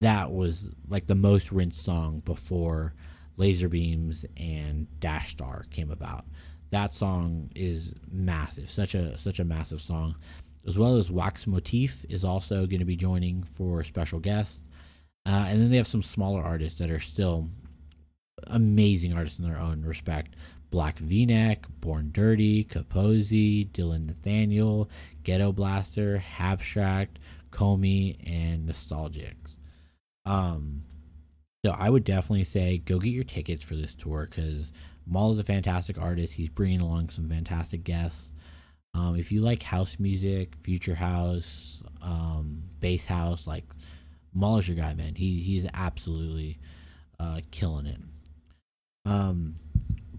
that 0.00 0.30
was 0.30 0.68
like 0.88 1.06
the 1.06 1.14
most 1.14 1.50
rinsed 1.52 1.84
song 1.84 2.20
before 2.24 2.94
Laser 3.36 3.68
Beams 3.68 4.24
and 4.36 4.86
Dash 5.00 5.30
Star 5.30 5.64
came 5.70 5.90
about. 5.90 6.24
That 6.70 6.94
song 6.94 7.50
is 7.54 7.94
massive, 8.10 8.70
such 8.70 8.94
a 8.94 9.16
such 9.16 9.40
a 9.40 9.44
massive 9.44 9.80
song. 9.80 10.16
As 10.66 10.76
well 10.76 10.96
as 10.96 11.10
Wax 11.10 11.46
Motif 11.46 12.04
is 12.08 12.24
also 12.24 12.66
going 12.66 12.80
to 12.80 12.84
be 12.84 12.96
joining 12.96 13.42
for 13.42 13.82
special 13.84 14.20
guests, 14.20 14.60
uh, 15.26 15.46
and 15.48 15.60
then 15.60 15.70
they 15.70 15.76
have 15.76 15.86
some 15.86 16.02
smaller 16.02 16.42
artists 16.42 16.78
that 16.78 16.90
are 16.90 17.00
still 17.00 17.48
amazing 18.46 19.14
artists 19.14 19.38
in 19.38 19.44
their 19.44 19.58
own 19.58 19.82
respect. 19.82 20.34
Black 20.70 20.98
V-Neck, 20.98 21.66
Born 21.80 22.10
Dirty, 22.12 22.64
Capozzi, 22.64 23.70
Dylan 23.70 24.06
Nathaniel, 24.06 24.90
Ghetto 25.22 25.50
Blaster, 25.50 26.22
Abstract, 26.38 27.18
Kohmi, 27.50 28.16
and 28.26 28.68
Nostalgix. 28.68 29.56
Um, 30.26 30.82
so 31.64 31.72
I 31.72 31.88
would 31.88 32.04
definitely 32.04 32.44
say 32.44 32.78
go 32.78 32.98
get 32.98 33.10
your 33.12 33.24
tickets 33.24 33.64
for 33.64 33.74
this 33.74 33.94
tour 33.94 34.28
because 34.30 34.72
Mal 35.06 35.32
is 35.32 35.38
a 35.38 35.44
fantastic 35.44 35.98
artist. 35.98 36.34
He's 36.34 36.50
bringing 36.50 36.80
along 36.80 37.08
some 37.08 37.28
fantastic 37.28 37.82
guests. 37.82 38.30
Um, 38.94 39.16
if 39.16 39.30
you 39.30 39.40
like 39.40 39.62
house 39.62 39.98
music, 39.98 40.54
future 40.62 40.94
house, 40.94 41.82
um, 42.02 42.62
bass 42.80 43.06
house, 43.06 43.46
like 43.46 43.64
Mal 44.34 44.58
is 44.58 44.68
your 44.68 44.76
guy, 44.76 44.94
man. 44.94 45.14
He 45.14 45.40
he's 45.40 45.66
absolutely 45.74 46.58
uh, 47.18 47.40
killing 47.50 47.86
it. 47.86 48.00
Um, 49.04 49.56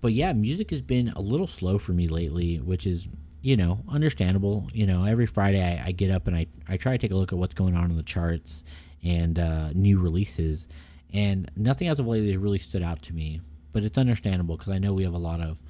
but 0.01 0.13
yeah, 0.13 0.33
music 0.33 0.71
has 0.71 0.81
been 0.81 1.09
a 1.09 1.21
little 1.21 1.47
slow 1.47 1.77
for 1.77 1.91
me 1.93 2.07
lately, 2.07 2.57
which 2.57 2.87
is 2.87 3.07
you 3.41 3.55
know 3.55 3.79
understandable. 3.87 4.67
You 4.73 4.85
know, 4.85 5.05
every 5.05 5.25
Friday 5.25 5.63
I, 5.63 5.87
I 5.87 5.91
get 5.91 6.11
up 6.11 6.27
and 6.27 6.35
I 6.35 6.47
I 6.67 6.77
try 6.77 6.93
to 6.93 6.97
take 6.97 7.11
a 7.11 7.15
look 7.15 7.31
at 7.33 7.39
what's 7.39 7.53
going 7.53 7.75
on 7.75 7.89
in 7.89 7.97
the 7.97 8.03
charts 8.03 8.63
and 9.03 9.39
uh, 9.39 9.69
new 9.73 9.99
releases, 9.99 10.67
and 11.13 11.49
nothing 11.55 11.87
as 11.87 11.99
of 11.99 12.07
lately 12.07 12.31
has 12.31 12.37
really 12.37 12.59
stood 12.59 12.83
out 12.83 13.01
to 13.03 13.13
me. 13.13 13.41
But 13.71 13.83
it's 13.83 13.97
understandable 13.97 14.57
because 14.57 14.73
I 14.73 14.79
know 14.79 14.93
we 14.93 15.03
have 15.03 15.13
a 15.13 15.19
lot 15.19 15.41
of 15.41 15.61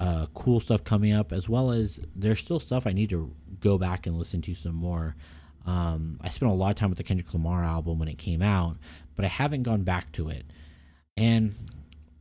uh, 0.00 0.26
cool 0.34 0.60
stuff 0.60 0.82
coming 0.84 1.12
up, 1.12 1.32
as 1.32 1.48
well 1.48 1.70
as 1.70 2.00
there's 2.14 2.40
still 2.40 2.58
stuff 2.58 2.86
I 2.86 2.92
need 2.92 3.10
to 3.10 3.34
go 3.60 3.78
back 3.78 4.06
and 4.06 4.18
listen 4.18 4.42
to 4.42 4.54
some 4.54 4.74
more. 4.74 5.14
Um, 5.64 6.18
I 6.20 6.28
spent 6.28 6.50
a 6.50 6.54
lot 6.54 6.70
of 6.70 6.76
time 6.76 6.88
with 6.90 6.98
the 6.98 7.04
Kendrick 7.04 7.32
Lamar 7.32 7.62
album 7.62 7.98
when 7.98 8.08
it 8.08 8.18
came 8.18 8.42
out, 8.42 8.78
but 9.14 9.24
I 9.24 9.28
haven't 9.28 9.62
gone 9.62 9.82
back 9.82 10.10
to 10.12 10.28
it. 10.28 10.44
And 11.16 11.54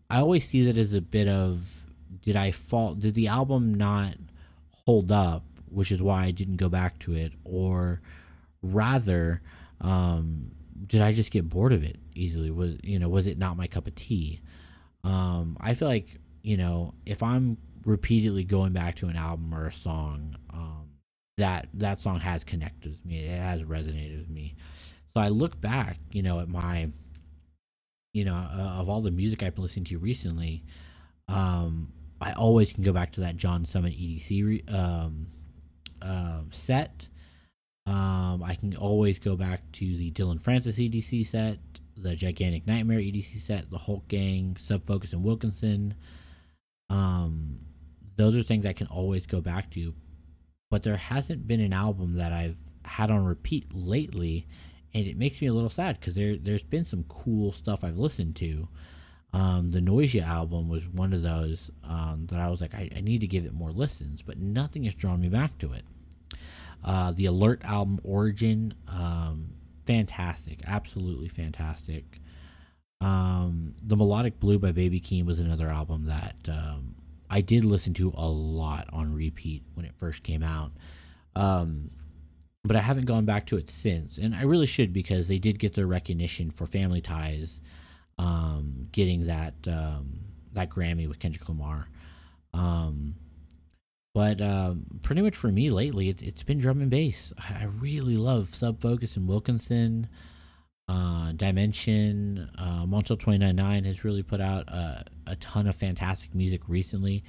I 0.10 0.20
always 0.20 0.48
see 0.48 0.66
that 0.66 0.78
as 0.78 0.94
a 0.94 1.02
bit 1.02 1.28
of 1.28 1.88
did 2.22 2.36
I 2.36 2.52
fall? 2.52 2.94
Did 2.94 3.16
the 3.16 3.28
album 3.28 3.74
not 3.74 4.16
hold 4.86 5.12
up, 5.12 5.44
which 5.70 5.92
is 5.92 6.02
why 6.02 6.26
I 6.26 6.32
didn't 6.32 6.58
go 6.58 6.70
back 6.70 7.00
to 7.00 7.14
it, 7.14 7.34
or 7.44 8.02
rather, 8.62 9.42
um, 9.80 10.52
did 10.86 11.02
I 11.02 11.12
just 11.12 11.32
get 11.32 11.50
bored 11.50 11.74
of 11.74 11.84
it 11.84 11.98
easily? 12.14 12.52
Was 12.52 12.76
you 12.84 13.00
know 13.00 13.10
was 13.10 13.28
it 13.28 13.38
not 13.38 13.58
my 13.58 13.68
cup 13.68 13.88
of 13.88 13.96
tea? 13.96 14.42
Um, 15.04 15.58
I 15.60 15.74
feel 15.74 15.88
like 15.88 16.20
you 16.42 16.58
know 16.58 16.94
if 17.06 17.24
I'm 17.24 17.58
repeatedly 17.86 18.44
going 18.44 18.74
back 18.74 18.96
to 18.96 19.08
an 19.08 19.16
album 19.16 19.54
or 19.54 19.68
a 19.68 19.72
song, 19.72 20.36
um, 20.54 20.90
that 21.38 21.68
that 21.74 22.00
song 22.02 22.20
has 22.20 22.44
connected 22.44 22.92
with 22.92 23.06
me. 23.06 23.26
It 23.26 23.40
has 23.40 23.64
resonated 23.64 24.20
with 24.20 24.30
me. 24.30 24.56
So 25.16 25.22
I 25.22 25.30
look 25.30 25.60
back, 25.60 25.98
you 26.12 26.22
know, 26.22 26.40
at 26.40 26.48
my, 26.48 26.90
you 28.14 28.24
know, 28.24 28.36
uh, 28.36 28.78
of 28.80 28.90
all 28.90 29.02
the 29.02 29.12
music 29.12 29.44
I've 29.44 29.56
been 29.56 29.64
listening 29.64 29.86
to 29.86 29.98
recently, 29.98 30.64
um, 31.28 31.92
I 32.22 32.34
always 32.34 32.72
can 32.72 32.84
go 32.84 32.94
back 32.94 33.12
to 33.14 33.22
that 33.22 33.36
John 33.36 33.66
Summit 33.66 33.94
EDC 33.94 34.46
re- 34.46 34.64
um, 34.74 35.28
uh, 36.02 36.42
set. 36.52 37.08
Um, 37.88 38.44
I 38.44 38.56
can 38.56 38.76
always 38.76 39.20
go 39.20 39.36
back 39.36 39.70
to 39.74 39.98
the 39.98 40.12
Dillon 40.12 40.38
Francis 40.38 40.78
EDC 40.78 41.28
set, 41.28 41.58
the 41.98 42.16
Gigantic 42.16 42.68
Nightmare 42.68 43.00
EDC 43.00 43.42
set, 43.42 43.70
the 43.70 43.80
Hulk 43.80 44.08
Gang, 44.08 44.56
Sub 44.60 44.84
Focus, 44.84 45.14
and 45.14 45.24
Wilkinson. 45.24 45.96
Um, 46.92 47.60
those 48.18 48.36
are 48.36 48.44
things 48.44 48.66
I 48.66 48.74
can 48.74 48.88
always 48.88 49.26
go 49.26 49.40
back 49.40 49.72
to, 49.72 49.96
but 50.70 50.84
there 50.84 50.98
hasn't 50.98 51.48
been 51.48 51.62
an 51.62 51.72
album 51.74 52.16
that 52.16 52.34
I've 52.34 52.58
had 52.84 53.10
on 53.10 53.26
repeat 53.26 53.74
lately, 53.74 54.46
and 54.94 55.08
it 55.08 55.18
makes 55.18 55.42
me 55.42 55.48
a 55.48 55.54
little 55.54 55.70
sad 55.70 56.00
because 56.00 56.16
there 56.16 56.36
there's 56.36 56.64
been 56.64 56.84
some 56.84 57.06
cool 57.06 57.54
stuff 57.54 57.84
I've 57.84 57.98
listened 57.98 58.36
to. 58.38 58.68
Um, 59.34 59.72
the 59.72 59.80
Noisia 59.80 60.24
album 60.24 60.68
was 60.68 60.86
one 60.90 61.14
of 61.14 61.22
those 61.22 61.72
um, 61.86 62.26
that 62.28 62.40
I 62.40 62.50
was 62.50 62.60
like, 62.60 62.76
I, 62.76 62.90
I, 62.94 63.00
need 63.00 63.22
to 63.22 63.28
give 63.28 63.46
it 63.46 63.54
more 63.54 63.72
listens, 63.72 64.22
but 64.22 64.38
nothing 64.38 64.84
has 64.84 64.94
drawn 64.94 65.22
me 65.22 65.30
back 65.30 65.58
to 65.60 65.72
it. 65.72 65.86
Uh, 66.84 67.14
the 67.14 67.28
Alert 67.28 67.62
album, 67.64 68.02
Origin, 68.04 68.74
um, 68.90 69.54
fantastic, 69.86 70.60
absolutely 70.68 71.30
fantastic. 71.30 72.21
Um, 73.02 73.74
the 73.84 73.96
Melodic 73.96 74.40
Blue 74.40 74.60
by 74.60 74.72
Baby 74.72 75.02
Keem 75.02 75.26
was 75.26 75.40
another 75.40 75.68
album 75.68 76.06
that 76.06 76.36
um, 76.48 76.96
I 77.30 77.42
did 77.42 77.66
listen 77.66 77.94
to 77.96 78.14
a 78.16 78.30
lot 78.30 78.88
on 78.94 79.14
repeat 79.14 79.64
when 79.74 79.86
it 79.86 79.94
first 79.98 80.24
came 80.24 80.44
out. 80.44 80.72
Um, 81.36 81.90
but 82.64 82.76
I 82.76 82.80
haven't 82.80 83.06
gone 83.06 83.26
back 83.26 83.48
to 83.48 83.58
it 83.58 83.70
since, 83.70 84.20
and 84.20 84.36
I 84.36 84.44
really 84.44 84.68
should 84.68 84.94
because 84.94 85.28
they 85.28 85.40
did 85.40 85.58
get 85.58 85.74
their 85.74 85.88
recognition 85.88 86.52
for 86.52 86.68
Family 86.68 87.02
Ties 87.02 87.60
um, 88.20 88.88
getting 88.92 89.26
that 89.26 89.56
um, 89.68 90.20
that 90.54 90.70
Grammy 90.70 91.08
with 91.08 91.18
Kendrick 91.20 91.48
Lamar. 91.50 91.90
Um, 92.54 93.16
but 94.14 94.42
um, 94.42 94.86
pretty 95.02 95.22
much 95.22 95.36
for 95.36 95.52
me 95.52 95.72
lately, 95.72 96.10
it's 96.10 96.22
it's 96.22 96.44
been 96.44 96.60
drum 96.60 96.82
and 96.82 96.92
bass. 96.92 97.34
I 97.40 97.66
really 97.80 98.18
love 98.18 98.54
Sub 98.54 98.80
Focus 98.80 99.18
and 99.18 99.28
Wilkinson. 99.28 100.08
Uh, 100.92 101.32
Dimension, 101.32 102.50
uh, 102.58 102.86
Montreal 102.86 103.16
299 103.16 103.86
has 103.86 104.04
really 104.04 104.24
put 104.24 104.42
out 104.42 104.68
a, 104.68 105.06
a 105.26 105.38
ton 105.38 105.66
of 105.68 105.76
fantastic 105.76 106.36
music 106.36 106.62
recently, 106.68 107.24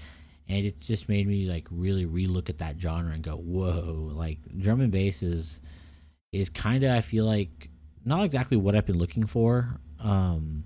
and 0.48 0.66
it 0.66 0.80
just 0.80 1.08
made 1.08 1.28
me 1.28 1.48
like 1.48 1.68
really 1.70 2.04
relook 2.04 2.48
at 2.48 2.58
that 2.58 2.80
genre 2.80 3.12
and 3.12 3.22
go, 3.22 3.36
whoa! 3.36 4.10
Like 4.12 4.38
drum 4.58 4.80
and 4.80 4.90
bass 4.90 5.22
is 5.22 5.60
is 6.32 6.48
kind 6.48 6.82
of 6.82 6.90
I 6.90 7.02
feel 7.02 7.24
like 7.24 7.70
not 8.04 8.24
exactly 8.24 8.56
what 8.56 8.74
I've 8.74 8.86
been 8.86 8.98
looking 8.98 9.26
for. 9.26 9.78
Um, 10.00 10.64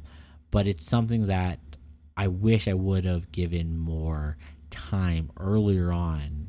but 0.50 0.66
it's 0.66 0.86
something 0.86 1.26
that 1.26 1.58
I 2.16 2.28
wish 2.28 2.66
I 2.66 2.72
would 2.72 3.04
have 3.04 3.30
given 3.30 3.76
more 3.76 4.38
time 4.70 5.30
earlier 5.38 5.92
on 5.92 6.46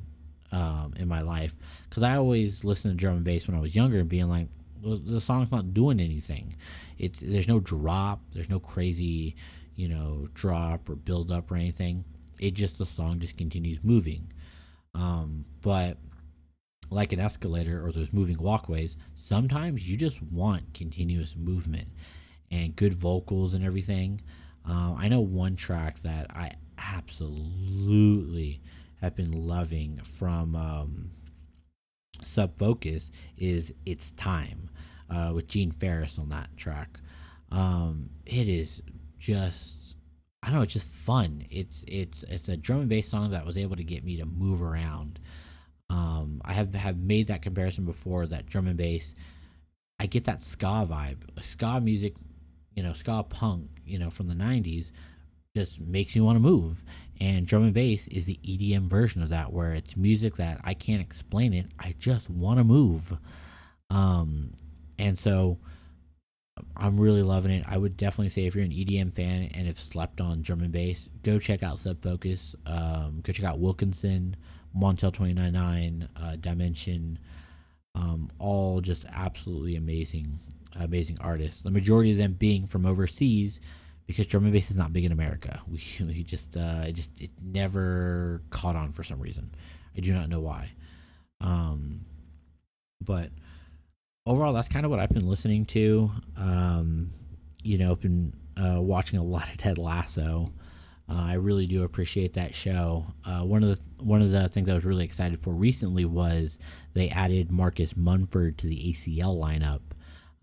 um, 0.53 0.93
in 0.95 1.09
my 1.09 1.23
life 1.23 1.53
because 1.89 2.03
I 2.03 2.15
always 2.15 2.63
listened 2.63 2.93
to 2.93 2.97
drum 2.97 3.17
and 3.17 3.25
bass 3.25 3.49
when 3.49 3.57
I 3.57 3.59
was 3.59 3.75
younger 3.75 3.99
and 3.99 4.07
being 4.07 4.29
like, 4.29 4.47
the 4.95 5.21
song's 5.21 5.51
not 5.51 5.73
doing 5.73 5.99
anything. 5.99 6.55
It's 6.97 7.19
there's 7.19 7.47
no 7.47 7.59
drop, 7.59 8.21
there's 8.33 8.49
no 8.49 8.59
crazy, 8.59 9.35
you 9.75 9.87
know, 9.87 10.27
drop 10.33 10.89
or 10.89 10.95
build 10.95 11.31
up 11.31 11.51
or 11.51 11.55
anything. 11.55 12.05
It 12.39 12.53
just 12.53 12.77
the 12.77 12.85
song 12.85 13.19
just 13.19 13.37
continues 13.37 13.83
moving. 13.83 14.31
Um, 14.93 15.45
but 15.61 15.97
like 16.89 17.11
an 17.11 17.19
escalator 17.19 17.85
or 17.85 17.91
those 17.91 18.13
moving 18.13 18.37
walkways, 18.37 18.97
sometimes 19.15 19.87
you 19.89 19.97
just 19.97 20.21
want 20.21 20.73
continuous 20.73 21.35
movement 21.35 21.89
and 22.49 22.75
good 22.75 22.93
vocals 22.93 23.53
and 23.53 23.63
everything. 23.63 24.21
Um, 24.65 24.95
I 24.97 25.07
know 25.07 25.19
one 25.19 25.55
track 25.55 26.01
that 26.01 26.27
I 26.31 26.51
absolutely 26.77 28.61
have 29.01 29.15
been 29.15 29.47
loving 29.47 29.99
from 30.03 30.55
um, 30.55 31.11
Sub 32.23 32.57
Focus 32.57 33.11
is 33.37 33.73
"It's 33.85 34.11
Time" 34.11 34.69
uh, 35.09 35.31
with 35.33 35.47
Gene 35.47 35.71
Farris 35.71 36.19
on 36.19 36.29
that 36.29 36.55
track. 36.57 36.99
Um, 37.51 38.09
it 38.25 38.49
is 38.49 38.81
just 39.19 39.95
I 40.43 40.47
don't 40.47 40.57
know, 40.57 40.61
it's 40.63 40.73
just 40.73 40.89
fun. 40.89 41.45
It's 41.49 41.83
it's 41.87 42.23
it's 42.23 42.49
a 42.49 42.57
drum 42.57 42.81
and 42.81 42.89
bass 42.89 43.09
song 43.09 43.31
that 43.31 43.45
was 43.45 43.57
able 43.57 43.75
to 43.75 43.83
get 43.83 44.03
me 44.03 44.17
to 44.17 44.25
move 44.25 44.61
around. 44.61 45.19
Um, 45.89 46.41
I 46.43 46.53
have 46.53 46.73
have 46.73 46.97
made 46.97 47.27
that 47.27 47.41
comparison 47.41 47.85
before. 47.85 48.27
That 48.27 48.45
drum 48.45 48.67
and 48.67 48.77
bass, 48.77 49.15
I 49.99 50.05
get 50.05 50.25
that 50.25 50.43
ska 50.43 50.87
vibe. 50.89 51.23
Ska 51.41 51.79
music 51.81 52.15
you 52.77 52.83
know, 52.83 52.93
ska 52.93 53.23
punk, 53.23 53.81
you 53.87 53.97
know, 53.97 54.11
from 54.11 54.27
the 54.27 54.35
90s 54.35 54.91
just 55.55 55.81
makes 55.81 56.15
me 56.15 56.21
want 56.21 56.35
to 56.35 56.39
move. 56.39 56.83
And 57.19 57.47
drum 57.47 57.63
and 57.63 57.73
bass 57.73 58.07
is 58.07 58.25
the 58.25 58.39
EDM 58.45 58.83
version 58.83 59.23
of 59.23 59.29
that, 59.29 59.51
where 59.51 59.73
it's 59.73 59.97
music 59.97 60.35
that 60.35 60.61
I 60.63 60.75
can't 60.75 61.01
explain 61.01 61.55
it. 61.55 61.65
I 61.79 61.95
just 61.97 62.29
want 62.29 62.59
to 62.59 62.63
move. 62.63 63.17
Um, 63.89 64.53
and 64.99 65.17
so 65.17 65.59
I'm 66.75 66.99
really 66.99 67.23
loving 67.23 67.51
it. 67.51 67.65
I 67.67 67.77
would 67.77 67.97
definitely 67.97 68.29
say 68.29 68.45
if 68.45 68.55
you're 68.55 68.65
an 68.65 68.71
EDM 68.71 69.13
fan 69.13 69.49
and 69.53 69.67
have 69.67 69.77
slept 69.77 70.21
on 70.21 70.43
and 70.61 70.71
bass, 70.71 71.09
go 71.21 71.39
check 71.39 71.63
out 71.63 71.79
Sub 71.79 72.01
Focus. 72.01 72.55
Um, 72.65 73.21
go 73.23 73.31
check 73.31 73.45
out 73.45 73.59
Wilkinson, 73.59 74.35
Montel 74.75 75.13
299, 75.13 76.09
uh, 76.15 76.35
Dimension. 76.37 77.19
Um, 77.95 78.29
all 78.39 78.81
just 78.81 79.05
absolutely 79.11 79.75
amazing 79.75 80.39
amazing 80.79 81.17
artists. 81.21 81.61
The 81.61 81.71
majority 81.71 82.11
of 82.11 82.17
them 82.17 82.33
being 82.33 82.67
from 82.67 82.85
overseas, 82.85 83.59
because 84.05 84.27
and 84.31 84.53
bass 84.53 84.69
is 84.69 84.77
not 84.77 84.93
big 84.93 85.05
in 85.05 85.11
America. 85.11 85.59
We, 85.67 85.81
we 86.05 86.23
just 86.23 86.55
uh, 86.55 86.83
it 86.87 86.93
just 86.93 87.19
it 87.21 87.31
never 87.43 88.41
caught 88.49 88.75
on 88.75 88.91
for 88.91 89.03
some 89.03 89.19
reason. 89.19 89.53
I 89.95 90.01
do 90.01 90.13
not 90.13 90.29
know 90.29 90.39
why. 90.39 90.71
Um, 91.41 92.05
but 93.01 93.31
overall, 94.27 94.53
that's 94.53 94.67
kind 94.67 94.85
of 94.85 94.91
what 94.91 94.99
I've 94.99 95.09
been 95.09 95.27
listening 95.27 95.65
to. 95.67 96.11
Um, 96.37 97.09
you 97.63 97.77
know, 97.77 97.95
been 97.95 98.33
uh, 98.55 98.81
watching 98.81 99.17
a 99.19 99.23
lot 99.23 99.49
of 99.49 99.57
Ted 99.57 99.77
Lasso. 99.77 100.51
Uh, 101.09 101.25
I 101.27 101.33
really 101.33 101.67
do 101.67 101.83
appreciate 101.83 102.33
that 102.33 102.53
show. 102.53 103.05
Uh, 103.25 103.39
one 103.39 103.63
of 103.63 103.69
the 103.69 104.03
one 104.03 104.21
of 104.21 104.29
the 104.29 104.49
things 104.49 104.69
I 104.69 104.73
was 104.73 104.85
really 104.85 105.05
excited 105.05 105.39
for 105.39 105.53
recently 105.53 106.05
was 106.05 106.59
they 106.93 107.09
added 107.09 107.51
Marcus 107.51 107.95
Mumford 107.95 108.57
to 108.59 108.67
the 108.67 108.91
ACL 108.91 109.39
lineup, 109.39 109.79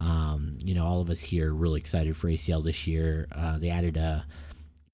um, 0.01 0.59
you 0.63 0.75
know, 0.75 0.85
all 0.85 1.01
of 1.01 1.11
us 1.11 1.21
here 1.21 1.51
are 1.51 1.55
really 1.55 1.81
excited 1.81 2.17
for 2.17 2.29
ACL 2.29 2.63
this 2.63 2.87
year. 2.87 3.27
Uh, 3.33 3.59
they 3.59 3.71
added 3.71 3.97
a 3.97 4.27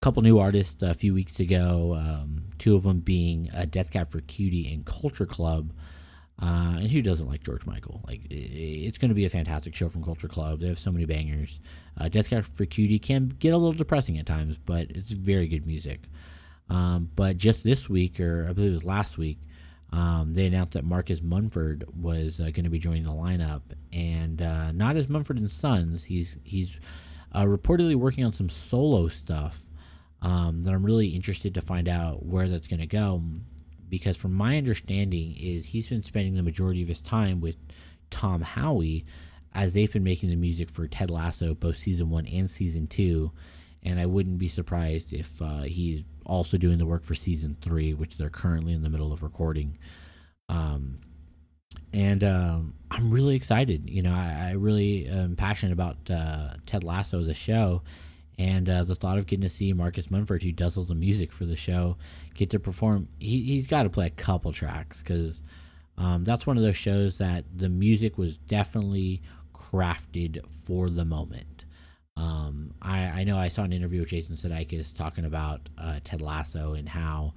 couple 0.00 0.22
new 0.22 0.38
artists 0.38 0.82
a 0.82 0.94
few 0.94 1.14
weeks 1.14 1.40
ago. 1.40 1.96
Um, 1.98 2.44
two 2.58 2.76
of 2.76 2.84
them 2.84 3.00
being 3.00 3.50
a 3.52 3.66
Death 3.66 3.90
Cab 3.90 4.10
for 4.10 4.20
Cutie 4.20 4.72
and 4.72 4.84
Culture 4.84 5.26
Club. 5.26 5.72
Uh, 6.42 6.76
and 6.78 6.90
who 6.90 7.02
doesn't 7.02 7.28
like 7.28 7.42
George 7.42 7.66
Michael? 7.66 8.00
Like, 8.06 8.22
it's 8.30 8.96
going 8.96 9.10
to 9.10 9.14
be 9.14 9.26
a 9.26 9.28
fantastic 9.28 9.74
show 9.74 9.88
from 9.90 10.02
Culture 10.02 10.28
Club. 10.28 10.60
They 10.60 10.68
have 10.68 10.78
so 10.78 10.90
many 10.90 11.04
bangers. 11.04 11.60
Uh, 11.98 12.08
Death 12.08 12.30
Cab 12.30 12.44
for 12.44 12.64
Cutie 12.64 12.98
can 12.98 13.28
get 13.28 13.52
a 13.52 13.58
little 13.58 13.74
depressing 13.74 14.18
at 14.18 14.24
times, 14.24 14.56
but 14.56 14.90
it's 14.90 15.12
very 15.12 15.48
good 15.48 15.66
music. 15.66 16.00
Um, 16.70 17.10
but 17.14 17.36
just 17.36 17.62
this 17.62 17.90
week, 17.90 18.20
or 18.20 18.46
I 18.48 18.52
believe 18.52 18.70
it 18.70 18.74
was 18.74 18.84
last 18.84 19.18
week, 19.18 19.38
um, 19.92 20.32
they 20.32 20.46
announced 20.46 20.74
that 20.74 20.84
Marcus 20.84 21.20
Mumford 21.20 21.84
was 22.00 22.40
uh, 22.40 22.44
going 22.44 22.64
to 22.64 22.70
be 22.70 22.78
joining 22.78 23.02
the 23.02 23.10
lineup, 23.10 23.62
and 23.92 24.40
uh, 24.40 24.72
not 24.72 24.96
as 24.96 25.08
Mumford 25.08 25.38
and 25.38 25.50
Sons. 25.50 26.04
He's 26.04 26.36
he's 26.44 26.78
uh, 27.32 27.42
reportedly 27.42 27.96
working 27.96 28.24
on 28.24 28.32
some 28.32 28.48
solo 28.48 29.08
stuff 29.08 29.66
um, 30.22 30.62
that 30.62 30.72
I'm 30.72 30.84
really 30.84 31.08
interested 31.08 31.54
to 31.54 31.60
find 31.60 31.88
out 31.88 32.24
where 32.24 32.48
that's 32.48 32.68
going 32.68 32.80
to 32.80 32.86
go. 32.86 33.22
Because 33.90 34.16
from 34.16 34.32
my 34.32 34.56
understanding, 34.56 35.36
is 35.38 35.66
he's 35.66 35.88
been 35.88 36.02
spending 36.02 36.34
the 36.36 36.42
majority 36.42 36.80
of 36.80 36.88
his 36.88 37.02
time 37.02 37.40
with 37.40 37.56
Tom 38.08 38.40
Howe, 38.40 38.82
as 39.52 39.74
they've 39.74 39.92
been 39.92 40.04
making 40.04 40.30
the 40.30 40.36
music 40.36 40.70
for 40.70 40.86
Ted 40.86 41.10
Lasso, 41.10 41.54
both 41.54 41.76
season 41.76 42.08
one 42.08 42.26
and 42.26 42.48
season 42.48 42.86
two. 42.86 43.32
And 43.82 43.98
I 43.98 44.06
wouldn't 44.06 44.38
be 44.38 44.48
surprised 44.48 45.12
if 45.12 45.42
uh, 45.42 45.62
he's 45.62 46.04
also 46.24 46.56
doing 46.56 46.78
the 46.78 46.86
work 46.86 47.02
for 47.02 47.14
season 47.14 47.56
three, 47.60 47.92
which 47.94 48.16
they're 48.16 48.30
currently 48.30 48.72
in 48.72 48.82
the 48.82 48.90
middle 48.90 49.12
of 49.12 49.22
recording. 49.22 49.76
Um, 50.48 51.00
and 51.92 52.22
um, 52.22 52.74
I'm 52.90 53.10
really 53.10 53.34
excited. 53.36 53.88
You 53.88 54.02
know, 54.02 54.12
I, 54.12 54.50
I 54.50 54.52
really 54.52 55.06
am 55.06 55.34
passionate 55.36 55.72
about 55.72 56.10
uh, 56.10 56.54
Ted 56.66 56.84
Lasso 56.84 57.18
as 57.20 57.28
a 57.28 57.34
show, 57.34 57.82
and 58.38 58.68
uh, 58.68 58.84
the 58.84 58.94
thought 58.94 59.18
of 59.18 59.26
getting 59.26 59.42
to 59.42 59.48
see 59.48 59.72
Marcus 59.72 60.10
Mumford, 60.10 60.42
who 60.42 60.52
does 60.52 60.76
all 60.76 60.84
the 60.84 60.94
music 60.94 61.32
for 61.32 61.44
the 61.44 61.56
show, 61.56 61.96
get 62.34 62.50
to 62.50 62.58
perform. 62.58 63.08
He, 63.18 63.42
he's 63.42 63.66
got 63.66 63.82
to 63.82 63.90
play 63.90 64.06
a 64.06 64.10
couple 64.10 64.52
tracks 64.52 65.00
because 65.00 65.42
um, 65.98 66.24
that's 66.24 66.46
one 66.46 66.56
of 66.56 66.62
those 66.62 66.76
shows 66.76 67.18
that 67.18 67.44
the 67.54 67.68
music 67.68 68.16
was 68.16 68.38
definitely 68.38 69.22
crafted 69.54 70.40
for 70.64 70.88
the 70.88 71.04
moment. 71.04 71.64
Um, 72.16 72.74
I, 72.82 73.00
I 73.04 73.24
know 73.24 73.38
I 73.38 73.48
saw 73.48 73.62
an 73.62 73.72
interview 73.72 74.00
with 74.00 74.10
Jason 74.10 74.36
Sudeikis 74.36 74.94
talking 74.94 75.24
about 75.24 75.68
uh, 75.78 76.00
Ted 76.02 76.20
Lasso 76.20 76.74
and 76.74 76.88
how 76.88 77.34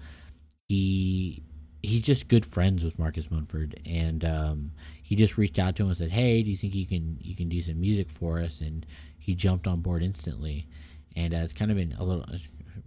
he 0.68 1.44
he's 1.84 2.02
just 2.02 2.30
good 2.30 2.46
friends 2.46 2.84
with 2.84 2.98
Marcus 2.98 3.30
Mumford, 3.30 3.80
and 3.86 4.24
um, 4.24 4.72
he 5.04 5.16
just 5.16 5.38
reached 5.38 5.60
out 5.60 5.76
to 5.76 5.84
him 5.84 5.90
and 5.90 5.98
said, 5.98 6.12
"Hey, 6.12 6.42
do 6.42 6.50
you 6.50 6.58
think 6.58 6.74
you 6.74 6.88
can 6.88 7.18
you 7.22 7.36
can 7.36 7.50
do 7.50 7.62
some 7.62 7.80
music 7.80 8.10
for 8.10 8.40
us?" 8.40 8.62
And 8.62 8.86
he 9.20 9.36
jumped 9.36 9.68
on 9.68 9.82
board 9.82 10.02
instantly, 10.02 10.68
and 11.16 11.34
uh, 11.34 11.38
it's 11.38 11.54
kind 11.54 11.70
of 11.70 11.78
been 11.78 11.94
a 12.00 12.04
little, 12.04 12.26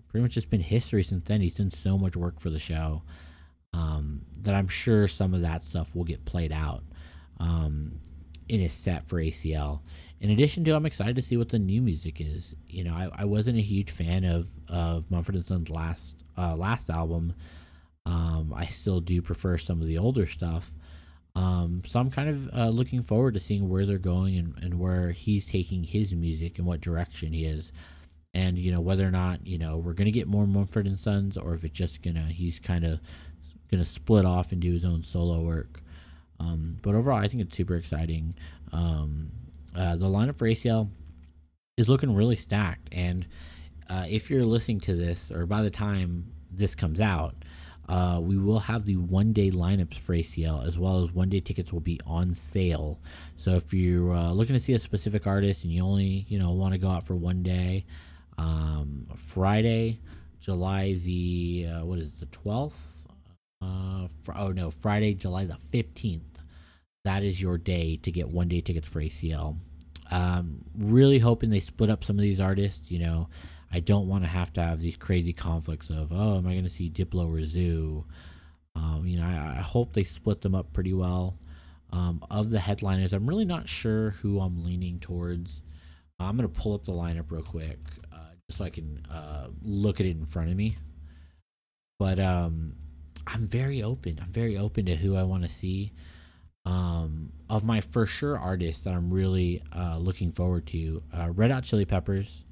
pretty 0.09 0.23
much 0.23 0.33
just 0.33 0.51
been 0.51 0.61
history 0.61 1.03
since 1.05 1.25
then. 1.25 1.43
He's 1.43 1.57
done 1.57 1.71
so 1.71 1.97
much 1.99 2.17
work 2.17 2.41
for 2.41 2.51
the 2.51 2.59
show 2.59 3.03
um, 3.75 4.23
that 4.41 4.55
I'm 4.55 4.69
sure 4.69 5.07
some 5.07 5.35
of 5.35 5.43
that 5.43 5.63
stuff 5.63 5.95
will 5.95 6.05
get 6.05 6.25
played 6.25 6.53
out 6.53 6.83
um, 7.39 8.01
in 8.49 8.61
his 8.61 8.73
set 8.73 9.07
for 9.07 9.17
ACL. 9.21 9.81
In 10.19 10.31
addition 10.31 10.65
to, 10.65 10.75
I'm 10.75 10.87
excited 10.87 11.17
to 11.17 11.23
see 11.23 11.37
what 11.37 11.51
the 11.51 11.59
new 11.59 11.83
music 11.83 12.23
is. 12.23 12.55
You 12.67 12.85
know, 12.85 12.95
I, 12.95 13.11
I 13.15 13.25
wasn't 13.27 13.59
a 13.59 13.63
huge 13.63 13.91
fan 13.91 14.25
of 14.25 14.49
of 14.69 15.11
Mumford 15.11 15.35
and 15.35 15.47
Sons' 15.47 15.69
last 15.69 16.25
uh, 16.39 16.57
last 16.57 16.89
album. 16.89 17.35
Um, 18.07 18.55
I 18.57 18.67
still 18.67 19.01
do 19.01 19.21
prefer 19.21 19.59
some 19.59 19.83
of 19.83 19.87
the 19.87 19.99
older 19.99 20.27
stuff. 20.27 20.71
Um, 21.35 21.83
so 21.85 22.01
I'm 22.01 22.11
kind 22.11 22.31
of 22.31 22.57
uh, 22.57 22.69
looking 22.69 23.03
forward 23.03 23.35
to 23.35 23.41
seeing 23.41 23.69
where 23.69 23.85
they're 23.85 23.99
going 23.99 24.39
and, 24.39 24.55
and 24.63 24.79
where 24.81 25.11
he's 25.11 25.45
taking 25.45 25.83
his 25.83 26.15
music 26.15 26.59
and 26.59 26.67
what 26.67 26.81
direction 26.81 27.33
he 27.33 27.45
is. 27.45 27.73
And, 28.33 28.59
you 28.59 28.73
know, 28.73 28.81
whether 28.81 29.07
or 29.07 29.11
not, 29.11 29.47
you 29.47 29.59
know, 29.59 29.77
we're 29.77 29.93
going 29.93 30.07
to 30.07 30.13
get 30.13 30.29
more 30.29 30.47
Mumford 30.47 30.87
and 30.87 30.99
Sons 30.99 31.37
or 31.37 31.55
if 31.55 31.65
it's 31.65 31.77
just 31.77 32.03
going 32.03 32.15
to, 32.15 32.23
he's 32.23 32.59
kind 32.59 32.85
of 32.85 33.01
going 33.71 33.83
to 33.83 33.89
split 33.89 34.25
off 34.25 34.53
and 34.53 34.63
do 34.63 34.73
his 34.73 34.85
own 34.85 35.03
solo 35.03 35.41
work. 35.41 35.83
Um, 36.39 36.79
but 36.83 36.95
overall, 36.95 37.19
I 37.19 37.29
think 37.29 37.43
it's 37.43 37.57
super 37.57 37.77
exciting. 37.77 38.35
Um, 38.73 39.31
uh, 39.75 39.97
the 39.97 40.07
lineup 40.07 40.37
for 40.37 40.47
ACL 40.47 40.89
is 41.77 41.89
looking 41.89 42.15
really 42.15 42.37
stacked. 42.37 42.89
And 42.93 43.27
uh, 43.91 44.05
if 44.09 44.31
you're 44.31 44.45
listening 44.45 44.81
to 44.81 44.95
this, 44.95 45.31
or 45.31 45.47
by 45.47 45.63
the 45.63 45.71
time 45.71 46.33
this 46.51 46.75
comes 46.75 47.01
out, 47.01 47.35
uh, 47.89 48.19
we 48.21 48.37
will 48.37 48.59
have 48.59 48.85
the 48.85 48.97
one 48.97 49.33
day 49.33 49.51
lineups 49.51 49.99
for 49.99 50.15
ACL 50.15 50.67
as 50.67 50.79
well 50.79 51.03
as 51.03 51.13
one 51.13 51.29
day 51.29 51.41
tickets 51.41 51.73
will 51.73 51.81
be 51.81 52.01
on 52.07 52.35
sale. 52.35 53.01
So 53.37 53.53
if 53.53 53.73
you're 53.73 54.13
uh, 54.13 54.33
looking 54.33 54.55
to 54.55 54.61
see 54.61 54.73
a 54.73 54.79
specific 54.79 55.27
artist 55.27 55.65
and 55.65 55.73
you 55.73 55.85
only 55.85 56.27
you 56.29 56.39
know 56.39 56.53
want 56.53 56.73
to 56.73 56.79
go 56.79 56.89
out 56.89 57.05
for 57.05 57.15
one 57.15 57.43
day, 57.43 57.87
um, 58.39 59.07
Friday, 59.17 60.01
July 60.41 60.95
the 60.95 61.69
uh, 61.71 61.85
what 61.85 61.99
is 61.99 62.09
it, 62.09 62.19
the 62.19 62.27
twelfth? 62.27 63.05
Uh, 63.63 64.09
fr- 64.23 64.33
oh 64.37 64.49
no, 64.49 64.71
Friday, 64.71 65.15
July 65.15 65.45
the 65.45 65.57
fifteenth. 65.71 66.25
That 67.05 67.23
is 67.23 67.41
your 67.41 67.57
day 67.57 67.97
to 68.03 68.11
get 68.11 68.29
one 68.29 68.49
day 68.49 68.61
tickets 68.61 68.89
for 68.89 69.01
ACL. 69.01 69.57
Um, 70.11 70.65
really 70.77 71.21
hoping 71.21 71.51
they 71.51 71.61
split 71.61 71.91
up 71.91 72.03
some 72.03 72.17
of 72.17 72.23
these 72.23 72.41
artists. 72.41 72.91
You 72.91 72.99
know, 72.99 73.29
I 73.73 73.81
don't 73.81 74.09
want 74.09 74.25
to 74.25 74.29
have 74.29 74.53
to 74.55 74.63
have 74.63 74.81
these 74.81 74.97
crazy 74.97 75.33
conflicts 75.33 75.91
of 75.91 76.13
oh, 76.13 76.39
am 76.39 76.47
I 76.47 76.53
going 76.53 76.65
to 76.65 76.71
see 76.71 76.91
Diplo 76.91 77.29
or 77.29 77.41
Zhu? 77.41 78.05
Um, 78.75 79.07
you 79.07 79.19
know, 79.19 79.27
I, 79.27 79.57
I, 79.59 79.63
hope 79.63 79.95
they 79.95 80.05
split 80.05 80.43
them 80.43 80.55
up 80.55 80.73
pretty 80.75 80.93
well. 80.93 81.39
Um, 81.93 82.23
of 82.31 82.51
the 82.51 82.59
headliners, 82.59 83.15
I'm 83.15 83.27
really 83.27 83.47
not 83.47 83.69
sure 83.69 84.11
who 84.11 84.39
I'm 84.41 84.65
leaning 84.65 84.99
towards. 84.99 85.63
I'm 86.21 86.37
going 86.37 86.49
to 86.51 86.61
pull 86.61 86.75
up 86.75 86.85
the 86.85 86.93
lineup 86.93 87.31
real 87.31 87.43
quick 87.43 87.79
uh, 88.13 88.35
just 88.47 88.59
so 88.59 88.65
I 88.65 88.71
can 88.71 89.07
uh, 89.11 89.49
look 89.63 89.99
at 90.01 90.07
it 90.07 90.17
in 90.17 90.27
front 90.27 90.51
of 90.51 90.57
me. 90.57 90.77
But 91.99 92.19
um, 92.19 92.75
I'm 93.27 93.47
very 93.47 93.83
open. 93.83 94.19
I'm 94.21 94.31
very 94.31 94.59
open 94.59 94.87
to 94.87 94.97
who 94.97 95.17
I 95.17 95.23
want 95.23 95.43
to 95.45 95.49
see. 95.49 95.93
Um, 96.67 97.33
of 97.49 97.65
my 97.65 97.81
for 97.81 98.07
sure 98.07 98.37
artists 98.37 98.85
that 98.85 98.95
I'm 98.95 99.13
really 99.13 99.63
uh, 99.75 99.99
looking 99.99 100.33
forward 100.33 100.67
to, 100.69 101.03
uh, 101.17 101.31
Red 101.31 101.53
Hot 101.53 101.63
Chili 101.63 101.85
Peppers. 101.85 102.45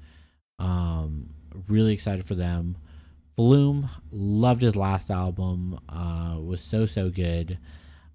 Um, 0.59 1.29
really 1.67 1.93
excited 1.93 2.25
for 2.25 2.35
them. 2.35 2.77
Flume 3.35 3.89
loved 4.11 4.61
his 4.61 4.75
last 4.75 5.11
album. 5.11 5.79
Uh, 5.89 6.37
was 6.39 6.61
so 6.61 6.85
so 6.85 7.09
good. 7.09 7.57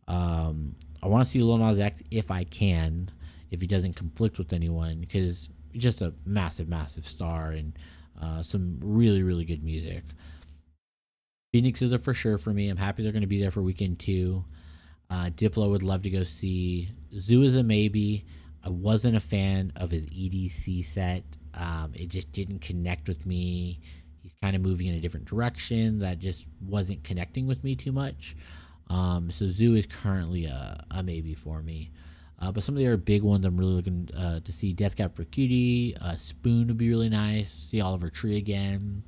Um, 0.09 0.75
I 1.03 1.09
want 1.09 1.25
to 1.25 1.31
see 1.31 1.43
Lil 1.43 1.59
Nas 1.59 1.79
X 1.79 2.03
if 2.11 2.31
I 2.31 2.45
can, 2.45 3.11
if 3.51 3.61
he 3.61 3.67
doesn't 3.67 3.97
conflict 3.97 4.39
with 4.39 4.53
anyone, 4.53 5.01
because 5.01 5.49
just 5.77 6.01
a 6.01 6.15
massive 6.25 6.69
massive 6.69 7.05
star 7.05 7.51
and 7.51 7.79
uh, 8.21 8.43
some 8.43 8.79
really 8.83 9.23
really 9.23 9.45
good 9.45 9.63
music. 9.63 10.05
Phoenix 11.53 11.83
is 11.83 11.93
a 11.93 11.99
for 11.99 12.15
sure 12.15 12.39
for 12.39 12.53
me. 12.53 12.69
I'm 12.69 12.77
happy 12.77 13.03
they're 13.03 13.13
going 13.13 13.23
to 13.23 13.29
be 13.29 13.41
there 13.41 13.51
for 13.51 13.63
weekend 13.63 13.99
two. 13.99 14.45
Uh, 15.11 15.31
Diplo 15.35 15.69
would 15.71 15.83
love 15.83 16.03
to 16.03 16.11
go 16.11 16.23
see. 16.23 16.91
Zhu 17.13 17.45
is 17.45 17.57
a 17.57 17.63
maybe. 17.63 18.25
I 18.65 18.69
wasn't 18.69 19.17
a 19.17 19.21
fan 19.21 19.73
of 19.75 19.91
his 19.91 20.07
EDC 20.07 20.85
set. 20.85 21.25
Um, 21.55 21.93
it 21.95 22.09
just 22.09 22.33
didn't 22.33 22.61
connect 22.61 23.09
with 23.09 23.27
me. 23.27 23.81
He's 24.23 24.35
kind 24.43 24.55
of 24.55 24.63
moving 24.63 24.87
in 24.87 24.95
a 24.95 25.01
different 25.01 25.27
direction 25.27 25.99
that 26.01 26.19
just 26.19 26.47
wasn't 26.61 27.05
connecting 27.05 27.47
with 27.47 27.65
me 27.65 27.75
too 27.75 27.93
much. 27.93 28.37
Um, 28.89 29.31
so 29.31 29.47
Zhu 29.47 29.79
is 29.79 29.87
currently 29.87 30.47
a, 30.47 30.85
a 30.91 31.03
maybe 31.03 31.35
for 31.35 31.63
me. 31.63 31.91
Uh, 32.39 32.51
but 32.51 32.63
some 32.63 32.75
of 32.75 32.79
the 32.79 32.87
other 32.87 32.97
big 32.97 33.23
ones 33.23 33.45
I'm 33.45 33.57
really 33.57 33.75
looking 33.75 34.09
uh, 34.17 34.41
to 34.41 34.53
see 34.53 34.73
Death 34.73 34.97
Cab 34.97 35.15
for 35.15 35.25
Cutie, 35.25 35.95
uh, 36.01 36.17
Spoon 36.17 36.69
would 36.69 36.79
be 36.79 36.89
really 36.89 37.11
nice. 37.11 37.53
See 37.53 37.81
Oliver 37.81 38.09
Tree 38.09 38.39
again. 38.39 39.03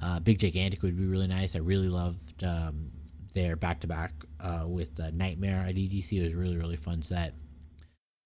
Uh, 0.00 0.20
Big 0.20 0.38
Gigantic 0.38 0.82
would 0.82 0.96
be 0.96 1.04
really 1.04 1.26
nice. 1.26 1.56
I 1.56 1.58
really 1.58 1.88
loved 1.88 2.44
um, 2.44 2.90
their 3.34 3.56
back 3.56 3.80
to 3.80 3.86
back 3.86 4.12
with 4.66 4.98
uh, 5.00 5.10
Nightmare 5.12 5.66
at 5.68 5.74
EDC. 5.74 6.12
It 6.12 6.24
was 6.24 6.34
really 6.34 6.56
really 6.56 6.76
fun 6.76 7.02
set. 7.02 7.34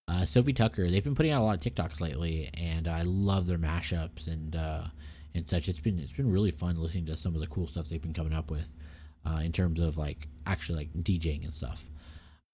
Uh, 0.06 0.24
Sofi 0.24 0.52
Tukker, 0.52 0.90
they've 0.90 1.02
been 1.02 1.14
putting 1.14 1.32
out 1.32 1.40
a 1.40 1.44
lot 1.44 1.54
of 1.66 1.74
TikToks 1.74 2.00
lately, 2.00 2.50
and 2.54 2.86
I 2.86 3.02
love 3.02 3.46
their 3.46 3.58
mashups 3.58 4.26
and 4.26 4.54
uh, 4.54 4.84
and 5.34 5.48
such. 5.48 5.68
It's 5.68 5.80
been 5.80 5.98
it's 5.98 6.12
been 6.12 6.30
really 6.30 6.50
fun 6.50 6.76
listening 6.76 7.06
to 7.06 7.16
some 7.16 7.34
of 7.34 7.40
the 7.40 7.46
cool 7.46 7.66
stuff 7.66 7.88
they've 7.88 8.02
been 8.02 8.12
coming 8.12 8.34
up 8.34 8.50
with 8.50 8.70
uh, 9.24 9.40
in 9.42 9.50
terms 9.50 9.80
of 9.80 9.96
like 9.96 10.28
actually 10.46 10.78
like 10.78 10.92
DJing 10.92 11.44
and 11.44 11.54
stuff. 11.54 11.88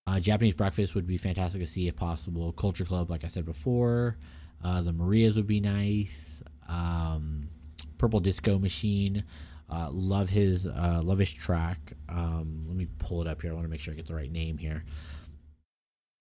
Uh, 0.06 0.20
Japanese 0.20 0.54
breakfast 0.54 0.94
would 0.94 1.06
be 1.06 1.16
fantastic 1.16 1.60
to 1.60 1.66
see 1.66 1.88
if 1.88 1.96
possible. 1.96 2.52
Culture 2.52 2.84
Club, 2.84 3.10
like 3.10 3.24
I 3.24 3.28
said 3.28 3.44
before, 3.44 4.16
uh, 4.62 4.80
the 4.82 4.92
Marias 4.92 5.34
would 5.34 5.46
be 5.46 5.60
nice. 5.60 6.42
Um, 6.68 7.48
Purple 7.98 8.20
Disco 8.20 8.60
Machine, 8.60 9.24
uh, 9.68 9.88
love 9.90 10.28
his 10.28 10.66
love 10.66 11.18
his 11.18 11.32
track. 11.32 11.94
Um, 12.08 12.64
let 12.68 12.76
me 12.76 12.86
pull 13.00 13.20
it 13.20 13.26
up 13.26 13.42
here. 13.42 13.50
I 13.50 13.54
want 13.54 13.66
to 13.66 13.70
make 13.70 13.80
sure 13.80 13.92
I 13.92 13.96
get 13.96 14.06
the 14.06 14.14
right 14.14 14.30
name 14.30 14.56
here. 14.56 14.84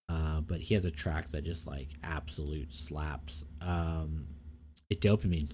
Uh, 0.09 0.41
but 0.41 0.59
he 0.59 0.73
has 0.73 0.85
a 0.85 0.91
track 0.91 1.29
that 1.29 1.43
just 1.43 1.67
like 1.67 1.89
absolute 2.03 2.73
slaps. 2.73 3.45
Um, 3.61 4.25
it 4.89 5.01
dopamine, 5.01 5.51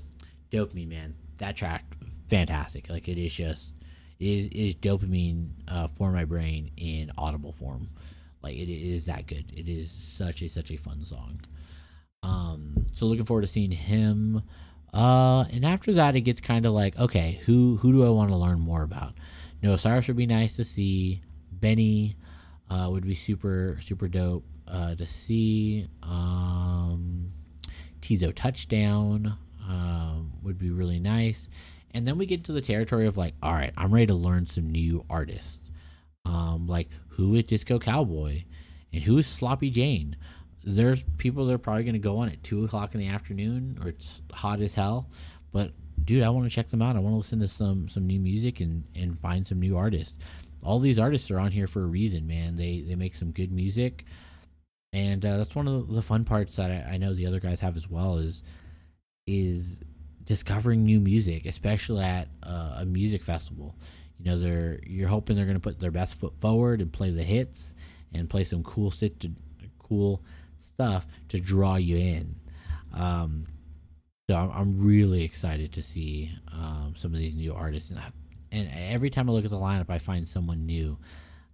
dopamine, 0.49 0.89
man. 0.89 1.15
That 1.37 1.57
track, 1.57 1.83
fantastic. 2.29 2.89
Like 2.89 3.09
it 3.09 3.17
is 3.17 3.33
just 3.33 3.73
is, 4.17 4.47
is 4.47 4.75
dopamine 4.75 5.49
uh, 5.67 5.87
for 5.87 6.11
my 6.11 6.23
brain 6.23 6.71
in 6.77 7.11
audible 7.17 7.51
form. 7.51 7.89
Like 8.41 8.55
it 8.55 8.69
is 8.69 9.05
that 9.07 9.27
good. 9.27 9.51
It 9.53 9.67
is 9.67 9.91
such 9.91 10.41
a 10.41 10.47
such 10.47 10.71
a 10.71 10.77
fun 10.77 11.03
song. 11.03 11.41
Um, 12.23 12.85
so 12.93 13.07
looking 13.07 13.25
forward 13.25 13.41
to 13.41 13.47
seeing 13.47 13.71
him. 13.71 14.41
Uh, 14.93 15.43
and 15.51 15.65
after 15.65 15.91
that, 15.93 16.15
it 16.15 16.21
gets 16.21 16.39
kind 16.39 16.65
of 16.65 16.71
like, 16.71 16.97
okay, 16.97 17.41
who 17.45 17.75
who 17.77 17.91
do 17.91 18.05
I 18.05 18.09
want 18.09 18.31
to 18.31 18.37
learn 18.37 18.61
more 18.61 18.83
about? 18.83 19.15
Noah 19.61 19.77
Cyrus 19.77 20.07
would 20.07 20.15
be 20.15 20.25
nice 20.27 20.55
to 20.55 20.63
see. 20.63 21.23
BENEE, 21.59 22.15
uh, 22.70 22.88
would 22.91 23.05
be 23.05 23.16
super 23.16 23.80
super 23.82 24.07
dope 24.07 24.45
uh, 24.68 24.95
to 24.95 25.05
see. 25.05 25.88
Um, 26.03 27.30
Teezo 28.01 28.34
touchdown 28.34 29.36
um, 29.68 30.34
would 30.43 30.59
be 30.59 30.70
really 30.70 30.99
nice, 30.99 31.49
and 31.91 32.05
then 32.05 32.18
we 32.18 32.26
get 32.26 32.39
into 32.39 32.51
the 32.51 32.61
territory 32.61 33.07
of 33.07 33.18
like, 33.18 33.34
all 33.41 33.53
right, 33.53 33.74
I'm 33.76 33.93
ready 33.93 34.07
to 34.07 34.13
learn 34.13 34.45
some 34.45 34.70
new 34.70 35.05
artists. 35.09 35.59
Um, 36.26 36.68
like 36.68 36.89
who 37.09 37.36
is 37.36 37.45
Disco 37.45 37.80
Cowboy, 37.80 38.43
and 38.93 39.03
who 39.03 39.18
is 39.18 39.28
Sloppy 39.28 39.70
Jane. 39.70 40.16
There's 40.63 41.03
people 41.18 41.45
that 41.45 41.53
are 41.53 41.59
probably 41.59 41.84
going 41.84 41.93
to 41.93 41.99
go 41.99 42.18
on 42.18 42.30
at 42.30 42.43
two 42.43 42.66
o'clock 42.66 42.95
in 42.95 42.99
the 42.99 43.07
afternoon, 43.07 43.80
or 43.82 43.89
it's 43.89 44.22
hot 44.32 44.61
as 44.61 44.74
hell. 44.74 45.09
But 45.51 45.72
dude, 46.03 46.24
I 46.24 46.30
want 46.30 46.49
to 46.49 46.53
check 46.53 46.70
them 46.70 46.82
out. 46.82 46.95
I 46.95 46.99
want 46.99 47.13
to 47.13 47.18
listen 47.18 47.39
to 47.39 47.47
some 47.47 47.88
some 47.88 48.07
new 48.07 48.20
music 48.20 48.59
and 48.59 48.84
and 48.95 49.18
find 49.20 49.45
some 49.45 49.59
new 49.59 49.78
artists 49.78 50.18
all 50.66 50.80
these 50.80 50.99
artists 50.99 51.30
are 51.30 51.39
on 51.39 51.51
here 51.51 51.68
for 51.68 51.84
a 51.84 51.88
reason, 51.88 52.28
man. 52.28 52.55
They 52.55 52.82
they 52.82 52.95
make 52.95 53.16
some 53.16 53.32
good 53.32 53.51
music, 53.51 54.05
and 54.91 55.24
uh, 55.24 55.38
that's 55.38 55.55
one 55.55 55.68
of 55.68 55.93
the 55.93 56.01
fun 56.01 56.26
parts 56.26 56.55
that 56.55 56.72
I, 56.72 56.93
I, 56.93 56.97
know 56.97 57.13
the 57.13 57.28
other 57.28 57.39
guys 57.39 57.59
have 57.59 57.78
as 57.78 57.89
well. 57.89 58.18
Is 58.18 58.41
is 59.28 59.80
discovering 60.24 60.84
new 60.84 60.99
music, 60.99 61.45
especially 61.45 62.03
at 62.03 62.28
uh, 62.43 62.78
a 62.80 62.86
music 62.86 63.24
festival. 63.24 63.76
You 64.20 64.32
know, 64.32 64.39
they're 64.39 64.80
you're 64.86 65.07
hoping 65.07 65.36
they're 65.36 65.45
going 65.45 65.57
to 65.57 65.61
put 65.61 65.80
their 65.80 65.91
best 65.91 66.20
foot 66.20 66.39
forward 66.39 66.82
and 66.82 66.91
play 66.91 67.11
the 67.11 67.24
hits 67.24 67.76
and 68.13 68.30
play 68.30 68.43
some 68.43 68.63
cool 68.63 68.89
shit 68.89 69.20
to, 69.20 69.32
cool 69.78 70.24
stuff 70.59 71.07
to 71.30 71.39
draw 71.39 71.76
you 71.76 71.97
in. 71.97 72.36
Um, 72.93 73.45
so 74.30 74.36
I'm, 74.36 74.49
I'm 74.51 74.86
really 74.86 75.24
excited 75.24 75.74
to 75.74 75.84
see 75.84 76.32
um, 76.51 76.93
some 76.97 77.13
of 77.13 77.20
these 77.20 77.36
new 77.36 77.53
artists, 77.53 77.91
and, 77.91 77.99
I, 77.99 78.05
and 78.51 78.69
every 78.73 79.09
time 79.09 79.29
I 79.29 79.33
look 79.33 79.45
at 79.45 79.51
the 79.51 79.57
lineup, 79.57 79.89
I 79.89 79.99
find 79.99 80.27
someone 80.27 80.65
new. 80.65 80.97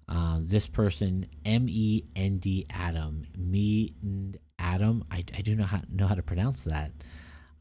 Uh, 0.07 0.39
this 0.41 0.67
person, 0.67 1.25
M 1.45 1.67
E 1.69 2.03
N 2.15 2.37
D 2.37 2.65
Adam, 2.69 3.25
me 3.37 3.93
Adam. 4.59 5.05
I, 5.09 5.23
I 5.37 5.41
do 5.41 5.55
not 5.55 5.69
how, 5.69 5.81
know 5.89 6.07
how 6.07 6.15
to 6.15 6.23
pronounce 6.23 6.65
that. 6.65 6.91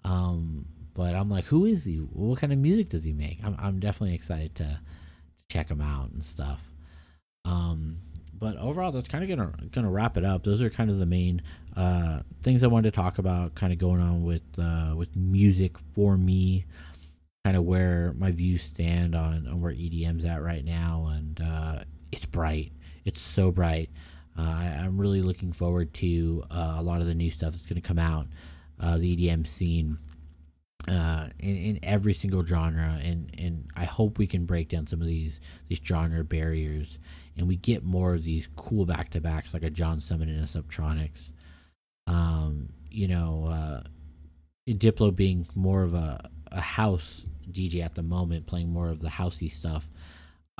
Um, 0.04 0.66
but 0.94 1.14
I'm 1.14 1.30
like, 1.30 1.44
who 1.44 1.64
is 1.64 1.84
he? 1.84 1.96
What 1.96 2.40
kind 2.40 2.52
of 2.52 2.58
music 2.58 2.88
does 2.88 3.04
he 3.04 3.12
make? 3.12 3.38
I'm, 3.44 3.56
I'm 3.58 3.78
definitely 3.78 4.14
excited 4.14 4.54
to, 4.56 4.64
to 4.64 4.80
check 5.48 5.70
him 5.70 5.80
out 5.80 6.10
and 6.10 6.24
stuff. 6.24 6.70
Um, 7.44 7.96
but 8.40 8.56
overall, 8.56 8.90
that's 8.90 9.08
kind 9.08 9.22
of 9.22 9.28
gonna 9.28 9.52
gonna 9.70 9.90
wrap 9.90 10.16
it 10.16 10.24
up. 10.24 10.44
Those 10.44 10.62
are 10.62 10.70
kind 10.70 10.90
of 10.90 10.98
the 10.98 11.06
main 11.06 11.42
uh, 11.76 12.20
things 12.42 12.64
I 12.64 12.68
wanted 12.68 12.92
to 12.92 12.96
talk 12.96 13.18
about. 13.18 13.54
Kind 13.54 13.72
of 13.72 13.78
going 13.78 14.00
on 14.00 14.22
with 14.22 14.42
uh, 14.58 14.94
with 14.96 15.14
music 15.14 15.76
for 15.94 16.16
me, 16.16 16.64
kind 17.44 17.56
of 17.56 17.64
where 17.64 18.14
my 18.18 18.30
views 18.30 18.62
stand 18.62 19.14
on, 19.14 19.46
on 19.46 19.60
where 19.60 19.72
EDM's 19.72 20.24
at 20.24 20.42
right 20.42 20.64
now, 20.64 21.10
and 21.14 21.40
uh, 21.40 21.84
it's 22.12 22.26
bright. 22.26 22.72
It's 23.04 23.20
so 23.20 23.50
bright. 23.50 23.90
Uh, 24.38 24.42
I, 24.42 24.64
am 24.84 24.98
really 24.98 25.22
looking 25.22 25.52
forward 25.52 25.92
to 25.94 26.44
uh, 26.50 26.76
a 26.78 26.82
lot 26.82 27.00
of 27.00 27.06
the 27.06 27.14
new 27.14 27.30
stuff 27.30 27.52
that's 27.52 27.66
going 27.66 27.80
to 27.80 27.86
come 27.86 27.98
out. 27.98 28.26
Uh, 28.78 28.96
the 28.98 29.16
EDM 29.16 29.46
scene 29.46 29.98
uh, 30.88 31.28
in, 31.38 31.56
in 31.56 31.78
every 31.82 32.14
single 32.14 32.44
genre, 32.44 32.98
and, 33.02 33.30
and 33.38 33.66
I 33.76 33.84
hope 33.84 34.18
we 34.18 34.26
can 34.26 34.46
break 34.46 34.68
down 34.68 34.86
some 34.86 35.00
of 35.00 35.06
these 35.06 35.40
these 35.68 35.80
genre 35.84 36.24
barriers, 36.24 36.98
and 37.36 37.46
we 37.48 37.56
get 37.56 37.84
more 37.84 38.14
of 38.14 38.24
these 38.24 38.48
cool 38.56 38.86
back 38.86 39.10
to 39.10 39.20
backs 39.20 39.52
like 39.52 39.62
a 39.62 39.70
John 39.70 40.00
Summit 40.00 40.28
and 40.28 40.38
a 40.38 40.46
Subtronics. 40.46 41.32
Um, 42.06 42.70
you 42.90 43.08
know, 43.08 43.46
uh, 43.46 43.82
Diplo 44.68 45.14
being 45.14 45.46
more 45.54 45.82
of 45.82 45.94
a, 45.94 46.30
a 46.52 46.60
house 46.60 47.24
DJ 47.50 47.84
at 47.84 47.94
the 47.94 48.02
moment, 48.02 48.46
playing 48.46 48.70
more 48.70 48.88
of 48.88 49.00
the 49.00 49.08
housey 49.08 49.50
stuff 49.50 49.88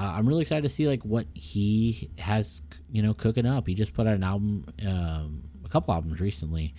uh, 0.01 0.15
I'm 0.17 0.27
really 0.27 0.41
excited 0.41 0.63
to 0.63 0.71
see 0.71 0.89
like 0.89 1.03
what 1.05 1.27
he 1.35 2.09
has, 2.19 2.63
you 2.91 3.03
know, 3.03 3.13
cooking 3.13 3.45
up. 3.45 3.67
He 3.67 3.75
just 3.75 3.93
put 3.93 4.07
out 4.07 4.15
an 4.15 4.25
album, 4.25 4.65
um, 4.87 5.43
a 5.63 5.69
couple 5.69 5.93
albums 5.93 6.23
recently, 6.23 6.75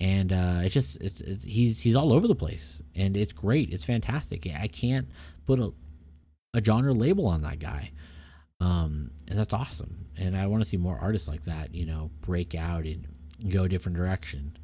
and 0.00 0.32
uh, 0.32 0.58
it's 0.62 0.74
just 0.74 0.96
it's, 1.00 1.20
it's 1.20 1.44
he's 1.44 1.80
he's 1.80 1.94
all 1.94 2.12
over 2.12 2.26
the 2.26 2.34
place, 2.34 2.82
and 2.96 3.16
it's 3.16 3.32
great. 3.32 3.72
It's 3.72 3.84
fantastic. 3.84 4.48
I 4.48 4.66
can't 4.66 5.08
put 5.46 5.60
a 5.60 5.72
a 6.54 6.64
genre 6.64 6.92
label 6.92 7.28
on 7.28 7.42
that 7.42 7.60
guy, 7.60 7.92
um, 8.60 9.12
and 9.28 9.38
that's 9.38 9.54
awesome. 9.54 10.08
And 10.16 10.36
I 10.36 10.48
want 10.48 10.64
to 10.64 10.68
see 10.68 10.76
more 10.76 10.98
artists 10.98 11.28
like 11.28 11.44
that, 11.44 11.72
you 11.72 11.86
know, 11.86 12.10
break 12.22 12.56
out 12.56 12.84
and 12.84 13.06
go 13.48 13.62
a 13.64 13.68
different 13.68 13.96
direction. 13.96 14.56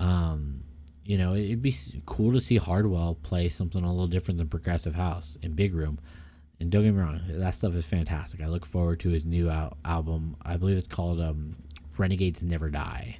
Um, 0.00 0.64
you 1.04 1.18
know, 1.18 1.34
it'd 1.34 1.62
be 1.62 1.74
cool 2.06 2.32
to 2.32 2.40
see 2.40 2.56
Hardwell 2.56 3.16
play 3.22 3.48
something 3.48 3.82
a 3.82 3.90
little 3.90 4.06
different 4.06 4.38
than 4.38 4.48
progressive 4.48 4.94
house 4.94 5.36
in 5.42 5.52
Big 5.52 5.74
Room. 5.74 5.98
And 6.60 6.70
don't 6.70 6.84
get 6.84 6.94
me 6.94 7.00
wrong, 7.00 7.20
that 7.28 7.54
stuff 7.54 7.74
is 7.74 7.84
fantastic. 7.84 8.40
I 8.40 8.46
look 8.46 8.64
forward 8.64 9.00
to 9.00 9.08
his 9.08 9.24
new 9.24 9.50
al- 9.50 9.76
album. 9.84 10.36
I 10.42 10.56
believe 10.56 10.76
it's 10.76 10.86
called 10.86 11.20
um, 11.20 11.56
Renegades 11.98 12.44
Never 12.44 12.70
Die. 12.70 13.18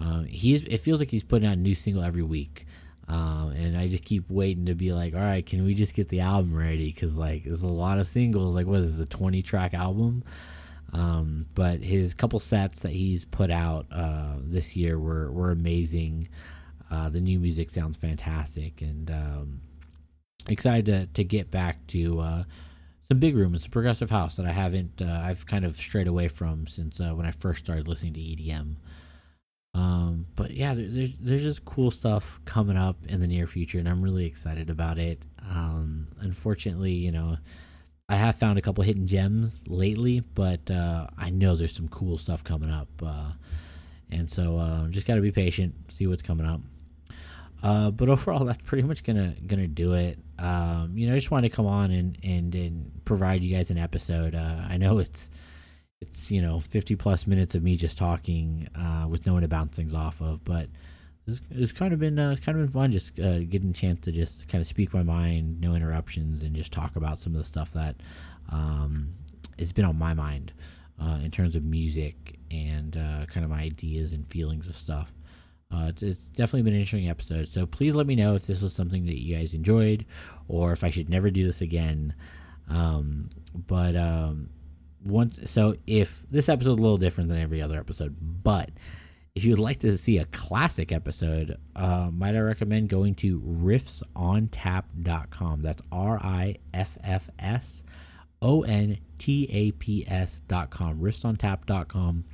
Um, 0.00 0.26
he's 0.26 0.64
it 0.64 0.78
feels 0.78 1.00
like 1.00 1.10
he's 1.10 1.24
putting 1.24 1.48
out 1.48 1.54
a 1.54 1.60
new 1.60 1.74
single 1.74 2.02
every 2.02 2.22
week. 2.22 2.66
Um, 3.08 3.52
and 3.56 3.76
I 3.76 3.88
just 3.88 4.04
keep 4.04 4.28
waiting 4.30 4.66
to 4.66 4.74
be 4.74 4.92
like, 4.92 5.14
all 5.14 5.20
right, 5.20 5.44
can 5.44 5.64
we 5.64 5.74
just 5.74 5.94
get 5.94 6.08
the 6.08 6.20
album 6.20 6.54
ready? 6.54 6.92
Because 6.92 7.16
like 7.16 7.44
there's 7.44 7.62
a 7.62 7.68
lot 7.68 7.98
of 7.98 8.06
singles. 8.06 8.54
Like 8.54 8.66
what 8.66 8.80
is 8.80 8.98
this, 8.98 9.06
a 9.06 9.08
20 9.08 9.42
track 9.42 9.72
album? 9.74 10.24
Um, 10.92 11.46
but 11.54 11.80
his 11.80 12.14
couple 12.14 12.38
sets 12.38 12.80
that 12.80 12.92
he's 12.92 13.24
put 13.24 13.50
out 13.50 13.86
uh, 13.90 14.36
this 14.42 14.76
year 14.76 14.98
were 14.98 15.30
were 15.32 15.50
amazing. 15.50 16.28
Uh, 16.90 17.08
the 17.08 17.20
new 17.20 17.38
music 17.38 17.70
sounds 17.70 17.96
fantastic, 17.96 18.82
and 18.82 19.10
um, 19.10 19.60
excited 20.48 20.86
to 20.86 21.06
to 21.14 21.24
get 21.24 21.50
back 21.50 21.86
to 21.88 22.20
uh, 22.20 22.44
some 23.08 23.18
big 23.18 23.36
room. 23.36 23.54
It's 23.54 23.66
a 23.66 23.70
progressive 23.70 24.10
house 24.10 24.36
that 24.36 24.46
I 24.46 24.52
haven't. 24.52 25.02
Uh, 25.02 25.20
I've 25.22 25.46
kind 25.46 25.64
of 25.64 25.76
strayed 25.76 26.06
away 26.06 26.28
from 26.28 26.66
since 26.66 27.00
uh, 27.00 27.10
when 27.10 27.26
I 27.26 27.30
first 27.30 27.64
started 27.64 27.88
listening 27.88 28.14
to 28.14 28.20
EDM. 28.20 28.76
Um, 29.74 30.26
but 30.36 30.52
yeah, 30.52 30.74
there's 30.74 31.12
there's 31.20 31.42
just 31.42 31.64
cool 31.64 31.90
stuff 31.90 32.40
coming 32.44 32.76
up 32.76 32.96
in 33.08 33.20
the 33.20 33.26
near 33.26 33.46
future, 33.46 33.78
and 33.78 33.88
I'm 33.88 34.02
really 34.02 34.24
excited 34.24 34.70
about 34.70 34.98
it. 34.98 35.20
Um, 35.48 36.06
unfortunately, 36.20 36.92
you 36.92 37.10
know, 37.10 37.38
I 38.08 38.16
have 38.16 38.36
found 38.36 38.58
a 38.58 38.62
couple 38.62 38.84
hidden 38.84 39.06
gems 39.06 39.64
lately, 39.66 40.20
but 40.20 40.70
uh, 40.70 41.08
I 41.18 41.30
know 41.30 41.56
there's 41.56 41.74
some 41.74 41.88
cool 41.88 42.18
stuff 42.18 42.44
coming 42.44 42.70
up, 42.70 42.88
uh, 43.04 43.32
and 44.10 44.30
so 44.30 44.58
uh, 44.58 44.86
just 44.88 45.06
got 45.06 45.16
to 45.16 45.20
be 45.20 45.32
patient, 45.32 45.74
see 45.88 46.06
what's 46.06 46.22
coming 46.22 46.46
up. 46.46 46.60
Uh, 47.62 47.90
but 47.90 48.08
overall, 48.08 48.44
that's 48.44 48.62
pretty 48.62 48.86
much 48.86 49.02
gonna 49.04 49.34
gonna 49.46 49.66
do 49.66 49.94
it. 49.94 50.18
Um, 50.38 50.92
you 50.96 51.06
know, 51.06 51.14
I 51.14 51.16
just 51.16 51.30
wanted 51.30 51.48
to 51.48 51.56
come 51.56 51.66
on 51.66 51.90
and, 51.90 52.18
and 52.22 52.54
and 52.54 53.04
provide 53.04 53.42
you 53.42 53.54
guys 53.56 53.70
an 53.70 53.78
episode. 53.78 54.34
Uh, 54.34 54.62
I 54.68 54.76
know 54.76 54.98
it's 54.98 55.30
it's 56.00 56.30
you 56.30 56.42
know 56.42 56.60
50 56.60 56.96
plus 56.96 57.26
minutes 57.26 57.54
of 57.54 57.62
me 57.62 57.76
just 57.76 57.96
talking 57.96 58.68
uh, 58.76 59.06
with 59.08 59.26
no 59.26 59.32
one 59.32 59.42
to 59.42 59.48
bounce 59.48 59.76
things 59.76 59.94
off 59.94 60.20
of, 60.20 60.44
but 60.44 60.68
it's, 61.26 61.40
it's 61.50 61.72
kind 61.72 61.94
of 61.94 61.98
been 61.98 62.18
uh, 62.18 62.36
kind 62.44 62.58
of 62.58 62.66
been 62.66 62.72
fun 62.72 62.90
just 62.90 63.18
uh, 63.18 63.38
getting 63.40 63.70
a 63.70 63.74
chance 63.74 63.98
to 64.00 64.12
just 64.12 64.46
kind 64.48 64.60
of 64.60 64.68
speak 64.68 64.92
my 64.92 65.02
mind, 65.02 65.60
no 65.60 65.74
interruptions, 65.74 66.42
and 66.42 66.54
just 66.54 66.72
talk 66.72 66.96
about 66.96 67.20
some 67.20 67.34
of 67.34 67.38
the 67.38 67.48
stuff 67.48 67.72
that 67.72 67.96
um, 68.50 69.08
has 69.58 69.72
been 69.72 69.86
on 69.86 69.98
my 69.98 70.12
mind 70.12 70.52
uh, 71.00 71.18
in 71.22 71.30
terms 71.30 71.56
of 71.56 71.64
music 71.64 72.38
and 72.50 72.96
uh, 72.96 73.26
kind 73.26 73.44
of 73.44 73.50
my 73.50 73.60
ideas 73.60 74.12
and 74.12 74.26
feelings 74.28 74.68
of 74.68 74.74
stuff. 74.74 75.12
Uh, 75.72 75.86
it's, 75.88 76.02
it's, 76.02 76.20
definitely 76.34 76.62
been 76.62 76.74
an 76.74 76.80
interesting 76.80 77.08
episode. 77.08 77.48
So 77.48 77.66
please 77.66 77.94
let 77.94 78.06
me 78.06 78.14
know 78.14 78.34
if 78.34 78.46
this 78.46 78.62
was 78.62 78.72
something 78.72 79.06
that 79.06 79.20
you 79.20 79.36
guys 79.36 79.54
enjoyed 79.54 80.06
or 80.46 80.72
if 80.72 80.84
I 80.84 80.90
should 80.90 81.08
never 81.08 81.30
do 81.30 81.44
this 81.44 81.62
again. 81.62 82.14
Um, 82.68 83.28
but 83.54 83.96
um, 83.96 84.50
once, 85.04 85.38
so 85.50 85.74
if 85.86 86.24
this 86.30 86.48
episode 86.48 86.72
is 86.72 86.78
a 86.78 86.82
little 86.82 86.96
different 86.96 87.28
than 87.28 87.40
every 87.40 87.60
other 87.60 87.78
episode, 87.78 88.16
but 88.20 88.70
if 89.34 89.44
you 89.44 89.50
would 89.50 89.60
like 89.60 89.80
to 89.80 89.98
see 89.98 90.16
a 90.18 90.24
classic 90.26 90.92
episode, 90.92 91.58
uh, 91.74 92.08
might 92.12 92.36
I 92.36 92.40
recommend 92.40 92.88
going 92.88 93.16
to 93.16 93.40
riffsontap.com. 93.40 95.62
That's 95.62 95.82
R 95.90 96.18
I 96.18 96.58
F 96.72 96.96
F 97.02 97.28
S 97.40 97.82
O 98.44 98.62
N 98.62 98.98
T 99.18 99.48
A 99.50 99.72
P 99.72 100.04
S.com. 100.06 101.00
Riffsontap.com. 101.00 102.24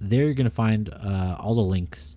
There 0.00 0.24
you're 0.24 0.34
going 0.34 0.44
to 0.44 0.50
find 0.50 0.88
uh, 0.90 1.36
all 1.38 1.54
the 1.54 1.60
links 1.60 2.14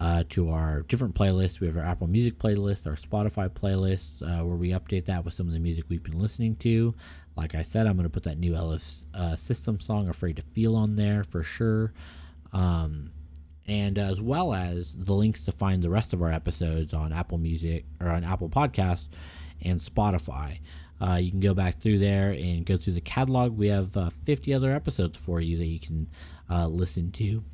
uh, 0.00 0.24
to 0.30 0.50
our 0.50 0.82
different 0.82 1.14
playlists. 1.14 1.60
We 1.60 1.66
have 1.66 1.76
our 1.76 1.84
Apple 1.84 2.06
Music 2.06 2.38
playlist, 2.38 2.86
our 2.86 2.94
Spotify 2.94 3.48
playlist, 3.48 4.22
uh, 4.22 4.44
where 4.44 4.56
we 4.56 4.70
update 4.70 5.04
that 5.06 5.24
with 5.24 5.34
some 5.34 5.46
of 5.46 5.52
the 5.52 5.60
music 5.60 5.84
we've 5.88 6.02
been 6.02 6.18
listening 6.18 6.56
to. 6.56 6.94
Like 7.36 7.54
I 7.54 7.62
said, 7.62 7.86
I'm 7.86 7.96
going 7.96 8.04
to 8.04 8.10
put 8.10 8.24
that 8.24 8.38
new 8.38 8.54
Ellis 8.54 9.04
uh, 9.14 9.36
System 9.36 9.78
song, 9.78 10.08
Afraid 10.08 10.36
to 10.36 10.42
Feel, 10.42 10.74
on 10.76 10.96
there 10.96 11.24
for 11.24 11.42
sure. 11.42 11.92
Um, 12.52 13.12
and 13.66 13.98
as 13.98 14.20
well 14.20 14.54
as 14.54 14.94
the 14.94 15.12
links 15.12 15.42
to 15.44 15.52
find 15.52 15.82
the 15.82 15.90
rest 15.90 16.12
of 16.12 16.22
our 16.22 16.32
episodes 16.32 16.94
on 16.94 17.12
Apple 17.12 17.38
Music 17.38 17.84
or 18.00 18.08
on 18.08 18.24
Apple 18.24 18.48
Podcasts 18.48 19.08
and 19.62 19.80
Spotify. 19.80 20.60
Uh, 21.00 21.14
you 21.14 21.30
can 21.30 21.40
go 21.40 21.54
back 21.54 21.80
through 21.80 21.98
there 21.98 22.30
and 22.30 22.64
go 22.64 22.76
through 22.76 22.94
the 22.94 23.00
catalog. 23.00 23.56
We 23.56 23.68
have 23.68 23.96
uh, 23.96 24.10
50 24.24 24.54
other 24.54 24.72
episodes 24.72 25.18
for 25.18 25.40
you 25.40 25.56
that 25.58 25.66
you 25.66 25.78
can 25.78 26.08
uh, 26.48 26.66
listen 26.68 27.12
to 27.12 27.44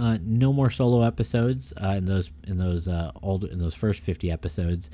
uh, 0.00 0.16
no 0.22 0.52
more 0.52 0.70
solo 0.70 1.02
episodes 1.02 1.74
uh, 1.82 1.88
in 1.88 2.06
those 2.06 2.30
in 2.46 2.56
those 2.56 2.88
uh, 2.88 3.12
old 3.22 3.44
in 3.44 3.58
those 3.58 3.74
first 3.74 4.00
fifty 4.00 4.30
episodes, 4.30 4.88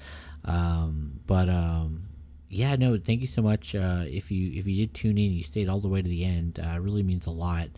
um, 0.44 1.20
but 1.26 1.48
um, 1.48 2.08
yeah, 2.48 2.74
no, 2.74 2.98
thank 2.98 3.20
you 3.20 3.28
so 3.28 3.40
much. 3.40 3.76
If 3.76 4.32
you 4.32 4.58
if 4.58 4.66
you 4.66 4.84
did 4.84 4.94
tune 4.94 5.16
in, 5.16 5.32
you 5.32 5.44
stayed 5.44 5.68
all 5.68 5.78
the 5.78 5.88
way 5.88 6.02
to 6.02 6.08
the 6.08 6.24
end. 6.24 6.58
It 6.58 6.80
really 6.80 7.04
means 7.04 7.26
a 7.26 7.30
lot. 7.30 7.68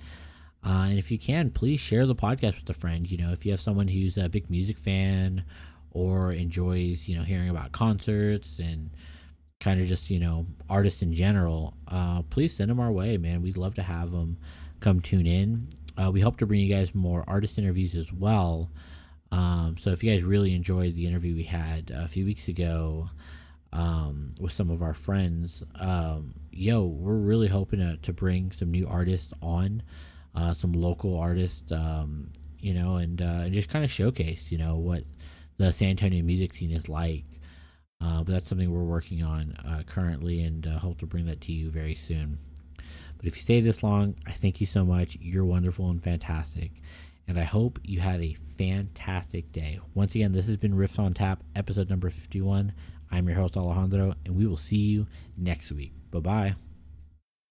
And 0.64 0.98
if 0.98 1.10
you 1.10 1.18
can, 1.18 1.50
please 1.50 1.80
share 1.80 2.06
the 2.06 2.14
podcast 2.14 2.56
with 2.56 2.70
a 2.70 2.74
friend. 2.74 3.10
You 3.10 3.18
know, 3.18 3.32
if 3.32 3.44
you 3.44 3.52
have 3.52 3.60
someone 3.60 3.88
who's 3.88 4.16
a 4.16 4.28
big 4.28 4.48
music 4.50 4.78
fan 4.78 5.44
or 5.90 6.32
enjoys, 6.32 7.08
you 7.08 7.16
know, 7.16 7.24
hearing 7.24 7.48
about 7.50 7.72
concerts 7.72 8.58
and 8.58 8.90
kind 9.60 9.80
of 9.80 9.86
just 9.86 10.10
you 10.10 10.20
know 10.20 10.46
artists 10.68 11.02
in 11.02 11.12
general, 11.12 11.74
please 12.30 12.54
send 12.54 12.70
them 12.70 12.80
our 12.80 12.92
way, 12.92 13.16
man. 13.16 13.42
We'd 13.42 13.56
love 13.56 13.74
to 13.76 13.82
have 13.82 14.10
them 14.12 14.38
come 14.80 15.00
tune 15.00 15.26
in 15.26 15.68
uh, 15.98 16.10
we 16.10 16.20
hope 16.20 16.36
to 16.38 16.46
bring 16.46 16.60
you 16.60 16.72
guys 16.72 16.94
more 16.94 17.24
artist 17.26 17.58
interviews 17.58 17.96
as 17.96 18.12
well. 18.12 18.70
Um, 19.32 19.76
so 19.78 19.90
if 19.90 20.02
you 20.02 20.12
guys 20.12 20.22
really 20.22 20.54
enjoyed 20.54 20.94
the 20.94 21.06
interview 21.06 21.34
we 21.34 21.42
had 21.42 21.90
a 21.90 22.06
few 22.06 22.24
weeks 22.24 22.48
ago 22.48 23.10
um, 23.72 24.30
with 24.40 24.52
some 24.52 24.70
of 24.70 24.80
our 24.80 24.94
friends, 24.94 25.62
um, 25.74 26.34
yo, 26.52 26.84
we're 26.84 27.16
really 27.16 27.48
hoping 27.48 27.80
to, 27.80 27.96
to 27.98 28.12
bring 28.12 28.52
some 28.52 28.70
new 28.70 28.86
artists 28.86 29.32
on, 29.42 29.82
uh, 30.34 30.54
some 30.54 30.72
local 30.72 31.18
artists, 31.18 31.72
um, 31.72 32.30
you 32.60 32.74
know, 32.74 32.96
and, 32.96 33.20
uh, 33.20 33.42
and 33.42 33.52
just 33.52 33.68
kind 33.68 33.84
of 33.84 33.90
showcase, 33.90 34.52
you 34.52 34.58
know, 34.58 34.76
what 34.76 35.02
the 35.56 35.72
San 35.72 35.90
Antonio 35.90 36.22
music 36.22 36.54
scene 36.54 36.70
is 36.70 36.88
like. 36.88 37.24
Uh, 38.00 38.22
but 38.22 38.32
that's 38.32 38.48
something 38.48 38.70
we're 38.70 38.82
working 38.82 39.22
on 39.22 39.52
uh, 39.66 39.82
currently 39.86 40.42
and 40.42 40.66
uh, 40.66 40.78
hope 40.78 40.98
to 40.98 41.06
bring 41.06 41.26
that 41.26 41.40
to 41.42 41.52
you 41.52 41.70
very 41.70 41.94
soon. 41.94 42.38
But 43.16 43.26
if 43.26 43.36
you 43.36 43.42
stay 43.42 43.60
this 43.60 43.82
long, 43.82 44.14
I 44.26 44.32
thank 44.32 44.60
you 44.60 44.66
so 44.66 44.84
much. 44.84 45.16
You're 45.20 45.44
wonderful 45.44 45.90
and 45.90 46.02
fantastic. 46.02 46.70
And 47.26 47.38
I 47.38 47.44
hope 47.44 47.78
you 47.82 48.00
have 48.00 48.22
a 48.22 48.36
fantastic 48.56 49.52
day. 49.52 49.80
Once 49.94 50.14
again, 50.14 50.32
this 50.32 50.46
has 50.46 50.56
been 50.56 50.72
Riffs 50.72 50.98
on 50.98 51.12
Tap, 51.12 51.42
episode 51.54 51.90
number 51.90 52.08
51. 52.08 52.72
I'm 53.10 53.26
your 53.26 53.36
host, 53.36 53.56
Alejandro, 53.56 54.14
and 54.24 54.36
we 54.36 54.46
will 54.46 54.56
see 54.56 54.76
you 54.76 55.06
next 55.36 55.72
week. 55.72 55.92
Bye 56.10 56.20
bye. 56.20 56.54